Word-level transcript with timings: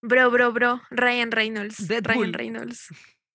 Bro, 0.00 0.30
bro, 0.30 0.52
bro, 0.52 0.82
Ryan 0.90 1.30
Reynolds. 1.30 1.88
Deadpool. 1.88 2.16
Ryan 2.16 2.32
Reynolds. 2.32 2.88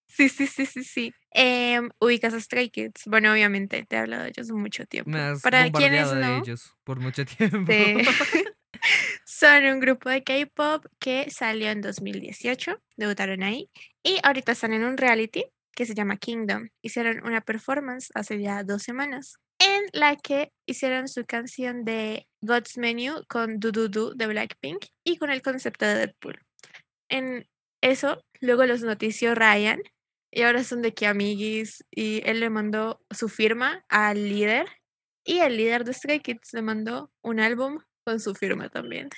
Sí, 0.07 0.29
sí, 0.29 0.45
sí, 0.45 0.65
sí, 0.65 0.83
sí. 0.83 1.13
Em, 1.31 1.89
ubicas 1.99 2.33
a 2.33 2.39
Stray 2.39 2.69
Kids. 2.69 3.03
Bueno, 3.07 3.31
obviamente, 3.31 3.83
te 3.85 3.95
he 3.95 3.99
hablado 3.99 4.23
de 4.23 4.29
ellos 4.29 4.51
mucho 4.51 4.85
tiempo. 4.85 5.09
Me 5.09 5.19
has 5.19 5.41
Para 5.41 5.71
quienes 5.71 6.05
bombardeado 6.05 6.15
de 6.15 6.37
no, 6.37 6.43
ellos 6.43 6.75
por 6.83 6.99
mucho 6.99 7.25
tiempo. 7.25 7.71
Son 9.25 9.65
un 9.65 9.79
grupo 9.79 10.09
de 10.09 10.23
K-pop 10.23 10.85
que 10.99 11.31
salió 11.31 11.71
en 11.71 11.81
2018, 11.81 12.79
debutaron 12.95 13.41
ahí, 13.43 13.69
y 14.03 14.19
ahorita 14.23 14.51
están 14.51 14.73
en 14.73 14.83
un 14.83 14.97
reality 14.97 15.45
que 15.73 15.85
se 15.85 15.95
llama 15.95 16.17
Kingdom. 16.17 16.69
Hicieron 16.81 17.25
una 17.25 17.41
performance 17.41 18.11
hace 18.13 18.39
ya 18.39 18.63
dos 18.63 18.83
semanas 18.83 19.39
en 19.59 19.83
la 19.93 20.15
que 20.15 20.51
hicieron 20.65 21.07
su 21.07 21.25
canción 21.25 21.85
de 21.85 22.27
God's 22.41 22.77
Menu 22.77 23.23
con 23.27 23.59
Do 23.59 23.71
Do 23.71 23.87
Do 23.87 24.13
de 24.13 24.27
Blackpink 24.27 24.85
y 25.03 25.17
con 25.17 25.31
el 25.31 25.41
concepto 25.41 25.85
de 25.85 25.95
Deadpool. 25.95 26.39
En 27.13 27.47
eso, 27.83 28.25
luego 28.41 28.65
los 28.65 28.81
notició 28.81 29.35
Ryan 29.35 29.79
y 30.31 30.41
ahora 30.41 30.63
son 30.63 30.81
de 30.81 30.95
que 30.95 31.05
amiguis 31.05 31.85
y 31.91 32.27
él 32.27 32.39
le 32.39 32.49
mandó 32.49 33.05
su 33.11 33.29
firma 33.29 33.85
al 33.87 34.29
líder 34.29 34.65
y 35.23 35.37
el 35.39 35.57
líder 35.57 35.83
de 35.83 35.93
Stray 35.93 36.21
Kids 36.21 36.53
le 36.53 36.63
mandó 36.63 37.11
un 37.21 37.39
álbum 37.39 37.77
con 38.03 38.19
su 38.19 38.33
firma 38.33 38.69
también. 38.69 39.09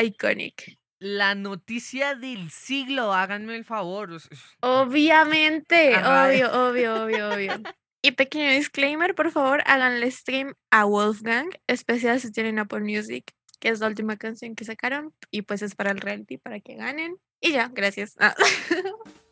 Iconic. 0.00 0.76
La 1.00 1.34
noticia 1.34 2.14
del 2.14 2.50
siglo, 2.52 3.12
háganme 3.12 3.56
el 3.56 3.64
favor. 3.64 4.20
sea, 4.20 4.30
Obviamente, 4.60 5.96
Ajá. 5.96 6.28
obvio, 6.28 6.68
obvio, 6.68 6.94
obvio, 7.04 7.34
obvio. 7.34 7.62
Y 8.00 8.12
pequeño 8.12 8.52
disclaimer, 8.52 9.16
por 9.16 9.32
favor, 9.32 9.60
háganle 9.66 10.08
stream 10.12 10.54
a 10.70 10.84
Wolfgang, 10.84 11.48
especial 11.66 12.20
si 12.20 12.30
tienen 12.30 12.60
Apple 12.60 12.80
Music, 12.80 13.32
que 13.60 13.68
es 13.68 13.80
la 13.80 13.86
última 13.86 14.16
canción 14.16 14.56
que 14.56 14.64
sacaron, 14.64 15.14
y 15.30 15.42
pues 15.42 15.62
es 15.62 15.74
para 15.74 15.92
el 15.92 16.00
reality, 16.00 16.38
para 16.38 16.60
que 16.60 16.74
ganen. 16.74 17.16
Y 17.40 17.52
ya, 17.52 17.70
gracias. 17.72 18.16
Ah. 18.18 18.34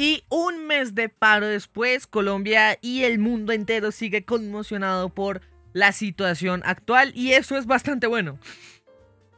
Y 0.00 0.22
un 0.28 0.68
mes 0.68 0.94
de 0.94 1.08
paro 1.08 1.48
después, 1.48 2.06
Colombia 2.06 2.78
y 2.80 3.02
el 3.02 3.18
mundo 3.18 3.52
entero 3.52 3.90
sigue 3.90 4.24
conmocionado 4.24 5.08
por 5.08 5.40
la 5.72 5.90
situación 5.90 6.62
actual 6.64 7.10
y 7.16 7.32
eso 7.32 7.56
es 7.56 7.66
bastante 7.66 8.06
bueno. 8.06 8.38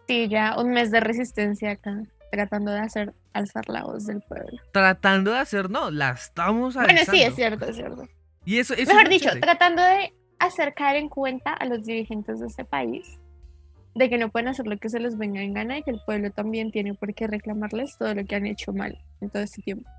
Sí, 0.07 0.29
ya 0.29 0.61
un 0.61 0.73
mes 0.73 0.91
de 0.91 1.01
resistencia 1.01 1.71
acá, 1.71 2.03
tratando 2.31 2.71
de 2.73 2.81
hacer 2.81 3.15
alzar 3.33 3.69
la 3.69 3.83
voz 3.85 4.07
del 4.07 4.21
pueblo. 4.23 4.59
Tratando 4.73 5.33
de 5.33 5.39
hacer, 5.39 5.71
no, 5.71 5.91
la 5.91 6.11
estamos 6.11 6.75
Bueno, 6.75 6.89
sí, 6.91 6.99
alzando. 6.99 7.23
es 7.27 7.35
cierto, 7.35 7.65
es 7.67 7.77
cierto. 7.77 8.03
Y 8.45 8.59
eso, 8.59 8.75
eso 8.75 8.83
es 8.83 8.89
Mejor 8.89 9.09
dicho, 9.09 9.25
chévere. 9.25 9.41
tratando 9.41 9.83
de 9.83 10.15
hacer 10.39 10.73
caer 10.75 10.97
en 10.97 11.09
cuenta 11.09 11.53
a 11.53 11.67
los 11.67 11.85
dirigentes 11.85 12.41
de 12.41 12.47
este 12.47 12.65
país 12.65 13.19
de 13.95 14.09
que 14.09 14.17
no 14.19 14.31
pueden 14.31 14.49
hacer 14.49 14.67
lo 14.67 14.79
que 14.79 14.89
se 14.89 15.01
les 15.01 15.19
venga 15.19 15.43
en 15.43 15.53
gana 15.53 15.77
y 15.79 15.83
que 15.83 15.91
el 15.91 16.01
pueblo 16.07 16.31
también 16.31 16.71
tiene 16.71 16.95
por 16.95 17.13
qué 17.13 17.27
reclamarles 17.27 17.99
todo 17.99 18.15
lo 18.15 18.25
que 18.25 18.37
han 18.37 18.47
hecho 18.47 18.73
mal 18.73 18.97
en 19.21 19.29
todo 19.31 19.43
este 19.43 19.61
tiempo. 19.63 19.91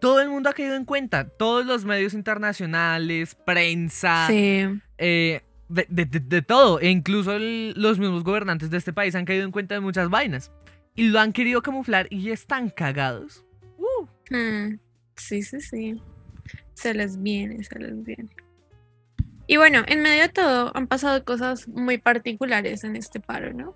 Todo 0.00 0.20
el 0.20 0.28
mundo 0.28 0.50
ha 0.50 0.52
caído 0.52 0.74
en 0.76 0.84
cuenta, 0.84 1.28
todos 1.28 1.64
los 1.66 1.84
medios 1.84 2.12
internacionales, 2.14 3.34
prensa, 3.34 4.26
Sí. 4.28 4.66
eh, 4.98 5.40
de, 5.68 5.86
de- 5.88 6.04
de- 6.04 6.20
de 6.20 6.42
todo, 6.42 6.80
e 6.80 6.90
incluso 6.90 7.32
el- 7.32 7.72
los 7.76 7.98
mismos 7.98 8.24
gobernantes 8.24 8.70
de 8.70 8.76
este 8.76 8.92
país 8.92 9.14
han 9.14 9.24
caído 9.24 9.44
en 9.44 9.52
cuenta 9.52 9.74
de 9.74 9.80
muchas 9.80 10.10
vainas. 10.10 10.52
Y 10.94 11.08
lo 11.08 11.20
han 11.20 11.32
querido 11.32 11.62
camuflar 11.62 12.06
y 12.10 12.30
están 12.30 12.70
cagados. 12.70 13.44
Uh, 13.78 14.06
Hmm, 14.30 14.78
Sí, 15.16 15.42
sí, 15.42 15.60
sí. 15.60 16.02
Se 16.74 16.94
les 16.94 17.22
viene, 17.22 17.62
se 17.62 17.78
les 17.78 18.02
viene. 18.02 18.30
Y 19.46 19.56
bueno, 19.56 19.82
en 19.86 20.02
medio 20.02 20.22
de 20.22 20.28
todo 20.30 20.70
han 20.74 20.86
pasado 20.86 21.24
cosas 21.24 21.68
muy 21.68 21.98
particulares 21.98 22.84
en 22.84 22.96
este 22.96 23.20
paro, 23.20 23.52
¿no? 23.52 23.74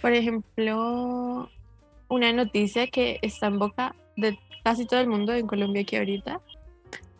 Por 0.00 0.12
ejemplo, 0.12 1.50
una 2.08 2.32
noticia 2.32 2.86
que 2.88 3.18
está 3.22 3.46
en 3.46 3.58
boca 3.58 3.96
de 4.16 4.38
casi 4.62 4.86
todo 4.86 5.00
el 5.00 5.08
mundo 5.08 5.32
en 5.32 5.46
Colombia 5.46 5.82
aquí 5.82 5.96
ahorita. 5.96 6.40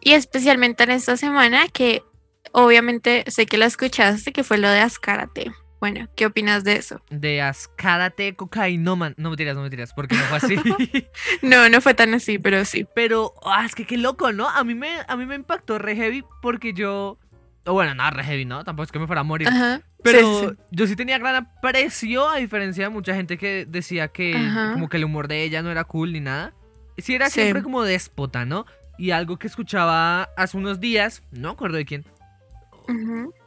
Y 0.01 0.13
especialmente 0.13 0.85
en 0.85 0.91
esta 0.91 1.17
semana 1.17 1.69
que 1.69 2.03
obviamente 2.53 3.25
sé 3.29 3.47
que 3.47 3.59
la 3.59 3.67
escuchaste, 3.67 4.33
que 4.33 4.45
fue 4.45 4.59
lo 4.59 4.69
de 4.69 4.81
Ascárate. 4.81 5.51
Bueno, 5.81 6.09
¿qué 6.15 6.27
opinas 6.27 6.63
de 6.63 6.77
eso? 6.77 7.01
de 7.11 7.41
Ascárate 7.41 8.35
cocainoman. 8.37 9.15
No 9.17 9.31
me 9.31 9.37
tiras, 9.37 9.57
no 9.57 9.63
me 9.63 9.71
tiras, 9.71 9.93
porque 9.95 10.15
no 10.15 10.23
fue 10.25 10.37
así. 10.37 10.57
No, 11.43 11.69
no 11.71 11.81
fue 11.81 11.95
tan 11.95 12.13
así, 12.15 12.39
pero 12.39 12.65
sí. 12.67 12.87
Pero, 12.95 13.33
ah, 13.45 13.65
es 13.65 13.75
que 13.75 13.87
qué 13.87 13.97
loco, 13.97 14.31
¿no? 14.33 14.49
A 14.49 14.63
mí 14.63 14.75
me, 14.75 14.91
a 15.09 15.17
mí 15.17 15.25
me 15.25 15.35
impactó 15.37 15.79
re 15.79 15.97
heavy 15.97 16.23
porque 16.43 16.75
yo. 16.75 17.19
o 17.65 17.73
bueno, 17.73 17.95
nada, 17.95 18.11
re 18.11 18.25
heavy, 18.25 18.45
¿no? 18.45 18.63
Tampoco 18.63 18.85
es 18.85 18.93
que 18.93 18.99
me 18.99 19.07
fuera 19.07 19.23
a 19.23 19.25
morir. 19.25 19.49
Ajá. 19.49 19.81
Pero 20.03 20.41
sí, 20.41 20.47
sí. 20.49 20.57
yo 20.71 20.87
sí 20.87 20.97
tenía 20.97 21.19
gran 21.19 21.35
aprecio, 21.37 22.29
a 22.29 22.37
diferencia 22.37 22.85
de 22.85 22.91
mucha 22.91 23.15
gente 23.15 23.39
que 23.39 23.67
decía 23.69 24.09
que 24.09 24.35
Ajá. 24.35 24.73
como 24.75 24.89
que 24.89 24.97
el 24.99 25.05
humor 25.05 25.29
de 25.29 25.43
ella 25.45 25.63
no 25.63 25.71
era 25.71 25.85
cool 25.85 26.13
ni 26.13 26.21
nada. 26.21 26.53
Sí 26.99 27.15
era 27.15 27.29
Sí. 27.31 27.41
siempre 27.41 27.63
como 27.63 27.83
déspota, 27.85 28.45
¿no? 28.45 28.67
Y 28.99 29.13
algo 29.13 29.39
que 29.39 29.47
escuchaba 29.47 30.25
hace 30.37 30.57
unos 30.59 30.79
días, 30.81 31.23
no 31.31 31.49
me 31.49 31.53
acuerdo 31.55 31.79
de 31.79 31.87
quién, 31.87 32.05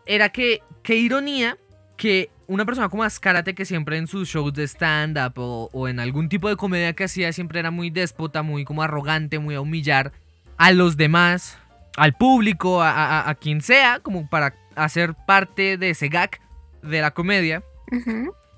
era 0.05 0.29
que, 0.29 0.61
qué 0.83 0.95
ironía 0.95 1.57
que 2.03 2.29
una 2.47 2.65
persona 2.65 2.89
como 2.89 3.03
Ascárate, 3.05 3.55
que 3.55 3.63
siempre 3.63 3.95
en 3.97 4.07
sus 4.07 4.27
shows 4.27 4.53
de 4.53 4.65
stand-up 4.67 5.35
o, 5.37 5.69
o 5.71 5.87
en 5.87 6.01
algún 6.01 6.27
tipo 6.27 6.49
de 6.49 6.57
comedia 6.57 6.91
que 6.91 7.05
hacía, 7.05 7.31
siempre 7.31 7.61
era 7.61 7.71
muy 7.71 7.91
déspota, 7.91 8.43
muy 8.43 8.65
como 8.65 8.83
arrogante, 8.83 9.39
muy 9.39 9.55
a 9.55 9.61
humillar 9.61 10.11
a 10.57 10.73
los 10.73 10.97
demás, 10.97 11.57
al 11.95 12.11
público, 12.13 12.81
a, 12.83 12.91
a- 12.91 13.29
a 13.29 13.35
quien 13.35 13.61
sea, 13.61 13.99
como 14.01 14.27
para 14.29 14.53
hacer 14.75 15.13
parte 15.25 15.77
de 15.77 15.91
ese 15.91 16.09
gag 16.09 16.41
de 16.81 16.99
la 16.99 17.11
comedia, 17.11 17.63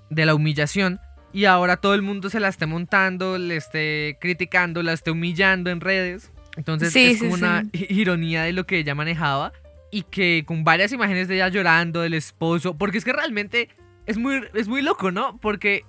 de 0.09 0.25
la 0.25 0.33
humillación. 0.33 0.99
Y 1.31 1.45
ahora 1.45 1.77
todo 1.77 1.93
el 1.93 2.01
mundo 2.01 2.31
se 2.31 2.39
la 2.39 2.47
esté 2.47 2.65
montando, 2.65 3.37
le 3.37 3.57
esté 3.57 4.17
criticando, 4.19 4.81
la 4.81 4.93
esté 4.93 5.11
humillando 5.11 5.69
en 5.69 5.81
redes. 5.81 6.31
Entonces 6.57 6.91
Sí, 6.93 7.05
es 7.11 7.13
sí, 7.19 7.19
como 7.19 7.33
una 7.35 7.63
ironía 7.73 8.41
de 8.41 8.53
lo 8.53 8.65
que 8.65 8.79
ella 8.79 8.95
manejaba 8.95 9.51
y 9.95 10.01
que 10.01 10.43
con 10.45 10.65
varias 10.65 10.91
imágenes 10.91 11.29
de 11.29 11.35
ella 11.35 11.47
llorando, 11.47 12.01
del 12.01 12.15
esposo, 12.15 12.77
porque 12.77 12.97
es 12.97 13.05
que 13.05 13.13
realmente 13.13 13.69
es 14.05 14.17
muy, 14.17 14.41
es 14.53 14.67
muy 14.67 14.81
loco, 14.81 15.09
¿no? 15.09 15.37
Porque 15.39 15.85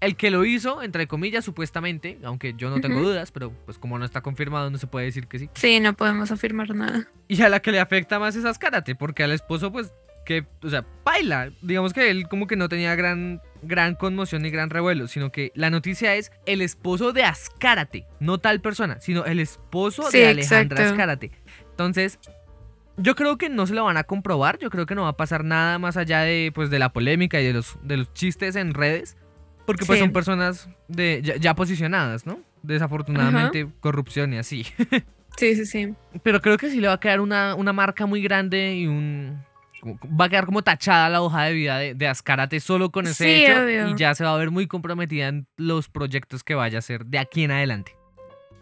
el 0.00 0.16
que 0.16 0.30
lo 0.30 0.46
hizo, 0.46 0.82
entre 0.82 1.06
comillas, 1.06 1.44
supuestamente, 1.44 2.18
aunque 2.24 2.54
yo 2.56 2.70
no 2.70 2.80
tengo 2.80 3.02
dudas, 3.02 3.30
pero 3.30 3.52
pues 3.66 3.78
como 3.78 3.98
no 3.98 4.06
está 4.06 4.22
confirmado 4.22 4.70
no 4.70 4.78
se 4.78 4.86
puede 4.86 5.04
decir 5.04 5.26
que 5.26 5.38
sí. 5.38 5.50
Sí, 5.52 5.80
no 5.80 5.92
podemos 5.92 6.30
afirmar 6.30 6.74
nada. 6.74 7.10
Y 7.28 7.42
a 7.42 7.50
la 7.50 7.60
que 7.60 7.72
le 7.72 7.80
afecta 7.80 8.18
más 8.18 8.36
es 8.36 8.46
Ascárate, 8.46 8.94
porque 8.94 9.22
al 9.22 9.32
esposo 9.32 9.70
pues 9.70 9.92
que, 10.24 10.46
o 10.62 10.70
sea, 10.70 10.86
baila. 11.04 11.52
Digamos 11.60 11.92
que 11.92 12.08
él 12.08 12.28
como 12.28 12.46
que 12.46 12.56
no 12.56 12.70
tenía 12.70 12.94
gran, 12.94 13.42
gran 13.60 13.96
conmoción 13.96 14.40
ni 14.40 14.50
gran 14.50 14.70
revuelo, 14.70 15.08
sino 15.08 15.30
que 15.30 15.52
la 15.54 15.68
noticia 15.68 16.14
es 16.14 16.32
el 16.46 16.62
esposo 16.62 17.12
de 17.12 17.24
Ascárate, 17.24 18.06
no 18.18 18.38
tal 18.38 18.62
persona, 18.62 18.98
sino 19.00 19.26
el 19.26 19.40
esposo 19.40 20.10
Sí, 20.10 20.20
de 20.20 20.28
Alejandra 20.28 20.78
exacto. 20.78 20.94
Ascárate. 20.94 21.32
Entonces, 21.70 22.18
yo 22.96 23.14
creo 23.14 23.38
que 23.38 23.48
no 23.48 23.66
se 23.66 23.74
lo 23.74 23.84
van 23.84 23.96
a 23.96 24.04
comprobar, 24.04 24.58
yo 24.58 24.70
creo 24.70 24.86
que 24.86 24.94
no 24.94 25.02
va 25.02 25.08
a 25.10 25.16
pasar 25.16 25.44
nada 25.44 25.78
más 25.78 25.96
allá 25.96 26.20
de, 26.20 26.52
pues, 26.54 26.70
de 26.70 26.78
la 26.78 26.92
polémica 26.92 27.40
y 27.40 27.44
de 27.46 27.52
los, 27.52 27.78
de 27.82 27.96
los 27.98 28.12
chistes 28.14 28.56
en 28.56 28.74
redes, 28.74 29.16
porque 29.66 29.84
pues 29.84 29.98
Sí. 29.98 30.04
son 30.04 30.12
personas 30.12 30.68
de, 30.88 31.20
ya, 31.22 31.36
ya 31.36 31.54
posicionadas, 31.54 32.26
¿no? 32.26 32.40
Desafortunadamente, 32.62 33.68
corrupción 33.80 34.32
y 34.34 34.38
así. 34.38 34.66
Sí, 35.38 35.54
sí, 35.56 35.64
sí. 35.64 35.94
Pero 36.22 36.42
creo 36.42 36.58
que 36.58 36.68
sí 36.68 36.78
le 36.78 36.88
va 36.88 36.92
a 36.92 37.00
quedar 37.00 37.22
una, 37.22 37.54
una 37.54 37.72
marca 37.72 38.04
muy 38.04 38.20
grande 38.22 38.74
y 38.76 38.86
un. 38.86 39.42
como- 39.80 39.98
Va 40.20 40.26
a 40.26 40.28
quedar 40.28 40.44
como 40.44 40.60
tachada 40.60 41.08
la 41.08 41.22
hoja 41.22 41.44
de 41.44 41.54
vida 41.54 41.78
de, 41.78 41.94
de 41.94 42.06
Ascárate 42.06 42.60
solo 42.60 42.90
con 42.92 43.06
ese 43.06 43.24
Sí, 43.24 43.44
hecho. 43.46 43.62
obvio. 43.62 43.88
Y 43.88 43.94
ya 43.96 44.14
se 44.14 44.24
va 44.24 44.34
a 44.34 44.36
ver 44.36 44.50
muy 44.50 44.66
comprometida 44.66 45.28
en 45.28 45.46
los 45.56 45.88
proyectos 45.88 46.44
que 46.44 46.54
vaya 46.54 46.76
a 46.76 46.80
hacer 46.80 47.06
de 47.06 47.18
aquí 47.18 47.44
en 47.44 47.50
adelante. 47.52 47.96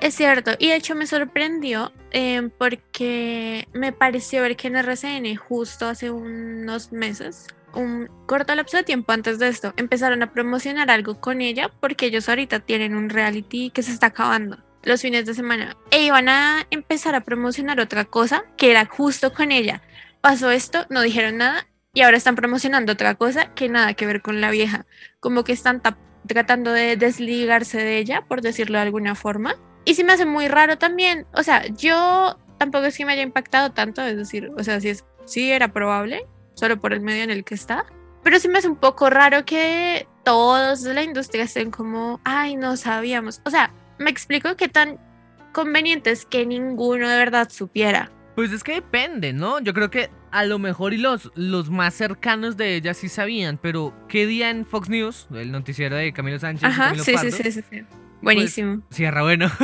Es 0.01 0.15
cierto. 0.15 0.53
Y 0.59 0.69
de 0.69 0.77
hecho 0.77 0.95
me 0.95 1.07
sorprendió 1.07 1.93
eh, 2.11 2.49
porque 2.59 3.69
me 3.73 3.93
pareció 3.93 4.43
ver 4.43 4.57
que 4.57 4.69
en 4.69 4.77
RCN 4.77 5.37
justo 5.37 5.87
hace 5.87 6.11
unos 6.11 6.91
meses, 6.91 7.47
un 7.75 8.09
corto 8.27 8.55
lapso 8.55 8.79
de 8.79 8.83
tiempo 8.83 9.13
antes 9.13 9.39
de 9.39 9.49
esto, 9.49 9.75
empezaron 9.77 10.23
a 10.23 10.33
promocionar 10.33 10.91
algo 10.91 11.21
con 11.21 11.43
ella 11.43 11.71
porque 11.81 12.07
ellos 12.07 12.29
ahorita 12.29 12.61
tienen 12.61 12.97
un 12.97 13.11
reality 13.11 13.71
que 13.71 13.83
se 13.83 13.93
está 13.93 14.07
acabando 14.07 14.59
los 14.83 15.03
fines 15.03 15.27
de 15.27 15.35
semana 15.35 15.77
e 15.91 16.05
iban 16.05 16.31
a 16.31 16.67
empezar 16.71 17.15
a 17.15 17.21
promocionar 17.21 17.81
otra 17.81 18.07
cosa 18.07 18.45
que 18.57 18.71
era 18.71 18.87
justo 18.87 19.35
con 19.35 19.53
ella. 19.53 19.83
Pasó 20.23 20.51
esto, 20.51 20.87
no 20.89 21.03
dijeron 21.03 21.37
nada 21.37 21.67
y 21.93 22.03
ahora 22.03 22.17
están 22.17 22.37
promocionando 22.37 22.93
otra 22.93 23.17
cosa 23.17 23.53
que 23.55 23.69
nada 23.69 23.93
que 23.95 24.07
ver 24.07 24.23
con 24.23 24.41
la 24.41 24.51
vieja. 24.51 24.87
Como 25.21 25.45
que 25.45 25.53
están 25.53 25.83
tratando 26.27 26.73
de 26.73 26.97
desligarse 26.97 27.79
de 27.79 27.99
ella, 27.99 28.25
por 28.27 28.41
decirlo 28.41 28.79
de 28.79 28.85
alguna 28.85 29.15
forma. 29.15 29.57
Y 29.85 29.95
sí 29.95 30.05
me 30.05 30.13
hace 30.13 30.27
muy 30.27 30.49
raro 30.49 30.79
también. 30.79 31.27
O 31.33 31.43
sea, 31.43 31.67
yo 31.67 32.39
tampoco 32.59 32.85
es 32.85 32.97
que 32.97 33.05
me 33.05 33.13
haya 33.13 33.23
impactado 33.23 33.73
tanto, 33.73 34.03
es 34.03 34.17
decir, 34.17 34.51
o 34.57 34.63
sea, 34.63 34.81
sí, 34.81 34.91
es, 34.91 35.05
sí 35.25 35.51
era 35.51 35.73
probable, 35.73 36.27
solo 36.55 36.79
por 36.81 36.93
el 36.93 37.01
medio 37.01 37.23
en 37.23 37.31
el 37.31 37.45
que 37.45 37.55
está. 37.55 37.87
Pero 38.23 38.39
sí 38.39 38.49
me 38.49 38.59
hace 38.59 38.69
un 38.69 38.77
poco 38.77 39.09
raro 39.09 39.45
que 39.47 40.07
todos 40.25 40.83
de 40.83 40.93
la 40.93 41.03
industria 41.03 41.45
estén 41.45 41.71
como, 41.71 42.21
ay, 42.25 42.57
no 42.57 42.77
sabíamos. 42.77 43.41
O 43.45 43.51
sea, 43.51 43.73
me 43.99 44.11
explico 44.11 44.57
qué 44.57 44.69
tan 44.69 44.99
conveniente 45.53 46.11
es 46.11 46.27
que 46.27 46.45
ninguno 46.45 47.09
de 47.09 47.17
verdad 47.17 47.49
supiera. 47.51 48.11
Pues 48.35 48.53
es 48.53 48.63
que 48.63 48.75
depende, 48.75 49.33
¿no? 49.33 49.61
Yo 49.61 49.75
creo 49.75 49.91
que 49.91 50.11
a 50.31 50.45
lo 50.45 50.59
mejor 50.59 50.95
y 50.95 50.99
los, 50.99 51.31
los 51.35 51.71
más 51.71 51.95
cercanos 51.95 52.57
de 52.57 52.77
ella 52.77 52.95
sí 52.95 53.09
sabían, 53.09 53.59
pero 53.59 53.95
¿qué 54.09 54.27
día 54.27 54.51
en 54.51 54.65
Fox 54.65 54.89
News, 54.89 55.29
el 55.33 55.51
noticiero 55.51 55.97
de 55.97 56.13
Camilo 56.13 56.39
Sánchez? 56.39 56.63
y 56.63 56.67
Ajá, 56.67 56.85
Camilo 56.85 57.05
sí, 57.05 57.11
sí, 57.11 57.17
Pardo, 57.17 57.31
sí, 57.37 57.53
sí, 57.53 57.63
sí. 57.71 57.85
Buenísimo. 58.23 58.83
Cierra 58.91 59.23
bueno. 59.23 59.51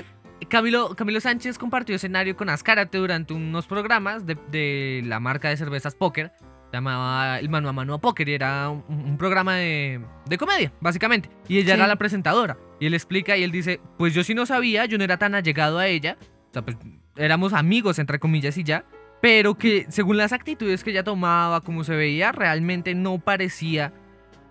Camilo, 0.48 0.94
Camilo 0.96 1.20
Sánchez 1.20 1.58
compartió 1.58 1.94
escenario 1.94 2.36
con 2.36 2.48
Azcárate 2.48 2.98
durante 2.98 3.34
unos 3.34 3.66
programas 3.66 4.26
de, 4.26 4.36
de 4.50 5.02
la 5.04 5.20
marca 5.20 5.48
de 5.48 5.56
cervezas 5.56 5.94
Póker. 5.94 6.32
Llamaba 6.72 7.40
El 7.40 7.48
Mano 7.48 7.68
a 7.68 7.72
Mano 7.72 7.94
a 7.94 8.00
Póker 8.00 8.28
y 8.28 8.34
era 8.34 8.68
un, 8.70 8.84
un 8.88 9.18
programa 9.18 9.56
de, 9.56 10.00
de 10.26 10.38
comedia, 10.38 10.72
básicamente. 10.80 11.28
Y 11.48 11.58
ella 11.58 11.74
Sí. 11.74 11.80
era 11.80 11.86
la 11.88 11.96
presentadora. 11.96 12.56
Y 12.78 12.86
él 12.86 12.94
explica 12.94 13.36
y 13.36 13.42
él 13.42 13.50
dice, 13.50 13.80
pues 13.98 14.14
yo 14.14 14.22
sí 14.24 14.34
no 14.34 14.46
sabía, 14.46 14.86
yo 14.86 14.96
no 14.96 15.04
era 15.04 15.16
tan 15.18 15.34
allegado 15.34 15.78
a 15.78 15.88
ella. 15.88 16.16
O 16.50 16.52
sea, 16.52 16.62
pues 16.62 16.76
éramos 17.16 17.52
amigos, 17.52 17.98
entre 17.98 18.18
comillas, 18.20 18.56
y 18.56 18.62
ya. 18.64 18.84
Pero 19.20 19.58
que 19.58 19.86
según 19.90 20.16
las 20.16 20.32
actitudes 20.32 20.82
que 20.84 20.90
ella 20.90 21.04
tomaba, 21.04 21.60
como 21.60 21.82
se 21.84 21.94
veía, 21.94 22.30
realmente 22.32 22.94
no 22.94 23.18
parecía 23.18 23.92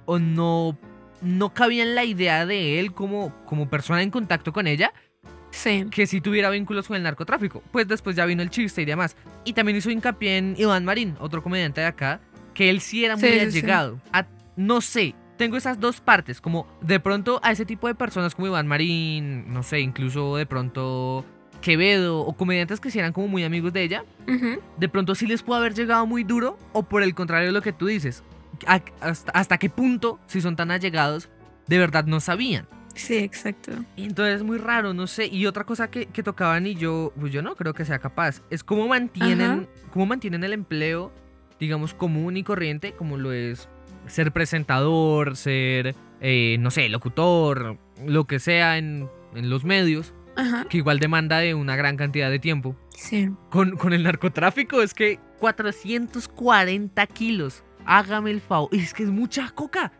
o 0.05 0.19
no, 0.19 0.77
no 1.21 1.53
cabía 1.53 1.83
en 1.83 1.95
la 1.95 2.03
idea 2.05 2.45
de 2.45 2.79
él 2.79 2.93
como, 2.93 3.33
como 3.45 3.69
persona 3.69 4.01
en 4.01 4.11
contacto 4.11 4.53
con 4.53 4.67
ella 4.67 4.93
Sí. 5.51 5.85
que 5.89 6.05
si 6.05 6.21
tuviera 6.21 6.49
vínculos 6.51 6.87
con 6.87 6.95
el 6.97 7.03
narcotráfico. 7.03 7.63
Pues 7.71 7.87
después 7.87 8.15
ya 8.15 8.25
vino 8.25 8.43
el 8.43 8.49
chiste 8.51 8.83
y 8.83 8.85
demás. 8.85 9.15
Y 9.45 9.53
también 9.53 9.77
hizo 9.77 9.89
hincapié 9.89 10.37
en 10.37 10.55
Iván 10.57 10.85
Marín, 10.85 11.15
otro 11.19 11.41
comediante 11.41 11.81
de 11.81 11.87
acá, 11.87 12.19
que 12.53 12.69
él 12.69 12.81
sí 12.81 13.03
era 13.03 13.15
muy 13.15 13.27
Sí, 13.27 13.51
sí, 13.51 13.61
sí. 13.61 13.67
A- 14.13 14.27
no 14.55 14.79
sé, 14.81 15.15
tengo 15.37 15.57
esas 15.57 15.79
dos 15.79 16.01
partes, 16.01 16.39
como 16.41 16.67
de 16.81 16.99
pronto 16.99 17.39
a 17.43 17.51
ese 17.51 17.65
tipo 17.65 17.87
de 17.87 17.95
personas 17.95 18.35
como 18.35 18.47
Iván 18.47 18.67
Marín, 18.67 19.51
no 19.51 19.63
sé, 19.63 19.79
incluso 19.79 20.35
de 20.35 20.45
pronto 20.45 21.25
Quevedo 21.61 22.19
o 22.19 22.33
comediantes 22.37 22.79
que 22.79 22.91
sí 22.91 22.99
eran 22.99 23.11
como 23.13 23.27
muy 23.27 23.43
amigos 23.43 23.73
de 23.73 23.83
ella, 23.83 24.05
de 24.77 24.89
pronto 24.89 25.15
sí 25.15 25.25
les 25.27 25.41
pudo 25.43 25.55
haber 25.57 25.73
llegado 25.73 26.05
muy 26.05 26.23
duro 26.23 26.57
o 26.73 26.83
por 26.83 27.03
el 27.03 27.15
contrario 27.15 27.51
lo 27.51 27.61
que 27.61 27.73
tú 27.73 27.87
dices. 27.87 28.23
A- 28.67 28.81
hasta, 29.01 29.31
hasta 29.31 29.57
qué 29.57 29.69
punto, 29.69 30.19
si 30.27 30.41
son 30.41 30.55
tan 30.55 30.71
allegados, 30.71 31.29
de 31.67 31.77
verdad 31.77 32.05
no 32.05 32.19
sabían. 32.19 32.67
Sí, 32.95 33.17
exacto. 33.17 33.71
Y 33.95 34.03
entonces 34.05 34.37
es 34.37 34.43
muy 34.43 34.57
raro, 34.57 34.93
no 34.93 35.07
sé. 35.07 35.27
Y 35.27 35.45
otra 35.45 35.63
cosa 35.63 35.89
que, 35.89 36.07
que 36.07 36.23
tocaban 36.23 36.67
y 36.67 36.75
yo, 36.75 37.13
pues 37.19 37.31
yo 37.31 37.41
no 37.41 37.55
creo 37.55 37.73
que 37.73 37.85
sea 37.85 37.99
capaz, 37.99 38.41
es 38.49 38.63
cómo 38.63 38.87
mantienen, 38.87 39.67
cómo 39.93 40.05
mantienen 40.07 40.43
el 40.43 40.51
empleo, 40.53 41.13
digamos, 41.59 41.93
común 41.93 42.35
y 42.37 42.43
corriente, 42.43 42.93
como 42.93 43.17
lo 43.17 43.31
es 43.31 43.69
ser 44.07 44.31
presentador, 44.33 45.37
ser, 45.37 45.95
eh, 46.19 46.57
no 46.59 46.71
sé, 46.71 46.89
locutor, 46.89 47.77
lo 48.05 48.25
que 48.25 48.39
sea 48.39 48.77
en, 48.77 49.07
en 49.35 49.49
los 49.49 49.63
medios, 49.63 50.13
Ajá. 50.35 50.65
que 50.67 50.77
igual 50.77 50.99
demanda 50.99 51.37
de 51.39 51.53
una 51.53 51.75
gran 51.75 51.95
cantidad 51.95 52.29
de 52.29 52.39
tiempo. 52.39 52.75
Sí. 52.97 53.29
Con, 53.49 53.77
con 53.77 53.93
el 53.93 54.03
narcotráfico 54.03 54.81
es 54.81 54.93
que 54.93 55.19
440 55.39 57.05
kilos. 57.07 57.63
Hágame 57.89 58.29
el 58.29 58.39
favor. 58.39 58.69
Y 58.71 58.81
es 58.81 58.93
que 58.93 59.03
es 59.03 59.09
mucha 59.09 59.49
coca. 59.49 59.91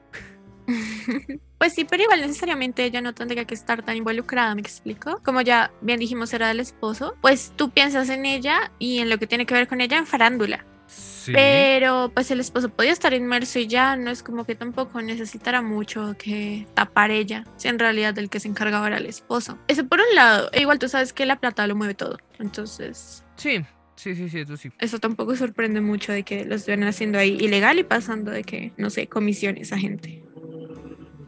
Pues 1.59 1.74
sí, 1.74 1.83
pero 1.83 2.03
igual 2.03 2.21
necesariamente 2.21 2.86
ella 2.86 3.01
no 3.01 3.13
tendría 3.13 3.44
que 3.44 3.53
estar 3.53 3.83
tan 3.83 3.97
involucrada, 3.97 4.56
¿me 4.56 4.62
explico? 4.62 5.19
Como 5.25 5.41
ya 5.41 5.74
bien 5.81 6.00
dijimos, 6.00 6.33
era 6.33 6.47
del 6.47 6.62
esposo, 6.62 7.18
pues 7.19 7.51
tú 7.57 7.69
piensas 7.69 8.07
en 8.07 8.25
ella 8.25 8.71
y 8.80 9.00
en 9.00 9.09
lo 9.09 9.18
que 9.18 9.27
tiene 9.27 9.45
que 9.45 9.56
ver 9.56 9.68
con 9.68 9.81
ella 9.81 9.97
en 9.97 10.06
farándula. 10.06 10.65
Sí. 10.88 11.33
Pero 11.33 12.13
pues 12.13 12.31
el 12.31 12.39
esposo 12.39 12.69
podía 12.69 12.94
estar 12.94 13.13
inmerso 13.13 13.59
y 13.59 13.68
ya 13.68 13.97
no 13.97 14.09
es 14.09 14.24
como 14.24 14.45
que 14.45 14.56
tampoco 14.56 15.01
necesitara 15.01 15.62
mucho 15.62 16.15
que 16.18 16.65
tapar 16.75 17.12
ella, 17.12 17.44
si 17.57 17.68
en 17.68 17.77
realidad 17.77 18.18
el 18.18 18.30
que 18.30 18.39
se 18.39 18.47
encargaba 18.47 18.88
era 18.88 18.97
el 18.97 19.06
esposo. 19.06 19.57
Eso 19.68 19.85
por 19.85 20.00
un 20.00 20.15
lado, 20.15 20.50
e 20.53 20.62
igual 20.62 20.80
tú 20.80 20.88
sabes 20.88 21.12
que 21.12 21.25
la 21.25 21.42
plata 21.42 21.68
lo 21.68 21.75
mueve 21.75 21.94
todo, 21.94 22.19
entonces 22.39 23.25
Sí, 23.35 23.65
sí, 24.00 24.16
sí, 24.16 24.30
sí, 24.30 24.40
eso 24.40 24.57
sí. 24.57 24.72
eso 24.80 25.00
tampoco 25.00 25.36
sorprende 25.36 25.81
mucho 25.81 26.12
de 26.12 26.24
que 26.24 26.46
lo 26.46 26.56
estuvieran 26.56 26.88
haciendo 26.88 27.19
ahí 27.19 27.38
ilegal 27.40 27.80
y 27.80 27.84
pasando 27.84 28.31
de 28.31 28.44
que, 28.44 28.72
no 28.78 28.90
sé, 28.90 29.07
comisiones 29.07 29.74
a 29.74 29.78
gente. 29.78 30.24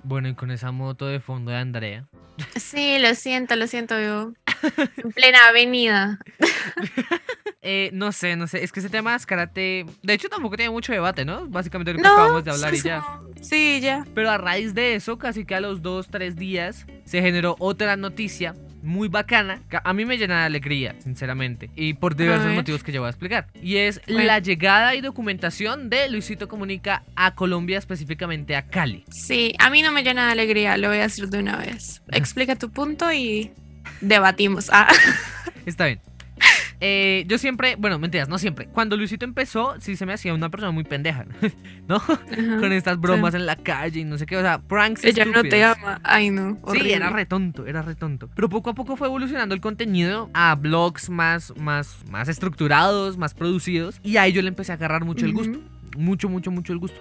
Bueno, 0.03 0.29
y 0.29 0.35
con 0.35 0.51
esa 0.51 0.71
moto 0.71 1.07
de 1.07 1.19
fondo 1.19 1.51
de 1.51 1.57
Andrea. 1.57 2.07
Sí, 2.55 2.97
lo 2.99 3.13
siento, 3.15 3.55
lo 3.55 3.67
siento 3.67 3.99
yo. 3.99 4.33
En 5.03 5.11
plena 5.11 5.39
avenida. 5.49 6.19
Eh, 7.63 7.91
no 7.93 8.11
sé, 8.11 8.35
no 8.35 8.47
sé. 8.47 8.63
Es 8.63 8.71
que 8.71 8.79
ese 8.79 8.89
tema 8.89 9.15
es 9.15 9.27
karate. 9.27 9.85
De 10.01 10.13
hecho, 10.13 10.29
tampoco 10.29 10.57
tiene 10.57 10.71
mucho 10.71 10.93
debate, 10.93 11.25
¿no? 11.25 11.47
Básicamente 11.47 11.93
lo 11.93 11.97
que 11.97 12.01
No, 12.01 12.11
acabamos 12.11 12.43
de 12.43 12.49
hablar 12.49 12.73
y 12.73 12.81
ya. 12.81 13.03
Sí, 13.39 13.79
ya. 13.79 14.03
Pero 14.15 14.31
a 14.31 14.39
raíz 14.39 14.73
de 14.73 14.95
eso, 14.95 15.19
casi 15.19 15.45
que 15.45 15.53
a 15.53 15.61
los 15.61 15.83
dos, 15.83 16.07
tres 16.07 16.35
días, 16.35 16.87
se 17.05 17.21
generó 17.21 17.55
otra 17.59 17.97
noticia 17.97 18.55
muy 18.81 19.07
bacana. 19.07 19.61
Que 19.69 19.79
a 19.83 19.93
mí 19.93 20.05
me 20.05 20.17
llena 20.17 20.39
de 20.41 20.45
alegría, 20.45 20.95
sinceramente. 21.03 21.69
Y 21.75 21.93
por 21.93 22.15
diversos 22.15 22.47
ver. 22.47 22.55
motivos 22.55 22.83
que 22.83 22.91
yo 22.91 23.01
voy 23.01 23.07
a 23.07 23.11
explicar. 23.11 23.47
Y 23.61 23.77
es 23.77 24.01
Bueno. 24.07 24.23
la 24.25 24.39
llegada 24.39 24.95
y 24.95 25.01
documentación 25.01 25.89
de 25.89 26.09
Luisito 26.09 26.47
Comunica 26.47 27.03
a 27.15 27.35
Colombia, 27.35 27.77
específicamente 27.77 28.55
a 28.55 28.63
Cali. 28.67 29.03
Sí, 29.09 29.53
a 29.59 29.69
mí 29.69 29.81
no 29.81 29.91
me 29.91 30.03
llena 30.03 30.25
de 30.27 30.31
alegría, 30.33 30.77
lo 30.77 30.87
voy 30.89 30.97
a 30.97 31.01
decir 31.03 31.27
de 31.29 31.39
una 31.39 31.57
vez. 31.57 32.01
Explica 32.11 32.55
tu 32.55 32.69
punto 32.71 33.11
y 33.13 33.51
debatimos. 34.01 34.69
Ah, 34.71 34.87
Está 35.65 35.85
bien. 35.85 35.99
Eh, 36.83 37.25
yo 37.27 37.37
siempre, 37.37 37.75
bueno, 37.77 37.99
mentiras, 37.99 38.27
no 38.27 38.39
siempre. 38.39 38.65
Cuando 38.65 38.97
Luisito 38.97 39.23
empezó, 39.23 39.75
sí 39.79 39.95
se 39.95 40.07
me 40.07 40.13
hacía 40.13 40.33
una 40.33 40.49
persona 40.49 40.71
muy 40.71 40.83
pendeja, 40.83 41.25
¿no? 41.87 41.97
ajá. 41.97 42.19
Con 42.59 42.71
estas 42.73 42.99
bromas 42.99 43.35
en 43.35 43.45
la 43.45 43.55
calle 43.55 43.99
y 43.99 44.03
no 44.03 44.17
sé 44.17 44.25
qué, 44.25 44.35
o 44.35 44.41
sea, 44.41 44.59
pranks 44.59 45.03
Ella 45.03 45.25
no 45.25 45.43
te 45.43 45.63
ama. 45.63 46.01
Ay, 46.03 46.31
no. 46.31 46.59
Sí, 46.73 46.91
era 46.91 47.11
re 47.11 47.27
tonto, 47.27 47.67
era 47.67 47.83
re 47.83 47.93
tonto. 47.93 48.29
Pero 48.33 48.49
poco 48.49 48.71
a 48.71 48.73
poco 48.73 48.95
fue 48.97 49.07
evolucionando 49.07 49.53
el 49.53 49.61
contenido 49.61 50.31
a 50.33 50.55
blogs 50.55 51.11
más, 51.11 51.53
más, 51.55 51.97
más 52.09 52.27
estructurados, 52.27 53.15
más 53.15 53.35
producidos. 53.35 53.99
Y 54.03 54.17
ahí 54.17 54.31
yo 54.31 54.41
le 54.41 54.47
empecé 54.47 54.71
a 54.71 54.75
agarrar 54.75 55.05
mucho 55.05 55.25
el 55.25 55.33
gusto. 55.33 55.59
Mucho, 55.95 56.29
mucho, 56.29 56.49
mucho 56.49 56.73
el 56.73 56.79
gusto. 56.79 56.99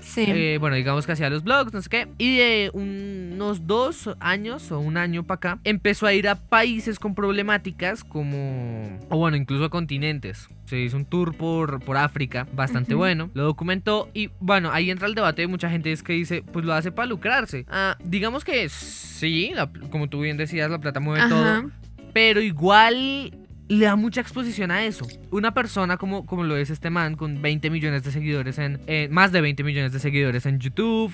Sí. 0.00 0.24
Eh, 0.26 0.58
bueno, 0.60 0.76
digamos 0.76 1.04
que 1.06 1.12
hacía 1.12 1.28
los 1.30 1.42
blogs, 1.42 1.72
no 1.72 1.82
sé 1.82 1.88
qué. 1.88 2.08
Y 2.18 2.36
de 2.36 2.70
unos 2.72 3.66
dos 3.66 4.08
años 4.20 4.70
o 4.72 4.78
un 4.78 4.96
año 4.96 5.24
para 5.24 5.36
acá, 5.36 5.58
empezó 5.64 6.06
a 6.06 6.12
ir 6.14 6.28
a 6.28 6.36
países 6.36 6.98
con 6.98 7.14
problemáticas 7.14 8.04
como... 8.04 8.98
O 9.10 9.18
bueno, 9.18 9.36
incluso 9.36 9.64
a 9.64 9.70
continentes. 9.70 10.48
Se 10.66 10.78
hizo 10.80 10.96
un 10.96 11.04
tour 11.04 11.34
por, 11.36 11.80
por 11.84 11.96
África, 11.96 12.46
bastante 12.54 12.94
bueno. 12.94 13.30
Lo 13.34 13.44
documentó 13.44 14.08
y 14.14 14.30
bueno, 14.40 14.70
ahí 14.72 14.90
entra 14.90 15.06
el 15.06 15.14
debate 15.14 15.42
de 15.42 15.48
mucha 15.48 15.70
gente 15.70 15.92
es 15.92 16.02
que 16.02 16.12
dice, 16.14 16.42
pues 16.52 16.64
lo 16.64 16.72
hace 16.74 16.92
para 16.92 17.06
lucrarse. 17.06 17.66
Ah, 17.68 17.96
digamos 18.02 18.44
que 18.44 18.68
sí, 18.68 19.52
la- 19.54 19.70
como 19.90 20.08
tú 20.08 20.20
bien 20.20 20.36
decías, 20.36 20.70
la 20.70 20.78
plata 20.78 21.00
mueve 21.00 21.28
todo 21.28 21.70
pero 22.12 22.40
igual 22.40 23.30
le 23.68 23.84
da 23.86 23.96
mucha 23.96 24.20
exposición 24.20 24.70
a 24.70 24.84
eso. 24.84 25.06
Una 25.30 25.52
persona 25.54 25.96
como, 25.96 26.26
como 26.26 26.44
lo 26.44 26.56
es 26.56 26.70
este 26.70 26.90
man, 26.90 27.16
con 27.16 27.42
20 27.42 27.70
millones 27.70 28.04
de 28.04 28.12
seguidores 28.12 28.58
en. 28.58 28.80
eh, 28.86 29.08
más 29.10 29.32
de 29.32 29.40
20 29.40 29.62
millones 29.64 29.92
de 29.92 29.98
seguidores 29.98 30.46
en 30.46 30.58
YouTube, 30.58 31.12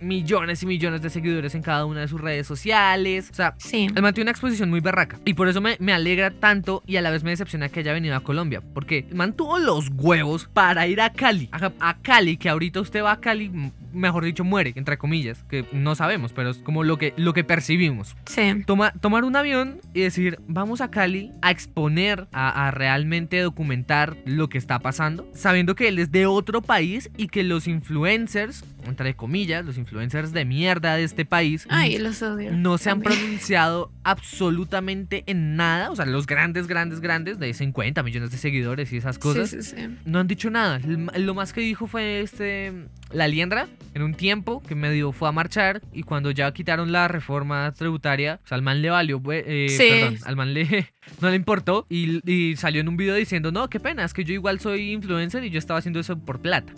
millones 0.00 0.62
y 0.62 0.66
millones 0.66 1.02
de 1.02 1.10
seguidores 1.10 1.54
en 1.54 1.62
cada 1.62 1.84
una 1.86 2.00
de 2.00 2.08
sus 2.08 2.20
redes 2.20 2.46
sociales. 2.46 3.28
O 3.30 3.34
sea. 3.34 3.54
Sí. 3.58 3.88
Él 3.94 4.02
mantiene 4.02 4.26
una 4.26 4.30
exposición 4.32 4.70
muy 4.70 4.80
barraca. 4.80 5.18
Y 5.24 5.34
por 5.34 5.48
eso 5.48 5.60
me, 5.60 5.76
me 5.80 5.92
alegra 5.92 6.30
tanto 6.30 6.82
y 6.86 6.96
a 6.96 7.02
la 7.02 7.10
vez 7.10 7.24
me 7.24 7.30
decepciona 7.30 7.68
que 7.68 7.80
haya 7.80 7.92
venido 7.92 8.16
a 8.16 8.20
Colombia. 8.20 8.62
Porque 8.74 9.06
el 9.08 9.16
man 9.16 9.32
tuvo 9.34 9.58
los 9.58 9.88
huevos 9.94 10.48
para 10.52 10.86
ir 10.86 11.00
a 11.00 11.12
Cali. 11.12 11.48
A, 11.52 11.72
a 11.80 11.98
Cali, 11.98 12.36
que 12.36 12.48
ahorita 12.48 12.80
usted 12.80 13.02
va 13.02 13.12
a 13.12 13.20
Cali, 13.20 13.50
mejor 13.92 14.24
dicho, 14.24 14.44
muere, 14.44 14.72
entre 14.76 14.98
comillas. 14.98 15.44
Que 15.48 15.64
no 15.72 15.94
sabemos, 15.94 16.32
pero 16.32 16.50
es 16.50 16.58
como 16.58 16.84
lo 16.84 16.98
que, 16.98 17.14
lo 17.16 17.32
que 17.32 17.44
percibimos. 17.44 18.16
Sí. 18.26 18.62
Toma- 18.66 18.92
tomar 19.00 19.24
un 19.24 19.36
avión 19.36 19.80
y 19.94 20.00
decir, 20.00 20.38
vamos 20.46 20.80
a 20.80 20.90
Cali 20.90 21.32
a 21.42 21.50
exponer, 21.50 22.28
a, 22.32 22.66
a 22.66 22.70
realmente 22.70 23.40
documentar 23.40 24.16
lo 24.24 24.48
que 24.48 24.58
está 24.58 24.78
pasando, 24.78 25.28
sabiendo 25.34 25.74
que 25.74 25.88
él 25.88 25.98
es 25.98 26.10
de 26.12 26.26
otro 26.26 26.62
país 26.62 27.10
y 27.16 27.28
que 27.28 27.42
los 27.44 27.66
influencers, 27.68 28.64
entre 28.88 29.14
comillas, 29.14 29.64
los 29.64 29.78
influencers 29.78 30.32
de 30.32 30.44
mierda 30.44 30.96
de 30.96 31.04
este 31.04 31.24
país, 31.24 31.66
Ay, 31.70 31.98
los 31.98 32.22
odio. 32.22 32.52
no 32.52 32.78
se 32.78 32.90
han 32.90 33.00
pronunciado 33.02 33.92
absolutamente 34.04 35.24
en 35.26 35.56
nada. 35.56 35.90
O 35.90 35.96
sea, 35.96 36.06
los 36.06 36.26
grandes, 36.26 36.66
grandes, 36.66 37.00
grandes 37.00 37.38
de 37.38 37.52
50 37.52 38.02
millones 38.02 38.30
de 38.30 38.38
seguidores 38.38 38.92
y 38.92 38.98
esas 38.98 39.18
cosas. 39.18 39.50
Sí, 39.50 39.62
sí, 39.62 39.74
sí. 39.76 39.96
No 40.04 40.18
han 40.20 40.26
dicho 40.26 40.50
nada. 40.50 40.80
Lo 41.16 41.34
más 41.34 41.52
que 41.52 41.60
dijo 41.60 41.86
fue 41.86 42.20
este 42.20 42.72
la 43.10 43.26
liendra 43.26 43.68
en 43.94 44.02
un 44.02 44.12
tiempo 44.12 44.62
que 44.68 44.74
medio 44.74 45.12
fue 45.12 45.30
a 45.30 45.32
marchar 45.32 45.80
y 45.94 46.02
cuando 46.02 46.30
ya 46.30 46.52
quitaron 46.52 46.92
la 46.92 47.08
reforma 47.08 47.72
tributaria, 47.72 48.38
o 48.44 48.46
sea, 48.46 48.56
al 48.56 48.62
man 48.62 48.82
le 48.82 48.90
valió, 48.90 49.20
eh, 49.32 49.66
Sí. 49.70 49.84
perdón, 49.88 50.18
al 50.26 50.36
man 50.36 50.52
le 50.52 50.92
no 51.22 51.30
le 51.30 51.36
importó 51.36 51.86
y, 51.88 52.20
y 52.30 52.56
salió 52.56 52.82
en 52.82 52.88
un 52.88 52.98
video 52.98 53.14
diciendo, 53.14 53.50
no, 53.50 53.70
qué 53.70 53.80
pena, 53.80 54.04
es 54.04 54.12
que 54.12 54.24
yo 54.24 54.34
igual 54.34 54.60
soy 54.60 54.92
influencer 54.92 55.42
y 55.44 55.48
yo 55.50 55.58
estaba 55.58 55.78
haciendo 55.78 56.00
eso 56.00 56.18
por 56.18 56.40
plata. 56.40 56.70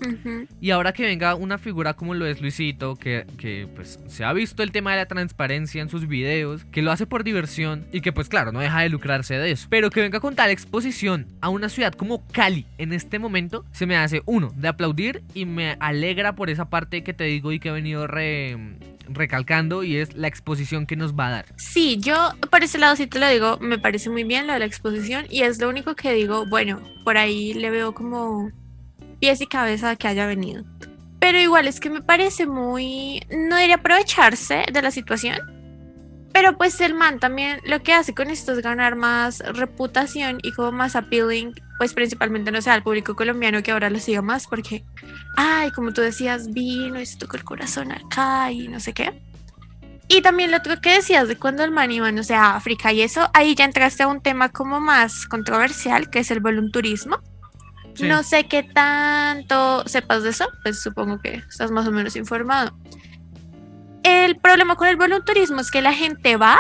Y 0.61 0.71
ahora 0.71 0.93
que 0.93 1.03
venga 1.03 1.35
una 1.35 1.59
figura 1.59 1.95
como 2.01 2.15
lo 2.15 2.25
es 2.25 2.41
Luisito, 2.41 2.97
que, 2.97 3.27
que 3.37 3.69
pues 3.77 4.01
se 4.07 4.25
ha 4.25 4.33
visto 4.33 4.63
el 4.63 4.73
tema 4.73 4.93
de 4.93 4.97
la 4.97 5.05
transparencia 5.07 5.83
en 5.83 5.91
sus 5.91 6.09
videos, 6.09 6.65
que 6.73 6.81
lo 6.81 6.93
hace 6.93 7.07
por 7.07 7.25
diversión 7.25 7.87
y 7.93 8.01
que 8.01 8.11
pues 8.11 8.31
claro, 8.31 8.53
no 8.53 8.61
deja 8.61 8.81
de 8.81 8.89
lucrarse 8.89 9.35
de 9.35 9.51
eso. 9.51 9.67
Pero 9.69 9.91
que 9.91 10.01
venga 10.01 10.19
con 10.19 10.35
tal 10.35 10.49
exposición 10.49 11.27
a 11.43 11.51
una 11.51 11.69
ciudad 11.69 11.93
como 11.93 12.27
Cali 12.29 12.65
en 12.79 12.95
este 12.95 13.19
momento, 13.19 13.67
se 13.73 13.85
me 13.85 13.99
hace 13.99 14.23
uno, 14.25 14.51
de 14.57 14.69
aplaudir 14.69 15.23
y 15.35 15.45
me 15.45 15.77
alegra 15.79 16.35
por 16.35 16.49
esa 16.49 16.71
parte 16.71 17.05
que 17.05 17.13
te 17.13 17.25
digo 17.25 17.53
y 17.53 17.61
que 17.61 17.69
he 17.69 17.73
venido 17.73 18.07
re, 18.07 18.57
recalcando 19.07 19.85
y 19.85 19.97
es 19.97 20.17
la 20.17 20.27
exposición 20.27 20.87
que 20.87 20.97
nos 20.97 21.13
va 21.13 21.27
a 21.27 21.31
dar. 21.33 21.47
Sí, 21.57 21.99
yo 22.01 22.31
por 22.51 22.65
ese 22.65 22.79
lado 22.79 22.97
sí 22.97 23.09
te 23.09 23.19
lo 23.19 23.29
digo, 23.29 23.59
me 23.61 23.79
parece 23.79 24.09
muy 24.09 24.25
bien 24.25 24.47
lo 24.47 24.55
de 24.55 24.61
la 24.61 24.65
exposición 24.65 25.27
y 25.29 25.43
es 25.43 25.61
lo 25.61 25.69
único 25.69 25.95
que 25.97 26.15
digo, 26.15 26.47
bueno, 26.47 26.81
por 27.05 27.19
ahí 27.19 27.53
le 27.53 27.69
veo 27.69 27.93
como 27.93 28.51
pies 29.19 29.43
y 29.43 29.47
cabeza 29.47 29.97
que 29.97 30.09
haya 30.09 30.27
venido. 30.27 30.65
Pero 31.21 31.39
igual 31.39 31.69
es 31.69 31.79
que 31.79 31.91
me 31.91 32.03
parece 32.03 32.47
muy... 32.47 33.23
No 33.31 33.57
debería 33.57 33.77
aprovecharse 33.77 34.65
de 34.73 34.83
la 34.83 34.91
situación. 34.91 35.39
Pero 36.33 36.57
pues 36.57 36.81
el 36.81 36.95
man 36.95 37.19
también 37.19 37.61
lo 37.65 37.83
que 37.83 37.93
hace 37.93 38.15
con 38.15 38.31
esto 38.31 38.53
es 38.53 38.63
ganar 38.63 38.97
más 38.97 39.41
reputación 39.41 40.39
y 40.43 40.53
como 40.53 40.73
más 40.73 40.97
appealing, 40.97 41.53
pues 41.77 41.93
principalmente, 41.93 42.53
no 42.53 42.63
sé, 42.63 42.71
al 42.71 42.83
público 42.83 43.17
colombiano 43.17 43.63
que 43.63 43.73
ahora 43.73 43.91
lo 43.91 43.99
siga 43.99 44.23
más 44.23 44.47
porque, 44.47 44.85
ay, 45.37 45.71
como 45.73 45.93
tú 45.93 46.01
decías, 46.01 46.51
vino 46.53 47.01
y 47.01 47.07
se 47.07 47.19
tocó 47.19 47.37
el 47.37 47.45
corazón 47.45 47.93
acá 47.93 48.51
y 48.53 48.69
no 48.69 48.81
sé 48.81 48.93
qué. 48.93 49.21
Y 50.07 50.23
también 50.23 50.51
lo 50.51 50.57
otro 50.57 50.81
que 50.81 50.95
decías 50.95 51.29
de 51.29 51.37
cuando 51.37 51.63
el 51.63 51.71
man 51.71 51.93
iba, 51.93 52.11
no 52.11 52.23
sé, 52.23 52.35
a 52.35 52.55
África 52.57 52.93
y 52.93 53.03
eso, 53.03 53.29
ahí 53.33 53.55
ya 53.55 53.65
entraste 53.65 54.05
a 54.05 54.09
un 54.09 54.21
tema 54.21 54.49
como 54.49 54.81
más 54.81 55.27
controversial, 55.27 56.11
que 56.11 56.21
es 56.21 56.31
el 56.31 56.41
volunturismo. 56.41 57.21
No 58.01 58.23
sé 58.23 58.47
qué 58.47 58.63
tanto 58.63 59.87
sepas 59.87 60.23
de 60.23 60.31
eso, 60.31 60.47
pues 60.63 60.81
supongo 60.81 61.19
que 61.19 61.43
estás 61.49 61.71
más 61.71 61.87
o 61.87 61.91
menos 61.91 62.17
informado. 62.17 62.77
El 64.03 64.37
problema 64.37 64.77
con 64.77 64.89
el 64.89 64.97
voluntarismo 64.97 65.61
es 65.61 65.71
que 65.71 65.83
la 65.83 65.93
gente 65.93 66.37
va 66.37 66.59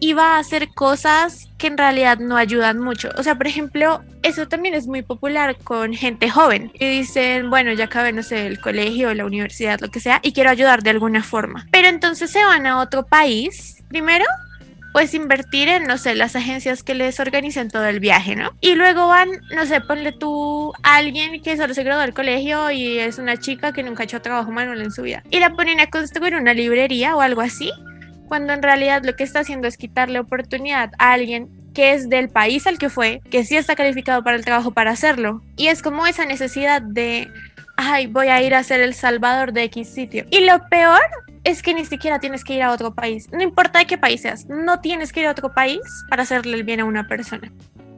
y 0.00 0.12
va 0.12 0.36
a 0.36 0.38
hacer 0.38 0.68
cosas 0.74 1.48
que 1.56 1.66
en 1.66 1.78
realidad 1.78 2.18
no 2.18 2.36
ayudan 2.36 2.78
mucho. 2.78 3.08
O 3.16 3.22
sea, 3.22 3.36
por 3.36 3.46
ejemplo, 3.46 4.02
eso 4.22 4.46
también 4.48 4.74
es 4.74 4.86
muy 4.86 5.02
popular 5.02 5.56
con 5.64 5.94
gente 5.94 6.28
joven 6.28 6.70
y 6.74 6.86
dicen, 6.86 7.48
bueno, 7.48 7.72
ya 7.72 7.86
acabé, 7.86 8.12
no 8.12 8.22
sé, 8.22 8.46
el 8.46 8.60
colegio, 8.60 9.14
la 9.14 9.24
universidad, 9.24 9.80
lo 9.80 9.90
que 9.90 10.00
sea, 10.00 10.20
y 10.22 10.32
quiero 10.32 10.50
ayudar 10.50 10.82
de 10.82 10.90
alguna 10.90 11.22
forma. 11.22 11.66
Pero 11.70 11.88
entonces 11.88 12.30
se 12.30 12.44
van 12.44 12.66
a 12.66 12.80
otro 12.80 13.06
país, 13.06 13.82
primero, 13.88 14.26
pues 14.94 15.12
invertir 15.12 15.68
en, 15.68 15.88
no 15.88 15.98
sé, 15.98 16.14
las 16.14 16.36
agencias 16.36 16.84
que 16.84 16.94
les 16.94 17.18
organicen 17.18 17.68
todo 17.68 17.84
el 17.84 17.98
viaje, 17.98 18.36
¿no? 18.36 18.52
Y 18.60 18.76
luego 18.76 19.08
van, 19.08 19.28
no 19.52 19.66
sé, 19.66 19.80
ponle 19.80 20.12
tú 20.12 20.72
a 20.84 20.94
alguien 20.94 21.42
que 21.42 21.56
solo 21.56 21.74
se 21.74 21.82
graduó 21.82 22.00
del 22.00 22.14
colegio 22.14 22.70
y 22.70 23.00
es 23.00 23.18
una 23.18 23.36
chica 23.36 23.72
que 23.72 23.82
nunca 23.82 24.04
ha 24.04 24.06
hecho 24.06 24.22
trabajo 24.22 24.52
manual 24.52 24.80
en 24.80 24.92
su 24.92 25.02
vida. 25.02 25.24
Y 25.30 25.40
la 25.40 25.50
ponen 25.50 25.80
a 25.80 25.88
construir 25.88 26.36
una 26.36 26.54
librería 26.54 27.16
o 27.16 27.22
algo 27.22 27.40
así, 27.40 27.72
cuando 28.28 28.52
en 28.52 28.62
realidad 28.62 29.02
lo 29.04 29.16
que 29.16 29.24
está 29.24 29.40
haciendo 29.40 29.66
es 29.66 29.76
quitarle 29.76 30.20
oportunidad 30.20 30.92
a 31.00 31.10
alguien 31.10 31.48
que 31.74 31.94
es 31.94 32.08
del 32.08 32.28
país 32.28 32.68
al 32.68 32.78
que 32.78 32.88
fue, 32.88 33.20
que 33.32 33.42
sí 33.42 33.56
está 33.56 33.74
calificado 33.74 34.22
para 34.22 34.36
el 34.36 34.44
trabajo 34.44 34.70
para 34.70 34.92
hacerlo. 34.92 35.42
Y 35.56 35.66
es 35.66 35.82
como 35.82 36.06
esa 36.06 36.24
necesidad 36.24 36.80
de 36.80 37.28
ay, 37.76 38.06
voy 38.06 38.28
a 38.28 38.42
ir 38.42 38.54
a 38.54 38.62
ser 38.62 38.80
el 38.80 38.94
salvador 38.94 39.52
de 39.52 39.64
X 39.64 39.88
sitio. 39.88 40.24
Y 40.30 40.44
lo 40.44 40.68
peor 40.68 41.00
es 41.44 41.62
que 41.62 41.74
ni 41.74 41.84
siquiera 41.84 42.18
tienes 42.18 42.42
que 42.42 42.54
ir 42.54 42.62
a 42.62 42.72
otro 42.72 42.94
país. 42.94 43.28
No 43.30 43.42
importa 43.42 43.78
de 43.78 43.86
qué 43.86 43.98
país 43.98 44.22
seas, 44.22 44.46
no 44.46 44.80
tienes 44.80 45.12
que 45.12 45.20
ir 45.20 45.26
a 45.26 45.30
otro 45.30 45.54
país 45.54 45.80
para 46.08 46.22
hacerle 46.22 46.56
el 46.56 46.64
bien 46.64 46.80
a 46.80 46.84
una 46.84 47.06
persona. 47.06 47.52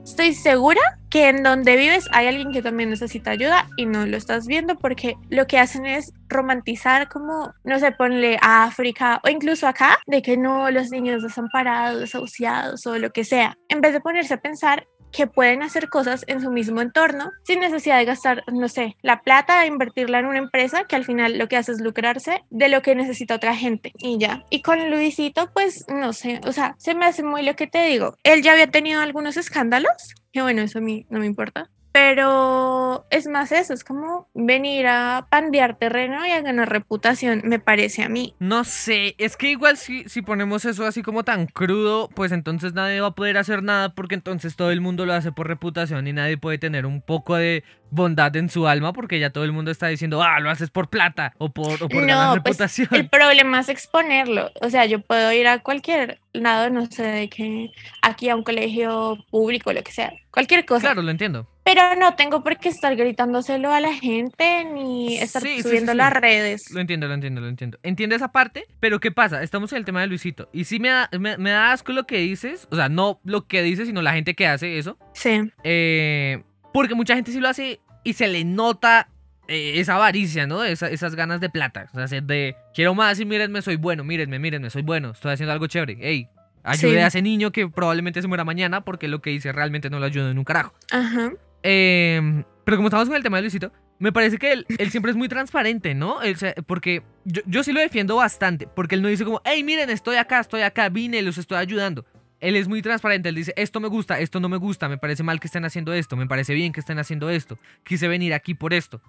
Estoy 0.05 0.35
segura 0.35 0.81
que 1.11 1.29
en 1.29 1.43
donde 1.43 1.75
vives 1.75 2.09
hay 2.13 2.29
alguien 2.29 2.53
que 2.53 2.63
también 2.63 2.91
necesita 2.91 3.33
ayuda 3.33 3.67
y 3.77 3.87
no 3.87 4.07
lo 4.07 4.17
estás 4.17 4.47
viendo 4.47 4.77
porque 4.77 5.17
lo 5.31 5.49
que 5.49 5.59
hacen 5.59 5.85
es 5.85 6.13
romantizar 6.29 7.09
como, 7.09 7.53
no 7.65 7.81
sé, 7.81 7.91
ponle 7.91 8.39
a 8.41 8.65
África 8.65 9.21
o 9.25 9.29
incluso 9.29 9.67
acá, 9.67 9.99
de 10.07 10.23
que 10.23 10.37
no, 10.37 10.71
los 10.71 10.91
niños 10.91 11.25
desamparados, 11.25 11.99
desahuciados 11.99 12.87
o 12.87 12.99
lo 12.99 13.11
que 13.11 13.25
sea, 13.25 13.59
en 13.69 13.81
vez 13.81 13.95
de 13.95 14.01
ponerse 14.01 14.35
a 14.35 14.41
pensar 14.41 14.87
que 15.13 15.27
pueden 15.27 15.63
hacer 15.63 15.89
cosas 15.89 16.25
en 16.27 16.41
su 16.41 16.51
mismo 16.51 16.81
entorno 16.81 17.33
sin 17.45 17.61
necesidad 17.61 17.99
de 17.99 18.05
gastar, 18.05 18.45
no 18.53 18.69
sé, 18.69 18.97
la 19.03 19.23
plata 19.23 19.61
de 19.61 19.67
invertirla 19.67 20.19
en 20.19 20.27
una 20.27 20.39
empresa 20.39 20.85
que 20.85 20.97
al 20.97 21.05
final 21.05 21.39
lo 21.39 21.49
que 21.49 21.57
hace 21.57 21.73
es 21.73 21.81
lucrarse 21.81 22.45
de 22.51 22.69
lo 22.69 22.83
que 22.83 22.95
necesita 22.95 23.35
otra 23.35 23.55
gente 23.55 23.93
y 23.99 24.19
ya. 24.19 24.45
Y 24.51 24.63
con 24.63 24.91
Luisito, 24.91 25.51
pues 25.53 25.85
no 25.89 26.13
sé, 26.13 26.41
o 26.45 26.53
sea, 26.53 26.75
se 26.79 26.95
me 26.95 27.07
hace 27.07 27.23
muy 27.23 27.43
lo 27.43 27.57
que 27.57 27.67
te 27.67 27.87
digo. 27.87 28.17
Él 28.23 28.43
ya 28.43 28.53
había 28.53 28.71
tenido 28.71 29.01
algunos 29.01 29.37
escándalos, 29.37 30.15
que 30.33 30.43
bueno, 30.43 30.63
eso 30.63 30.79
a 30.79 30.83
mí 30.83 31.07
no 31.09 31.19
me 31.19 31.27
importa. 31.27 31.71
Pero 31.97 33.07
es 33.09 33.27
más 33.27 33.53
eso, 33.53 33.73
es 33.73 33.83
como 33.83 34.29
venir 34.35 34.87
a 34.87 35.29
pandear 35.31 35.79
terreno 35.79 36.27
y 36.27 36.31
a 36.31 36.43
ganar 36.43 36.69
reputación, 36.69 37.41
me 37.47 37.59
parece 37.59 38.03
a 38.03 38.11
mí. 38.11 38.35
No 38.39 38.65
sé, 38.65 39.15
es 39.17 39.39
que 39.39 39.49
igual 39.49 39.79
si, 39.79 40.07
si 40.07 40.21
ponemos 40.21 40.67
eso 40.67 40.85
así 40.85 41.03
como 41.03 41.25
tan 41.25 41.47
crudo, 41.47 42.11
pues 42.11 42.33
entonces 42.33 42.75
nadie 42.75 43.01
va 43.01 43.07
a 43.07 43.15
poder 43.15 43.39
hacer 43.39 43.63
nada 43.63 43.95
porque 43.95 44.15
entonces 44.15 44.57
todo 44.57 44.73
el 44.73 44.83
mundo 44.83 45.07
lo 45.07 45.15
hace 45.15 45.33
por 45.33 45.49
reputación 45.49 46.07
y 46.07 46.13
nadie 46.13 46.37
puede 46.37 46.59
tener 46.59 46.85
un 46.85 47.01
poco 47.01 47.37
de 47.37 47.65
bondad 47.89 48.37
en 48.37 48.51
su 48.51 48.67
alma 48.69 48.93
porque 48.93 49.19
ya 49.19 49.31
todo 49.31 49.45
el 49.45 49.53
mundo 49.53 49.71
está 49.71 49.87
diciendo, 49.87 50.23
ah, 50.23 50.39
lo 50.39 50.51
haces 50.51 50.69
por 50.69 50.91
plata 50.91 51.33
o 51.39 51.49
por, 51.49 51.83
o 51.83 51.89
por 51.89 52.05
ganar 52.05 52.43
pues, 52.43 52.59
reputación. 52.59 52.89
El 52.93 53.09
problema 53.09 53.61
es 53.61 53.71
exponerlo. 53.71 54.51
O 54.61 54.69
sea, 54.69 54.85
yo 54.85 55.01
puedo 55.01 55.33
ir 55.33 55.49
a 55.49 55.61
cualquier 55.61 56.21
lado, 56.35 56.69
no 56.69 56.85
sé, 56.91 57.05
de 57.05 57.31
que 57.31 57.71
aquí 58.03 58.29
a 58.29 58.37
un 58.37 58.43
colegio 58.43 59.17
público, 59.31 59.73
lo 59.73 59.83
que 59.83 59.93
sea, 59.93 60.13
cualquier 60.31 60.67
cosa. 60.67 60.89
Claro, 60.89 61.01
lo 61.01 61.11
entiendo. 61.11 61.49
Pero 61.67 61.97
no 61.97 62.15
tengo 62.15 62.45
por 62.45 62.59
qué 62.59 62.69
estar 62.69 62.95
gritándoselo 62.95 63.73
a 63.73 63.81
la 63.81 63.93
gente 63.93 64.65
ni 64.65 65.17
estar 65.19 65.43
subiendo 65.43 65.95
las 65.95 66.13
redes. 66.13 66.71
Lo 66.71 66.81
entiendo, 66.81 67.09
lo 67.09 67.15
entiendo, 67.15 67.41
lo 67.41 67.49
entiendo. 67.49 67.77
Entiendo 67.83 68.15
esa 68.15 68.31
parte, 68.31 68.69
pero 68.79 69.01
¿qué 69.01 69.11
pasa? 69.11 69.43
Estamos 69.43 69.73
en 69.73 69.79
el 69.79 69.85
tema 69.85 70.01
de 70.01 70.07
Luisito. 70.07 70.49
Y 70.53 70.63
sí 70.63 70.79
me 70.79 70.91
da, 70.91 71.11
me, 71.19 71.51
da 71.51 71.73
asco 71.73 71.91
lo 71.91 72.07
que 72.07 72.19
dices. 72.19 72.69
O 72.71 72.77
sea, 72.77 72.89
no 72.89 73.19
lo 73.25 73.49
que 73.49 73.65
dices, 73.65 73.89
sino 73.89 74.01
la 74.01 74.13
gente 74.13 74.35
que 74.35 74.47
hace 74.47 74.79
eso. 74.79 74.97
Sí. 75.13 75.51
Eh, 75.65 76.45
porque 76.73 76.95
mucha 76.95 77.17
gente 77.17 77.33
sí 77.33 77.41
lo 77.41 77.49
hace 77.49 77.81
y 78.05 78.13
se 78.13 78.29
le 78.29 78.45
nota 78.45 79.09
eh, 79.49 79.81
esa 79.81 79.97
avaricia, 79.97 80.47
¿no? 80.47 80.63
esas 80.63 81.17
ganas 81.17 81.41
de 81.41 81.51
plata. 81.51 81.89
O 81.95 82.07
sea, 82.07 82.21
de 82.21 82.55
quiero 82.75 82.95
más 82.95 83.19
y 83.19 83.25
mírenme, 83.25 83.61
soy 83.61 83.75
bueno, 83.75 84.05
mírenme, 84.05 84.39
mírenme, 84.39 84.71
soy 84.71 84.83
bueno, 84.83 85.11
estoy 85.11 85.33
haciendo 85.33 85.53
algo 85.53 85.67
chévere. 85.67 85.99
Ey, 86.01 86.29
ayude 86.63 87.03
a 87.03 87.09
ese 87.09 87.23
niño 87.23 87.51
que 87.51 87.67
probablemente 87.67 88.23
se 88.23 88.29
muera 88.29 88.45
mañana 88.45 88.83
porque 88.83 89.09
lo 89.09 89.21
que 89.21 89.31
dice 89.31 89.51
realmente 89.51 89.91
no 89.91 89.99
lo 89.99 90.07
ayuda 90.07 90.31
en 90.31 90.39
un 90.39 90.45
carajo. 90.45 90.73
Ajá. 90.93 91.33
Em, 91.69 92.45
pero 92.65 92.77
como 92.77 92.87
estamos 92.87 93.09
con 93.09 93.17
el 93.17 93.25
tema 93.25 93.39
de 93.39 93.43
Luisito, 93.43 93.73
me 93.99 94.13
parece 94.13 94.39
que 94.39 94.53
él, 94.53 94.67
siempre 94.89 95.11
es 95.11 95.17
muy 95.17 95.29
transparente, 95.29 95.95
¿no? 95.97 96.19
porque 96.67 97.03
yo, 97.25 97.43
yo, 97.47 97.65
sí 97.65 97.73
lo 97.73 97.81
defiendo 97.81 98.15
bastante, 98.15 98.69
porque 98.69 98.95
él 98.95 99.03
no 99.03 99.09
dice 99.09 99.25
como, 99.25 99.43
hey, 99.45 99.65
miren, 99.65 99.91
estoy 99.91 100.15
acá, 100.15 100.39
estoy 100.39 100.63
acá, 100.63 100.89
vine, 100.91 101.23
los 101.23 101.39
estoy 101.39 101.59
ayudando. 101.59 102.05
Él 102.39 102.55
es 102.55 102.69
muy 102.69 102.83
transparente, 102.83 103.31
él 103.31 103.35
dice, 103.35 103.53
esto 103.57 103.81
me 103.81 103.89
gusta, 103.89 104.21
esto 104.21 104.39
no 104.39 104.49
me 104.49 104.59
gusta, 104.59 104.89
me 104.89 104.97
parece 104.97 105.25
mal 105.25 105.41
que 105.41 105.49
estén 105.49 105.65
haciendo 105.65 105.93
esto, 105.93 106.17
me 106.17 106.29
parece 106.29 106.55
bien 106.55 106.73
que 106.73 106.79
estén 106.79 107.01
haciendo 107.01 107.31
esto, 107.31 107.59
quise 107.83 108.07
venir 108.07 108.33
aquí 108.33 108.55
por 108.55 108.73
esto. 108.73 109.01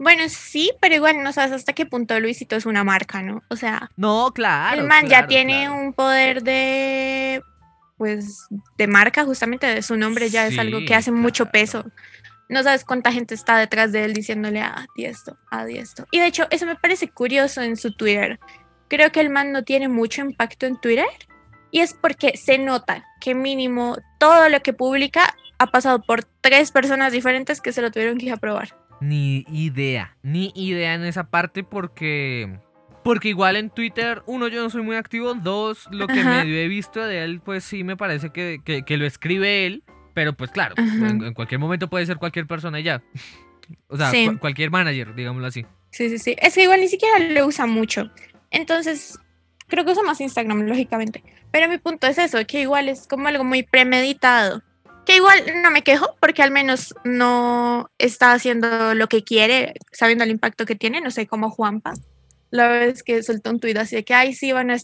Bueno, 0.00 0.24
sí, 0.28 0.72
pero 0.80 0.96
igual 0.96 1.22
no 1.22 1.32
sabes 1.32 1.52
hasta 1.52 1.74
qué 1.74 1.86
punto 1.86 2.18
Luisito 2.18 2.56
es 2.56 2.66
una 2.66 2.82
marca, 2.82 3.22
¿no? 3.22 3.42
O 3.50 3.56
sea... 3.56 3.90
No, 3.96 4.32
claro. 4.34 4.80
El 4.80 4.88
man 4.88 5.06
ya 5.06 5.28
tiene 5.28 5.70
un 5.70 5.92
poder 5.92 6.42
de 6.42 7.42
pues 8.00 8.48
de 8.78 8.86
marca 8.86 9.26
justamente 9.26 9.66
de 9.66 9.82
su 9.82 9.94
nombre 9.94 10.30
ya 10.30 10.46
es 10.46 10.58
algo 10.58 10.78
que 10.86 10.94
hace 10.94 11.12
mucho 11.12 11.50
peso. 11.50 11.84
No 12.48 12.62
sabes 12.62 12.82
cuánta 12.82 13.12
gente 13.12 13.34
está 13.34 13.58
detrás 13.58 13.92
de 13.92 14.06
él 14.06 14.14
diciéndole 14.14 14.62
a 14.62 14.68
ah, 14.68 14.86
di 14.96 15.04
esto, 15.04 15.36
a 15.50 15.60
ah, 15.60 15.64
di 15.66 15.76
esto. 15.76 16.06
Y 16.10 16.18
de 16.18 16.24
hecho, 16.24 16.46
eso 16.50 16.64
me 16.64 16.76
parece 16.76 17.10
curioso 17.10 17.60
en 17.60 17.76
su 17.76 17.92
Twitter. 17.92 18.40
Creo 18.88 19.12
que 19.12 19.20
el 19.20 19.28
man 19.28 19.52
no 19.52 19.64
tiene 19.64 19.90
mucho 19.90 20.22
impacto 20.22 20.64
en 20.64 20.80
Twitter 20.80 21.04
y 21.70 21.80
es 21.80 21.92
porque 21.92 22.38
se 22.38 22.56
nota 22.56 23.04
que 23.20 23.34
mínimo 23.34 23.98
todo 24.18 24.48
lo 24.48 24.62
que 24.62 24.72
publica 24.72 25.36
ha 25.58 25.66
pasado 25.66 26.00
por 26.00 26.24
tres 26.24 26.72
personas 26.72 27.12
diferentes 27.12 27.60
que 27.60 27.70
se 27.70 27.82
lo 27.82 27.90
tuvieron 27.90 28.16
que 28.16 28.32
aprobar. 28.32 28.74
Ni 29.02 29.44
idea, 29.52 30.16
ni 30.22 30.52
idea 30.54 30.94
en 30.94 31.04
esa 31.04 31.24
parte 31.24 31.64
porque 31.64 32.60
porque 33.02 33.28
igual 33.28 33.56
en 33.56 33.70
Twitter, 33.70 34.22
uno, 34.26 34.48
yo 34.48 34.62
no 34.62 34.70
soy 34.70 34.82
muy 34.82 34.96
activo. 34.96 35.34
Dos, 35.34 35.88
lo 35.90 36.06
que 36.06 36.22
medio 36.22 36.56
he 36.56 36.68
visto 36.68 37.02
de 37.02 37.24
él, 37.24 37.40
pues 37.40 37.64
sí 37.64 37.84
me 37.84 37.96
parece 37.96 38.30
que, 38.30 38.84
lo 38.96 39.06
escribe 39.06 39.66
él. 39.66 39.82
Pero 40.12 40.34
pues 40.34 40.50
claro, 40.50 40.74
en, 40.76 41.32
cualquier 41.34 41.60
momento 41.60 41.88
puede 41.88 42.04
ser 42.04 42.18
cualquier 42.18 42.46
persona 42.46 42.80
y 42.80 42.84
ya. 42.84 43.02
O 43.86 43.96
sea, 43.96 44.10
cualquier 44.40 44.72
manager, 44.72 45.14
digámoslo 45.14 45.46
así. 45.46 45.64
Sí, 45.92 46.08
sí, 46.08 46.18
sí. 46.18 46.34
Es 46.40 46.56
que 46.56 46.64
igual 46.64 46.80
ni 46.80 46.88
siquiera 46.88 47.20
lo 47.20 47.46
usa 47.46 47.66
mucho. 47.66 48.10
Entonces, 48.50 49.16
creo 49.68 49.84
que 49.84 49.92
usa 49.92 50.02
más 50.02 50.20
Instagram, 50.20 50.62
lógicamente. 50.62 51.22
Pero 51.52 51.68
mi 51.68 51.78
punto 51.78 52.08
es 52.08 52.18
eso, 52.18 52.44
que 52.48 52.62
igual 52.62 52.88
es 52.88 53.06
como 53.06 53.28
algo 53.28 53.44
muy 53.44 53.62
premeditado. 53.62 54.64
Que 55.06 55.14
igual 55.14 55.40
no 55.62 55.70
me 55.70 55.82
quejo, 55.82 56.16
porque 56.18 56.42
al 56.42 56.50
menos 56.50 56.96
no 57.04 57.88
está 57.98 58.32
haciendo 58.32 58.96
lo 58.96 59.06
que 59.06 59.22
quiere, 59.22 59.74
sabiendo 59.92 60.24
el 60.24 60.30
impacto 60.30 60.66
que 60.66 60.74
tiene, 60.74 61.00
no 61.00 61.12
sé, 61.12 61.28
como 61.28 61.50
Juanpa 61.50 61.94
la 62.50 62.68
vez 62.68 63.02
que 63.02 63.22
soltó 63.22 63.50
un 63.50 63.60
tuit 63.60 63.76
así 63.76 63.96
de 63.96 64.04
que, 64.04 64.14
ay, 64.14 64.34
sí, 64.34 64.52
van 64.52 64.70
a, 64.70 64.76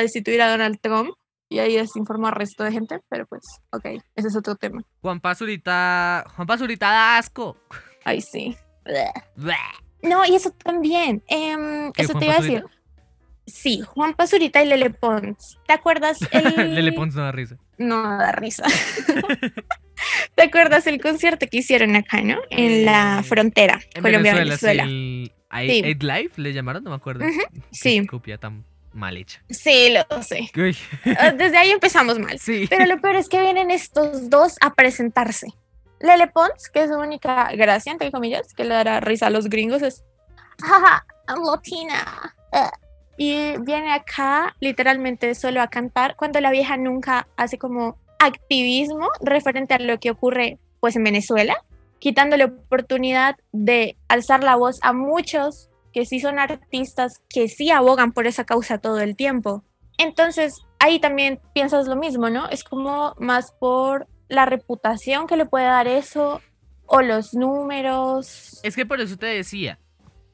destituir 0.00 0.42
a 0.42 0.50
Donald 0.50 0.78
Trump. 0.80 1.10
Y 1.52 1.58
ahí 1.58 1.74
desinformó 1.74 2.28
al 2.28 2.34
resto 2.34 2.62
de 2.62 2.70
gente, 2.70 3.00
pero 3.08 3.26
pues, 3.26 3.42
ok, 3.72 3.84
ese 4.14 4.28
es 4.28 4.36
otro 4.36 4.54
tema. 4.54 4.82
Juan 5.00 5.18
Pazurita, 5.18 6.24
Juan 6.36 6.46
Pazurita 6.46 6.86
da 6.86 7.18
asco. 7.18 7.56
Ay, 8.04 8.20
sí. 8.20 8.56
No, 10.02 10.24
y 10.24 10.36
eso 10.36 10.52
también. 10.52 11.24
Em, 11.26 11.90
eso 11.96 12.14
te 12.14 12.26
iba 12.26 12.34
a 12.34 12.40
decir. 12.40 12.64
Sí, 13.46 13.80
Juan 13.80 14.14
Pazurita 14.14 14.62
y 14.62 14.66
Lele 14.66 14.90
Pons. 14.90 15.58
¿Te 15.66 15.72
acuerdas? 15.72 16.18
El... 16.30 16.74
Lele 16.74 16.92
Pons 16.92 17.14
no 17.14 17.22
da 17.22 17.32
risa. 17.32 17.56
No 17.78 18.16
da 18.16 18.32
risa. 18.32 18.64
¿Te 20.34 20.42
acuerdas 20.44 20.86
el 20.86 21.00
concierto 21.00 21.46
que 21.46 21.58
hicieron 21.58 21.96
acá, 21.96 22.22
no? 22.22 22.38
En 22.50 22.84
la 22.84 23.20
eh, 23.20 23.22
frontera 23.22 23.80
Colombia-Venezuela. 24.00 24.86
Sí. 25.52 25.82
Eight 25.84 26.02
Life 26.02 26.40
le 26.40 26.52
llamaron, 26.52 26.84
no 26.84 26.90
me 26.90 26.96
acuerdo. 26.96 27.24
Sí. 27.70 28.06
copia 28.06 28.38
tan 28.38 28.64
mal 28.92 29.16
hecha. 29.16 29.40
Sí, 29.50 29.92
lo 30.08 30.22
sé. 30.22 30.50
Uy, 30.56 30.76
Ah, 31.18 31.30
Desde 31.32 31.56
ahí 31.58 31.70
empezamos 31.70 32.18
mal. 32.18 32.38
sí. 32.38 32.66
Pero 32.68 32.86
lo 32.86 33.00
peor 33.00 33.16
es 33.16 33.28
que 33.28 33.40
vienen 33.40 33.70
estos 33.70 34.30
dos 34.30 34.56
a 34.60 34.74
presentarse. 34.74 35.48
Lele 36.00 36.28
Pons, 36.28 36.68
que 36.72 36.84
es 36.84 36.90
su 36.90 36.96
única 36.96 37.50
gracia, 37.52 37.92
entre 37.92 38.10
comillas, 38.10 38.54
que 38.54 38.64
le 38.64 38.74
dará 38.74 39.00
risa 39.00 39.26
a 39.26 39.30
los 39.30 39.48
gringos, 39.48 39.82
es 39.82 40.02
jaja, 40.62 41.04
I'm 41.28 41.44
latina. 41.44 42.34
Y 43.16 43.56
viene 43.60 43.92
acá 43.92 44.56
literalmente 44.60 45.34
solo 45.34 45.60
a 45.60 45.68
cantar 45.68 46.16
cuando 46.16 46.40
la 46.40 46.50
vieja 46.50 46.76
nunca 46.78 47.28
hace 47.36 47.58
como 47.58 47.98
activismo 48.18 49.08
referente 49.20 49.74
a 49.74 49.78
lo 49.78 49.98
que 50.00 50.10
ocurre 50.10 50.58
pues 50.80 50.96
en 50.96 51.04
Venezuela, 51.04 51.62
quitándole 52.00 52.44
oportunidad 52.44 53.36
de 53.52 53.96
alzar 54.08 54.42
la 54.42 54.56
voz 54.56 54.80
a 54.82 54.92
muchos 54.92 55.68
que 55.92 56.04
sí 56.06 56.18
son 56.18 56.38
artistas 56.38 57.20
que 57.28 57.48
sí 57.48 57.70
abogan 57.70 58.12
por 58.12 58.26
esa 58.26 58.44
causa 58.44 58.78
todo 58.78 59.00
el 59.00 59.14
tiempo. 59.16 59.62
Entonces, 59.98 60.62
ahí 60.78 60.98
también 60.98 61.40
piensas 61.52 61.86
lo 61.86 61.94
mismo, 61.96 62.30
¿no? 62.30 62.48
Es 62.48 62.64
como 62.64 63.14
más 63.18 63.52
por 63.52 64.06
la 64.28 64.46
reputación 64.46 65.26
que 65.26 65.36
le 65.36 65.46
puede 65.46 65.66
dar 65.66 65.86
eso 65.88 66.40
o 66.86 67.02
los 67.02 67.34
números. 67.34 68.60
Es 68.62 68.74
que 68.76 68.86
por 68.86 69.00
eso 69.00 69.16
te 69.16 69.26
decía. 69.26 69.78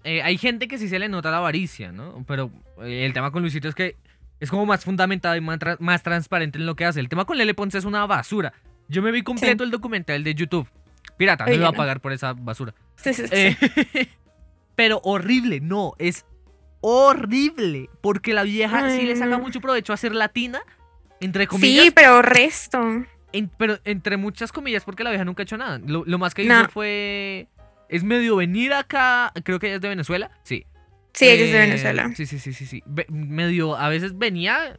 eh, 0.04 0.22
hay 0.22 0.38
gente 0.38 0.68
que 0.68 0.78
sí 0.78 0.88
se 0.88 0.98
le 0.98 1.08
nota 1.08 1.30
la 1.30 1.38
avaricia, 1.38 1.90
¿no? 1.90 2.24
Pero 2.28 2.50
eh, 2.82 3.04
el 3.04 3.12
tema 3.12 3.32
con 3.32 3.42
Luisito 3.42 3.68
es 3.68 3.74
que 3.74 3.96
es 4.38 4.50
como 4.50 4.66
más 4.66 4.84
fundamentado 4.84 5.34
y 5.34 5.40
más, 5.40 5.58
tra- 5.58 5.78
más 5.80 6.02
transparente 6.02 6.58
en 6.58 6.66
lo 6.66 6.76
que 6.76 6.84
hace. 6.84 7.00
El 7.00 7.08
tema 7.08 7.24
con 7.24 7.38
Lele 7.38 7.54
Pons 7.54 7.74
es 7.74 7.84
una 7.84 8.06
basura. 8.06 8.52
Yo 8.88 9.02
me 9.02 9.10
vi 9.10 9.22
completo 9.22 9.64
el 9.64 9.70
documental 9.70 10.22
de 10.22 10.34
YouTube. 10.34 10.68
Pirata, 11.16 11.44
no 11.44 11.50
Oye, 11.50 11.58
iba 11.58 11.68
a 11.68 11.72
no. 11.72 11.76
pagar 11.76 12.00
por 12.00 12.12
esa 12.12 12.32
basura. 12.34 12.74
Sí, 12.96 13.12
sí, 13.14 13.24
sí. 13.28 13.30
Eh, 13.32 14.08
pero 14.74 15.00
horrible, 15.04 15.60
no, 15.60 15.92
es 15.98 16.24
horrible. 16.80 17.88
Porque 18.00 18.32
la 18.32 18.42
vieja 18.42 18.90
sí 18.90 19.02
le 19.02 19.16
saca 19.16 19.32
no. 19.32 19.40
mucho 19.40 19.60
provecho 19.60 19.92
a 19.92 19.96
ser 19.96 20.14
latina, 20.14 20.60
entre 21.20 21.46
comillas. 21.46 21.84
Sí, 21.84 21.90
pero 21.90 22.22
resto. 22.22 22.78
en- 23.32 23.48
pero 23.58 23.78
entre 23.84 24.16
muchas 24.16 24.52
comillas, 24.52 24.84
porque 24.84 25.04
la 25.04 25.10
vieja 25.10 25.24
nunca 25.24 25.42
ha 25.42 25.44
hecho 25.44 25.56
nada. 25.58 25.78
Lo, 25.84 26.04
lo 26.06 26.18
más 26.18 26.34
que 26.34 26.42
hizo 26.44 26.52
No. 26.54 26.68
fue. 26.68 27.48
Es 27.88 28.02
medio 28.02 28.36
venir 28.36 28.72
acá. 28.72 29.32
Creo 29.44 29.58
que 29.58 29.66
ella 29.68 29.76
es 29.76 29.82
de 29.82 29.88
Venezuela. 29.88 30.30
Sí. 30.42 30.66
Sí, 31.12 31.26
ella 31.26 31.44
es 31.44 31.52
de 31.52 31.56
Eh, 31.58 31.60
Venezuela. 31.66 32.10
Sí, 32.14 32.26
sí, 32.26 32.38
sí, 32.38 32.52
sí, 32.52 32.66
sí. 32.66 32.82
Medio, 33.08 33.76
a 33.76 33.88
veces 33.88 34.16
venía, 34.18 34.78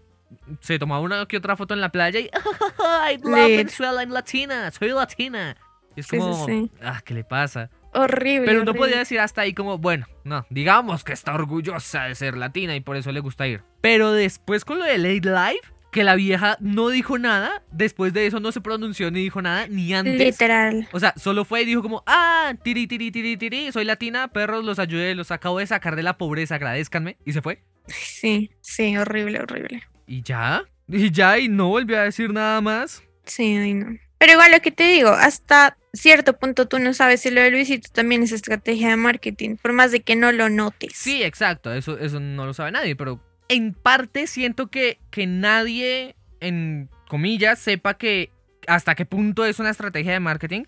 se 0.60 0.77
tomaba 0.79 1.01
una 1.01 1.25
que 1.27 1.38
otra 1.38 1.56
foto 1.56 1.74
en 1.74 1.82
la 1.82 1.89
playa 1.89 2.20
y 2.20 2.25
I 3.13 3.17
love 3.24 3.48
Lit. 3.48 3.58
Venezuela, 3.58 4.01
I'm 4.03 4.12
latina, 4.12 4.70
soy 4.72 4.89
latina. 4.89 5.56
Y 5.98 6.01
es 6.01 6.08
sí, 6.08 6.18
como, 6.18 6.46
sí. 6.46 6.72
ah, 6.84 7.01
¿qué 7.04 7.16
le 7.16 7.24
pasa? 7.24 7.72
Horrible. 7.92 8.46
Pero 8.46 8.63
no 8.63 8.70
horrible. 8.70 8.80
podía 8.80 9.00
decir 9.00 9.20
hasta 9.20 9.42
ahí 9.42 9.54
como, 9.54 9.80
bueno, 9.80 10.06
no, 10.24 10.46
digamos 10.51 11.04
que 11.04 11.12
está 11.12 11.34
orgullosa 11.34 12.04
de 12.04 12.13
ser 12.13 12.38
latina 12.38 12.75
y 12.75 12.82
por 12.82 12.96
eso 12.98 13.12
le 13.12 13.20
gusta 13.20 13.48
ir. 13.48 13.63
Pero 13.82 14.13
después 14.13 14.63
con 14.63 14.77
lo 14.77 14.86
de 14.86 15.00
Late 15.00 15.27
Live, 15.27 15.62
que 15.92 16.04
la 16.04 16.13
vieja 16.13 16.58
no 16.60 16.89
dijo 16.89 17.18
nada, 17.18 17.63
después 17.72 18.13
de 18.13 18.27
eso 18.27 18.39
no 18.39 18.51
se 18.51 18.62
pronunció 18.62 19.10
ni 19.10 19.22
dijo 19.24 19.42
nada, 19.42 19.68
ni 19.68 19.92
antes. 19.96 20.20
Literal. 20.20 20.88
O 20.92 21.00
sea, 21.00 21.16
solo 21.18 21.46
fue 21.46 21.63
y 21.63 21.66
dijo 21.66 21.82
como, 21.82 22.04
ah, 22.06 22.54
tiri, 22.63 22.86
tiri, 22.86 23.10
tiri, 23.10 23.36
tiri, 23.36 23.72
soy 23.72 23.84
latina, 23.84 24.27
perros, 24.27 24.63
los 24.63 24.77
ayudé, 24.77 25.16
los 25.16 25.32
acabo 25.32 25.58
de 25.58 25.66
sacar 25.66 25.96
de 25.96 26.04
la 26.04 26.20
pobreza, 26.20 26.54
agradezcanme. 26.54 27.18
Y 27.25 27.34
se 27.34 27.42
fue. 27.42 27.63
Sí, 27.88 28.51
sí, 28.62 28.96
horrible, 28.98 29.39
horrible. 29.39 29.82
Y 30.06 30.22
ya, 30.22 30.63
y 30.88 31.10
ya, 31.10 31.39
y 31.39 31.48
no 31.48 31.70
volvió 31.70 31.98
a 31.98 32.04
decir 32.04 32.32
nada 32.32 32.62
más. 32.62 33.01
Sí, 33.25 33.58
ay, 33.58 33.74
no. 33.74 33.98
Pero 34.20 34.34
igual 34.34 34.51
lo 34.51 34.60
que 34.62 34.72
te 34.72 34.84
digo, 34.84 35.10
hasta 35.10 35.77
cierto 35.98 36.38
punto 36.38 36.68
tú 36.68 36.80
no 36.80 36.94
sabes 36.94 37.22
si 37.22 37.32
lo 37.32 37.42
de 37.42 37.51
Luisito 37.51 37.89
también 37.92 38.24
es 38.24 38.32
estrategia 38.32 38.89
de 38.89 38.98
marketing, 38.98 39.58
por 39.58 39.74
más 39.74 39.92
de 39.92 40.01
que 40.01 40.16
no 40.16 40.32
lo 40.32 40.50
notes. 40.50 40.94
Sí, 40.96 41.24
exacto, 41.24 41.74
eso, 41.74 41.98
eso 41.98 42.20
no 42.20 42.46
lo 42.46 42.54
sabe 42.54 42.72
nadie, 42.72 42.96
pero 42.96 43.22
en 43.50 43.74
parte 43.74 44.27
siento 44.27 44.68
que, 44.68 45.00
que 45.10 45.27
nadie, 45.27 46.16
en 46.39 46.89
comillas, 47.08 47.60
sepa 47.60 47.96
que 47.96 48.32
hasta 48.68 48.96
qué 48.96 49.06
punto 49.06 49.46
es 49.46 49.60
una 49.60 49.70
estrategia 49.70 50.13
de 50.13 50.20
marketing, 50.20 50.63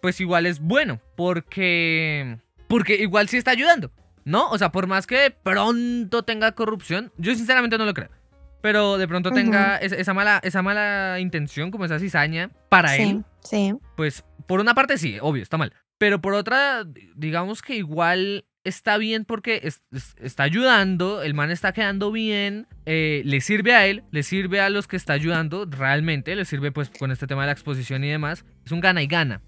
pues 0.00 0.20
igual 0.20 0.46
es 0.46 0.60
bueno, 0.60 1.00
porque, 1.16 2.38
porque 2.68 2.94
igual 2.96 3.28
sí 3.28 3.36
está 3.36 3.50
ayudando, 3.50 3.90
¿no? 4.24 4.48
O 4.50 4.58
sea, 4.58 4.70
por 4.72 4.86
más 4.86 5.06
que 5.06 5.16
de 5.16 5.30
pronto 5.30 6.22
tenga 6.22 6.52
corrupción, 6.52 7.12
yo 7.18 7.34
sinceramente 7.34 7.78
no 7.78 7.84
lo 7.84 7.94
creo. 7.94 8.10
Pero 8.62 8.98
de 8.98 9.08
pronto 9.08 9.30
tenga 9.30 9.78
esa, 9.78 9.96
esa 9.96 10.12
mala, 10.12 10.38
esa 10.42 10.60
mala 10.60 11.18
intención, 11.18 11.70
como 11.70 11.86
esa 11.86 11.98
cizaña, 11.98 12.50
para 12.68 12.94
él, 12.96 13.24
sí, 13.42 13.72
sí. 13.72 13.74
pues 13.96 14.22
por 14.50 14.58
una 14.60 14.74
parte 14.74 14.98
sí, 14.98 15.16
obvio, 15.22 15.42
está 15.44 15.56
mal. 15.56 15.72
Pero 15.96 16.20
por 16.20 16.34
otra, 16.34 16.84
digamos 17.14 17.62
que 17.62 17.76
igual 17.76 18.44
está 18.64 18.98
bien 18.98 19.24
porque 19.24 19.60
es- 19.62 19.80
es- 19.92 20.14
está 20.20 20.42
ayudando, 20.42 21.22
el 21.22 21.34
man 21.34 21.50
está 21.52 21.72
quedando 21.72 22.10
bien, 22.10 22.66
eh, 22.84 23.22
le 23.24 23.40
sirve 23.40 23.74
a 23.74 23.86
él, 23.86 24.02
le 24.10 24.22
sirve 24.24 24.60
a 24.60 24.68
los 24.70 24.88
que 24.88 24.96
está 24.96 25.12
ayudando, 25.12 25.66
realmente, 25.70 26.34
le 26.34 26.44
sirve 26.44 26.72
pues 26.72 26.90
con 26.90 27.12
este 27.12 27.26
tema 27.28 27.42
de 27.42 27.46
la 27.46 27.52
exposición 27.52 28.02
y 28.02 28.08
demás. 28.10 28.44
Es 28.66 28.72
un 28.72 28.80
gana 28.80 29.02
y 29.02 29.06
gana. 29.06 29.40